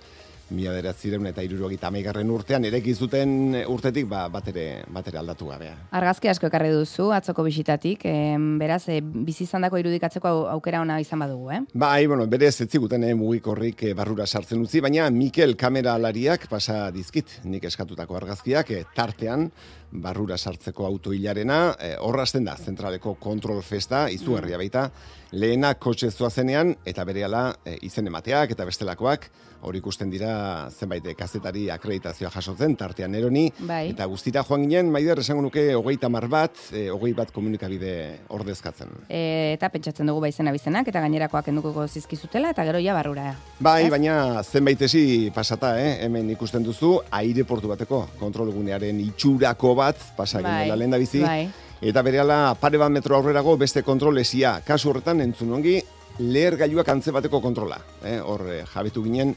[0.53, 5.75] mila ziren eta irurogeita amaigarren urtean, ereki zuten urtetik, ba, batere, batere aldatu gabea.
[5.91, 11.01] Argazki asko ekarri duzu, atzoko bisitatik, em, beraz, e, bizi izandako irudikatzeko au- aukera ona
[11.01, 11.61] izan badugu, eh?
[11.75, 16.47] Bai, bueno, berez ez ziguten eh, mugikorrik eh, barrura sartzen utzi, baina Mikel kamera alariak
[16.49, 19.51] pasa dizkit nik eskatutako argazkiak eh, tartean
[19.93, 21.97] barrura sartzeko autoilarena, eh,
[22.45, 24.91] da zentraleko kontrol festa, izugarria baita,
[25.33, 29.31] lehena kotxe zenean eta berehala eh, izen emateak eta bestelakoak,
[29.63, 33.91] hori ikusten dira zenbait eh, kazetari akreditazioa jasotzen, tartean eroni, Bai.
[33.95, 37.95] eta guztira joan ginen, maider esango nuke hogeita mar bat, eh, hogei bat komunikabide
[38.29, 38.93] ordezkatzen.
[39.09, 43.33] E, eta pentsatzen dugu baizena bizenak, eta gainerakoak enduko zizkizutela, eta gero ja barrura.
[43.61, 43.91] Bai, Ez?
[43.91, 46.05] baina zenbait esi pasata, eh?
[46.05, 51.23] hemen ikusten duzu, aireportu bateko kontrolgunearen itxurako bat pasa Bai, lehen bizi.
[51.23, 51.72] bai.
[51.83, 54.53] Eta berehala pare bat metro aurrerago beste kontrolesia.
[54.63, 55.81] Kasu horretan entzun ongi,
[56.23, 57.81] leher gailuak antze bateko kontrola.
[58.07, 58.21] Eh?
[58.23, 59.33] Hor eh, jabetu ginen,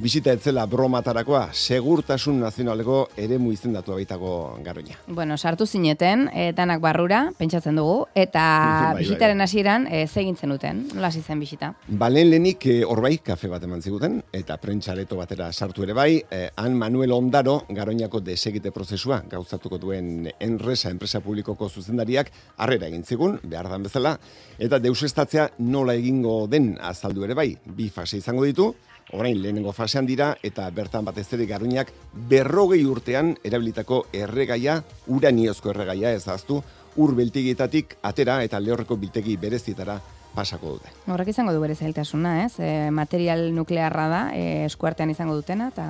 [0.00, 4.30] Bisita etzela bromatarakoa, segurtasun nazionaleko eremu izendatua baitako
[4.64, 4.94] garoina.
[5.12, 10.54] Bueno, sartu zineten, e, danak barrura, pentsatzen dugu, eta Bai, bai, bisitaren hasieran e, zegintzen
[10.54, 11.74] duten, nola hasi zen bisita?
[12.00, 16.46] Balen lehenik eh, horbait kafe bat eman ziguten, eta prentxareto batera sartu ere bai, eh,
[16.56, 23.36] han Manuel Ondaro, garoñako desegite prozesua, gauzatuko duen enresa, enpresa publikoko zuzendariak, harrera egin zigun,
[23.44, 24.16] behar dan bezala,
[24.56, 28.72] eta deusestatzea nola egingo den azaldu ere bai, bi fase izango ditu,
[29.12, 31.92] orain lehenengo fasean dira, eta bertan batez ere garoñak
[32.30, 36.62] berrogei urtean erabilitako erregaia, uraniozko erregaia ezaztu,
[36.96, 40.00] ur beltegietatik atera eta lehorreko biltegi berezietara
[40.34, 40.92] pasako dute.
[41.10, 42.54] Horrek izango du bere zailtasuna, ez?
[42.62, 45.88] E, material nuklearra da, e, eskuartean izango dutena, eta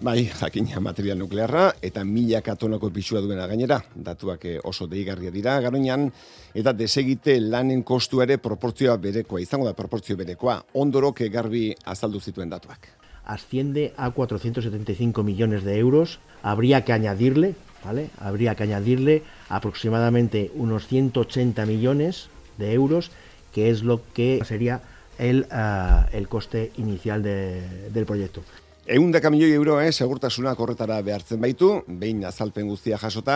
[0.00, 3.80] Bai, jakina material nuklearra eta milaka tonako pisua duena gainera.
[3.96, 6.12] Datuak eh, oso deigarria dira garoinan
[6.54, 10.60] eta desegite lanen kostu ere proportzioa berekoa, izango da proportzio berekoa.
[10.74, 12.88] Ondorok eh, garbi azaldu zituen datuak.
[13.28, 16.18] asciende a 475 millones de euros.
[16.42, 17.54] Habría que añadirle,
[17.84, 18.08] ¿vale?
[18.18, 23.10] Habría que añadirle aproximadamente unos 180 millones de euros,
[23.52, 24.80] que es lo que sería
[25.18, 28.40] el, ah, el coste inicial de- del proyecto.
[28.88, 31.66] Eundaka milioi euro, eh, segurtasunak horretara behartzen baitu,
[32.00, 33.34] behin azalpen guztia jasota,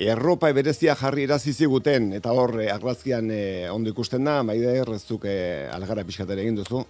[0.00, 5.26] erropa berezia jarri erazi ziguten, eta hor, eh, argazkian eh, ondo ikusten da, maide errezuk
[5.28, 6.86] eh, algara pixkatere egin duzu.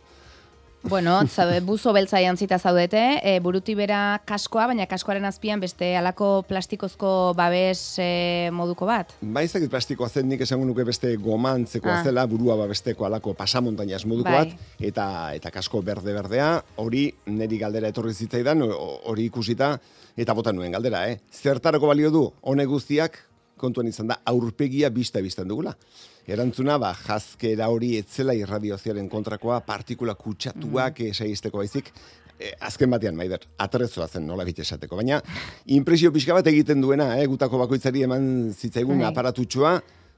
[0.86, 6.42] Bueno, zabe, buzo beltza jantzita zaudete, e, buruti bera kaskoa, baina kaskoaren azpian beste alako
[6.44, 9.14] plastikozko babes e, moduko bat.
[9.22, 12.04] Ba, ez dakit plastikoa zen nik esango nuke beste gomantzekoa Ah.
[12.04, 14.44] zela, burua babesteko alako pasamontainaz moduko Bai.
[14.44, 19.78] bat, eta eta kasko berde-berdea, hori neri galdera etorri zitzaidan, hori ikusita,
[20.16, 21.18] eta bota nuen galdera, eh?
[21.32, 23.22] Zertarako balio du, honek guztiak,
[23.56, 25.74] kontuan izan da, aurpegia bista bizten dugula.
[26.26, 31.10] Erantzuna, ba, jazkera hori etzela irradiozioaren kontrakoa, partikula kutsatuak mm.
[31.12, 31.90] esaizteko baizik,
[32.38, 34.96] e, azken batean, maider, aterrezoa zen nola bit esateko.
[35.00, 35.20] Baina,
[35.76, 39.10] impresio pixka bat egiten duena, eh, gutako bakoitzari eman zitzaigun Bai.
[39.10, 39.74] aparatutxoa,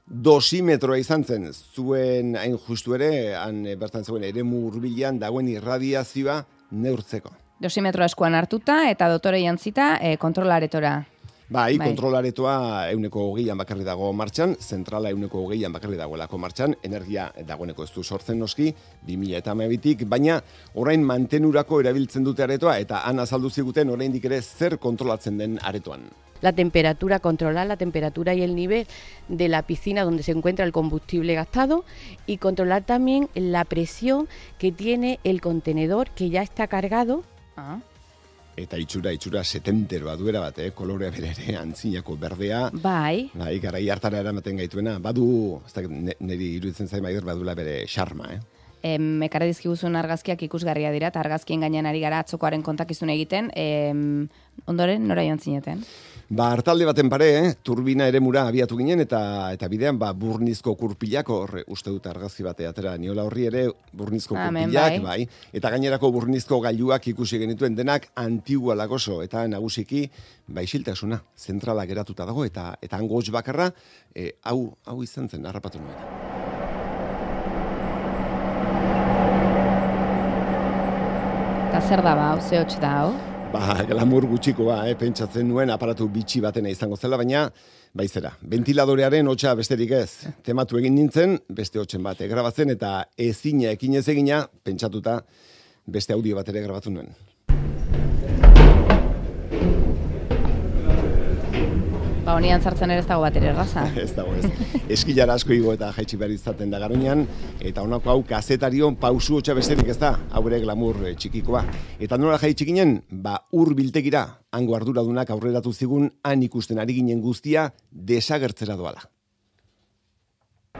[0.07, 6.39] dosimetroa izan zen, zuen hain justu ere, han eh, bertan zegoen eremu hurbilean dagoen irradiazioa
[6.71, 7.33] neurtzeko.
[7.59, 10.99] Dosimetroa eskuan hartuta eta dotore jantzita e, kontrolaretora.
[11.49, 11.87] Bai, Bai.
[11.87, 17.91] kontrolaretoa euneko hogeian bakarri dago martxan, zentrala euneko hogeian bakarri dagoelako martxan, energia dagoeneko ez
[17.95, 18.73] du sortzen noski,
[19.07, 20.41] 2000 eta tik baina
[20.75, 26.09] orain mantenurako erabiltzen dute aretoa, eta han azaldu ziguten oraindik ere zer kontrolatzen den aretoan.
[26.41, 28.85] la temperatura, controlar la temperatura y el nivel
[29.27, 31.83] de la piscina donde se encuentra el combustible gastado
[32.27, 34.27] y controlar también la presión
[34.59, 37.23] que tiene el contenedor que ya está cargado.
[38.57, 40.71] Eta itxura, itxura setenteroa duera bat, eh?
[40.73, 45.27] kolorea bere ere antzinako berdea, Bai, bai, garai hartara eramaten gaituena, badu,
[45.67, 48.39] ez ne- niri iruditzen zain maider, badula bere xarma, eh?
[48.81, 54.27] em, ekarri dizkiguzun argazkiak ikusgarria dira, eta argazkien gainean ari gara atzokoaren kontakizun egiten, em,
[54.65, 55.83] ondoren nora joan zineten?
[56.27, 57.51] Ba, hartalde baten pare, eh?
[57.63, 62.65] turbina eremura abiatu ginen, eta eta bidean, ba, burnizko kurpilak, hor, uste dut argazki bate
[62.67, 63.61] atera niola horri ere,
[63.95, 65.23] burnizko Hemen, kurpilak, bai.
[65.23, 65.53] bai.
[65.55, 70.03] eta gainerako burnizko gailuak ikusi genituen denak antigua lagoso, eta nagusiki,
[70.51, 73.71] ba, isiltasuna, zentrala geratuta dago, eta eta hangoz bakarra,
[74.13, 75.95] eh, hau, hau izan zen, harrapatu nuen.
[81.71, 83.36] Eta zer da ba, hau, ze hotx da hau?
[83.47, 87.45] Ba, glamour gutxikoa, eh, pentsatzen nuen aparatu bitxi batena izango zela, baina
[87.95, 88.33] baizera.
[88.43, 90.27] Ventiladorearen hotxa besterik ez.
[90.43, 95.21] Tematu egin nintzen, beste hotxen bat grabatzen eta ezina ekin ez egina, pentsatuta
[95.87, 97.15] beste audio bat ere grabatu nuen.
[102.27, 103.85] Ba, honian sartzen ere ez dago bat ere erraza.
[104.03, 104.49] ez dago ez.
[104.91, 107.21] Eskilara asko igo eta jaitsi behar izaten da garoinan,
[107.63, 111.61] eta honako hau kazetarion pausu hotxa besterik ez da, hau ere glamour eh, txikikoa.
[112.03, 117.21] Eta nola jaitsi ginen, ba ur biltegira, hango arduradunak aurreratu zigun, han ikusten ari ginen
[117.23, 119.07] guztia, desagertzera doala.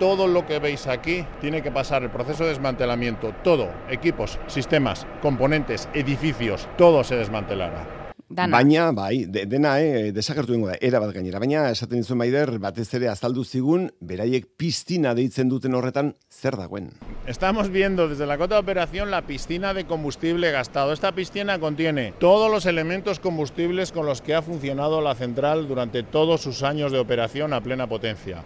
[0.02, 3.32] Todo lo que veis aquí tiene que pasar el proceso de desmantelamiento.
[3.42, 8.07] Todo, equipos, sistemas, componentes, edificios, todo se desmantelará.
[8.30, 11.40] Baina, bai, de, dena, eh, desagertu dengo da, era bat gainera.
[11.40, 16.90] Baina, esaten dizuen maider, batez ere azaldu zigun, beraiek piztina deitzen duten horretan, zer dagoen.
[17.26, 20.92] Estamos viendo desde la cota de operación la piscina de combustible gastado.
[20.92, 26.04] Esta piscina contiene todos los elementos combustibles con los que ha funcionado la central durante
[26.04, 28.44] todos sus años de operación a plena potencia.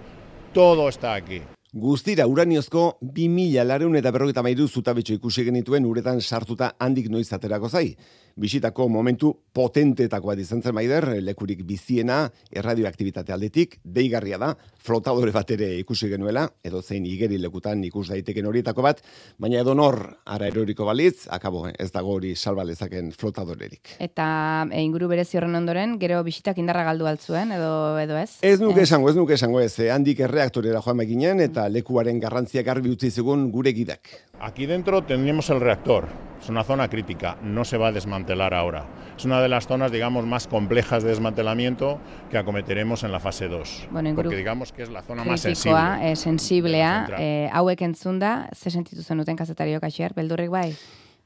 [0.53, 1.41] Todo está aquí.
[1.73, 7.69] Guztira uraniozko 2000 lareun eta berrogeita mairu zutabetxo ikusi genituen uretan sartuta handik noiz aterako
[7.69, 7.95] zai.
[8.35, 15.67] Bisitako momentu potentetakoa izan zen maider, lekurik biziena, erradioaktivitate aldetik, deigarria da, flotadore bat ere
[15.79, 19.01] ikusi genuela, edo zein igeri lekutan ikus daiteken horietako bat,
[19.41, 23.95] baina edo nor ara eroriko balitz, akabo, ez dago hori salbalezaken flotadorerik.
[23.99, 24.27] Eta
[24.71, 27.71] e, inguru berezi horren ondoren, gero bisitak indarra galdu altzuen, edo,
[28.01, 28.39] edo ez?
[28.41, 32.65] Ez nuke esango, ez nuke esango ez, eh, handik erreaktorera joan meginen, eta lekuaren garrantziak
[32.65, 34.15] garbi utzi zigun gure gidak.
[34.39, 36.30] Aquí dentro tendríamos el reactor.
[36.41, 38.87] Es una zona crítica, no se va a desmantelar ahora.
[39.15, 41.99] Es una de las zonas, digamos, más complejas de desmantelamiento
[42.31, 43.89] que acometeremos en la fase 2.
[43.91, 45.77] Bueno, porque digamos que es la zona más sensible.
[45.77, 50.73] Kritikoa, eh, sensiblea, eh, hauek entzunda, ze sentitu zenuten kazetariok asier, beldurrik bai?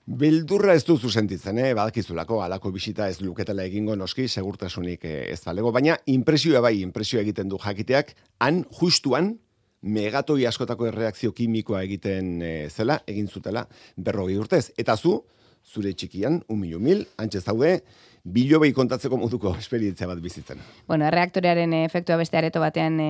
[0.05, 1.71] Beldurra ez duzu sentitzen, eh?
[1.73, 7.23] badakizulako, alako bisita ez luketela egingo noski, segurtasunik eh, ez balego, baina impresioa bai, impresioa
[7.23, 9.37] egiten du jakiteak, han, justuan,
[9.85, 14.71] megatoi askotako erreakzio kimikoa egiten eh, zela, egin zutela, berrogei urtez.
[14.81, 15.19] Eta zu,
[15.65, 17.79] zure txikian, un mil, mil, antxe zaude,
[18.25, 20.61] bilobei kontatzeko moduko esperientzia bat bizitzen.
[20.89, 23.09] Bueno, erreaktorearen efektua beste areto batean, e,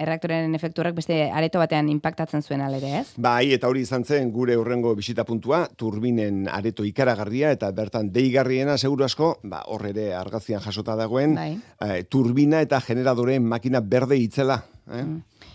[0.00, 3.06] erreaktorearen efektu horrek beste areto batean impactatzen zuen alere, ez?
[3.20, 8.78] Bai, eta hori izan zen gure urrengo bisita puntua, turbinen areto ikaragarria, eta bertan deigarriena
[8.78, 11.52] seguru asko, ba, hor ere argazian jasota dagoen, Bai.
[11.84, 14.62] eh, turbina eta generadore makina berde itzela.
[14.88, 15.04] Eh?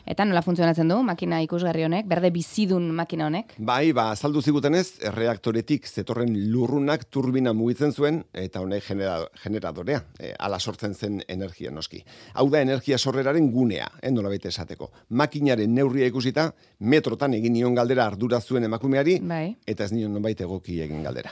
[0.04, 3.54] Eta nola funtzionatzen du makina ikusgarri honek, berde bizidun makina honek?
[3.58, 9.16] Bai, ba, azaldu zigutenez, erreaktoretik zetorren lurrunak turbina mugitzen zuen, eta honek genera,
[9.46, 12.04] generadorea, e, ala sortzen zen energia noski.
[12.34, 14.92] Hau da energia sorreraren gunea, eh, nola baita esateko.
[15.10, 16.50] Makinaren neurria ikusita,
[16.80, 19.56] metrotan egin nion galdera ardura zuen emakumeari, Bai.
[19.66, 21.32] eta ez nion nonbait egoki egin galdera.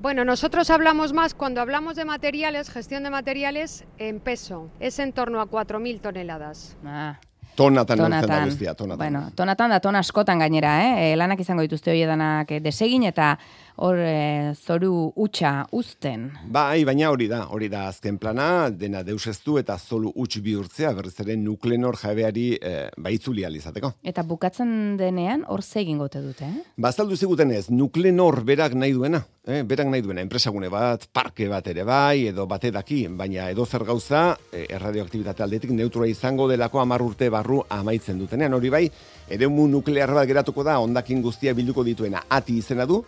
[0.00, 4.68] Bueno, nosotros hablamos más, cuando hablamos de materiales, gestión de materiales, en peso.
[4.80, 6.76] Es en torno a 4.000 toneladas.
[6.84, 7.18] Ah.
[7.54, 8.28] Tonatan, tonatan.
[8.28, 8.98] da guztia, tonatan.
[8.98, 11.12] Bueno, tonatan da ton askotan gainera, eh?
[11.12, 13.36] E, lanak izango dituzte hoiedanak eh, desegin eta
[13.76, 16.28] hor e, zoru utxa uzten.
[16.54, 20.38] Bai, baina hori da, hori da azken plana, dena deus ez du eta zolu huts
[20.44, 23.94] bihurtzea, berriz ere nuklenor jabeari e, baitzuli alizateko.
[24.06, 26.62] Eta bukatzen denean hor ze egingo dute, eh?
[26.76, 29.62] Bazaldu ziguten ez, nuklenor berak nahi duena, eh?
[29.62, 33.84] berak nahi duena, enpresagune bat, parke bat ere bai, edo bate daki, baina edo zer
[33.84, 38.84] gauza, e, erradioaktibitate aldetik neutra izango delako amar urte barru amaitzen dutenean, hori bai,
[39.28, 43.02] eremu nuklear bat geratuko da, ondakin guztia bilduko dituena, ati izena du,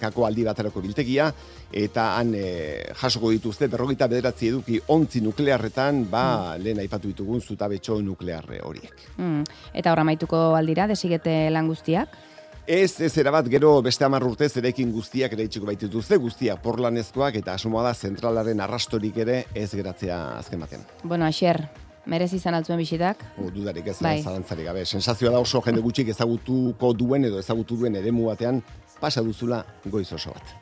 [0.00, 1.30] bakankako aldi baterako biltegia,
[1.72, 8.00] eta han e, jasoko dituzte, berrogeita bederatzi eduki ontzi nuklearretan, ba, lehen aipatu ditugun zutabetxo
[8.02, 8.96] nuklearre horiek.
[9.18, 9.44] Mm.
[9.74, 12.16] Eta hor amaituko aldira, desigete lan guztiak?
[12.66, 17.56] Ez, ez erabat gero beste hamar urtez erekin guztiak ere itxiko baitituzte, guztiak porlanezkoak eta
[17.58, 20.84] asomoa da zentralaren arrastorik ere ez geratzea azken batean.
[21.02, 21.64] Bueno, Asier,
[22.06, 23.24] merezi izan altzuen bisitak?
[23.38, 24.20] O, dudarik ez, Bai.
[24.22, 24.84] zalantzarik gabe.
[24.84, 28.62] Sensazioa da oso jende gutxik ezagutuko duen edo ezagutu duen eremu batean
[29.00, 30.56] pasa duzula goiz oso bat.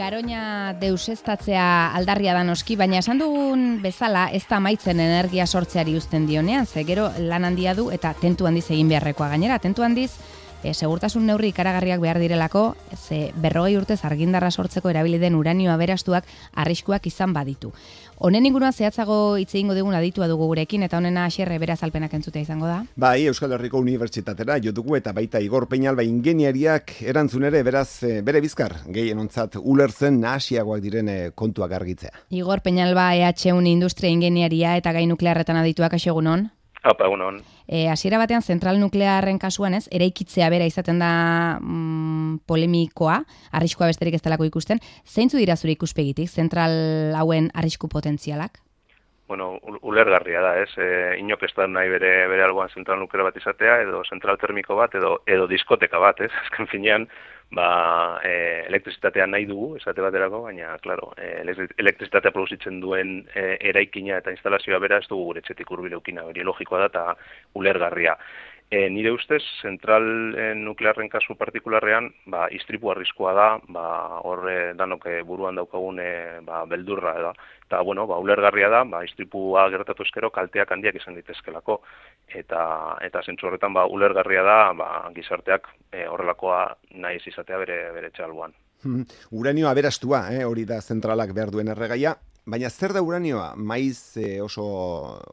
[0.00, 6.26] Garoña deusestatzea aldarria da noski, baina esan dugun bezala ez da amaitzen energia sortzeari uzten
[6.26, 10.10] dionean, ze gero lan handia du eta tentu handiz egin beharrekoa gainera, tentu handiz
[10.62, 16.24] e, segurtasun neurri ikaragarriak behar direlako, ze berrogei urtez argindarra sortzeko erabili den uranio aberastuak
[16.54, 17.72] arriskuak izan baditu.
[18.20, 22.44] Honen inguruan zehatzago hitz egingo digun aditua dugu gurekin eta honena xerre beraz alpenak entzutea
[22.44, 22.82] izango da.
[23.00, 28.20] Bai, Euskal Herriko Unibertsitatera jo dugu eta baita Igor Peñalba ingeniariak erantzun ere beraz eh,
[28.20, 32.12] bere bizkar gehien ontzat ulertzen nahasiagoak diren eh, kontuak argitzea.
[32.28, 36.50] Igor Peñalba EHUN industria ingeniaria eta gai nuklearretan adituak asegunon.
[36.82, 37.42] Apa, egunon.
[37.68, 43.18] E, hasiera batean zentral nuklearren kasuan ez, eraikitzea bera izaten da mm, polemikoa,
[43.52, 44.80] arriskua besterik ez delako ikusten.
[45.04, 46.72] Zeintzu dira zure ikuspegitik, zentral
[47.20, 48.62] hauen arrisku potentzialak?
[49.28, 50.70] Bueno, ul- ulergarria da, ez?
[50.80, 54.74] E, inok ez da nahi bere, bere alboan zentral nuklear bat izatea, edo zentral termiko
[54.74, 56.32] bat, edo, edo diskoteka bat, ez?
[56.46, 57.06] Azken finean,
[57.50, 58.32] ba, e,
[58.68, 64.34] elektrizitatea nahi dugu, esate baterako, baina, klaro, e, elektri- elektrizitatea produzitzen duen e, eraikina eta
[64.34, 67.04] instalazioa bera ez dugu gure etxetik urbileukina, hori logikoa da eta
[67.58, 68.16] ulergarria.
[68.70, 70.04] E, nire ustez, zentral
[70.38, 73.86] e, nuklearren kasu partikularrean, ba, istripu arriskoa da, ba,
[74.22, 76.12] hor e, danok e, buruan daukagun e,
[76.46, 77.32] ba, beldurra da.
[77.66, 81.80] Eta, bueno, ba, ulergarria da, ba, istripua gertatu eskero kalteak handiak izan ditezkelako.
[82.30, 82.62] Eta,
[83.02, 86.62] eta zentzu horretan, ba, ulergarria da, ba, gizarteak e, horrelakoa
[87.02, 88.54] nahi izatea bere, bere txalbuan.
[88.84, 89.02] Hmm,
[89.42, 92.14] Uranio aberastua, eh, hori da zentralak behar duen erregaia,
[92.46, 93.54] baina zer da uranioa?
[93.56, 94.64] Maiz eh, oso,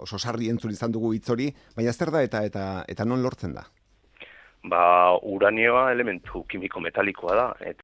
[0.04, 3.54] oso sarri entzun izan dugu hitz hori, baina zer da eta, eta, eta non lortzen
[3.54, 3.66] da?
[4.68, 7.84] Ba, uranioa elementu kimiko metalikoa da, eta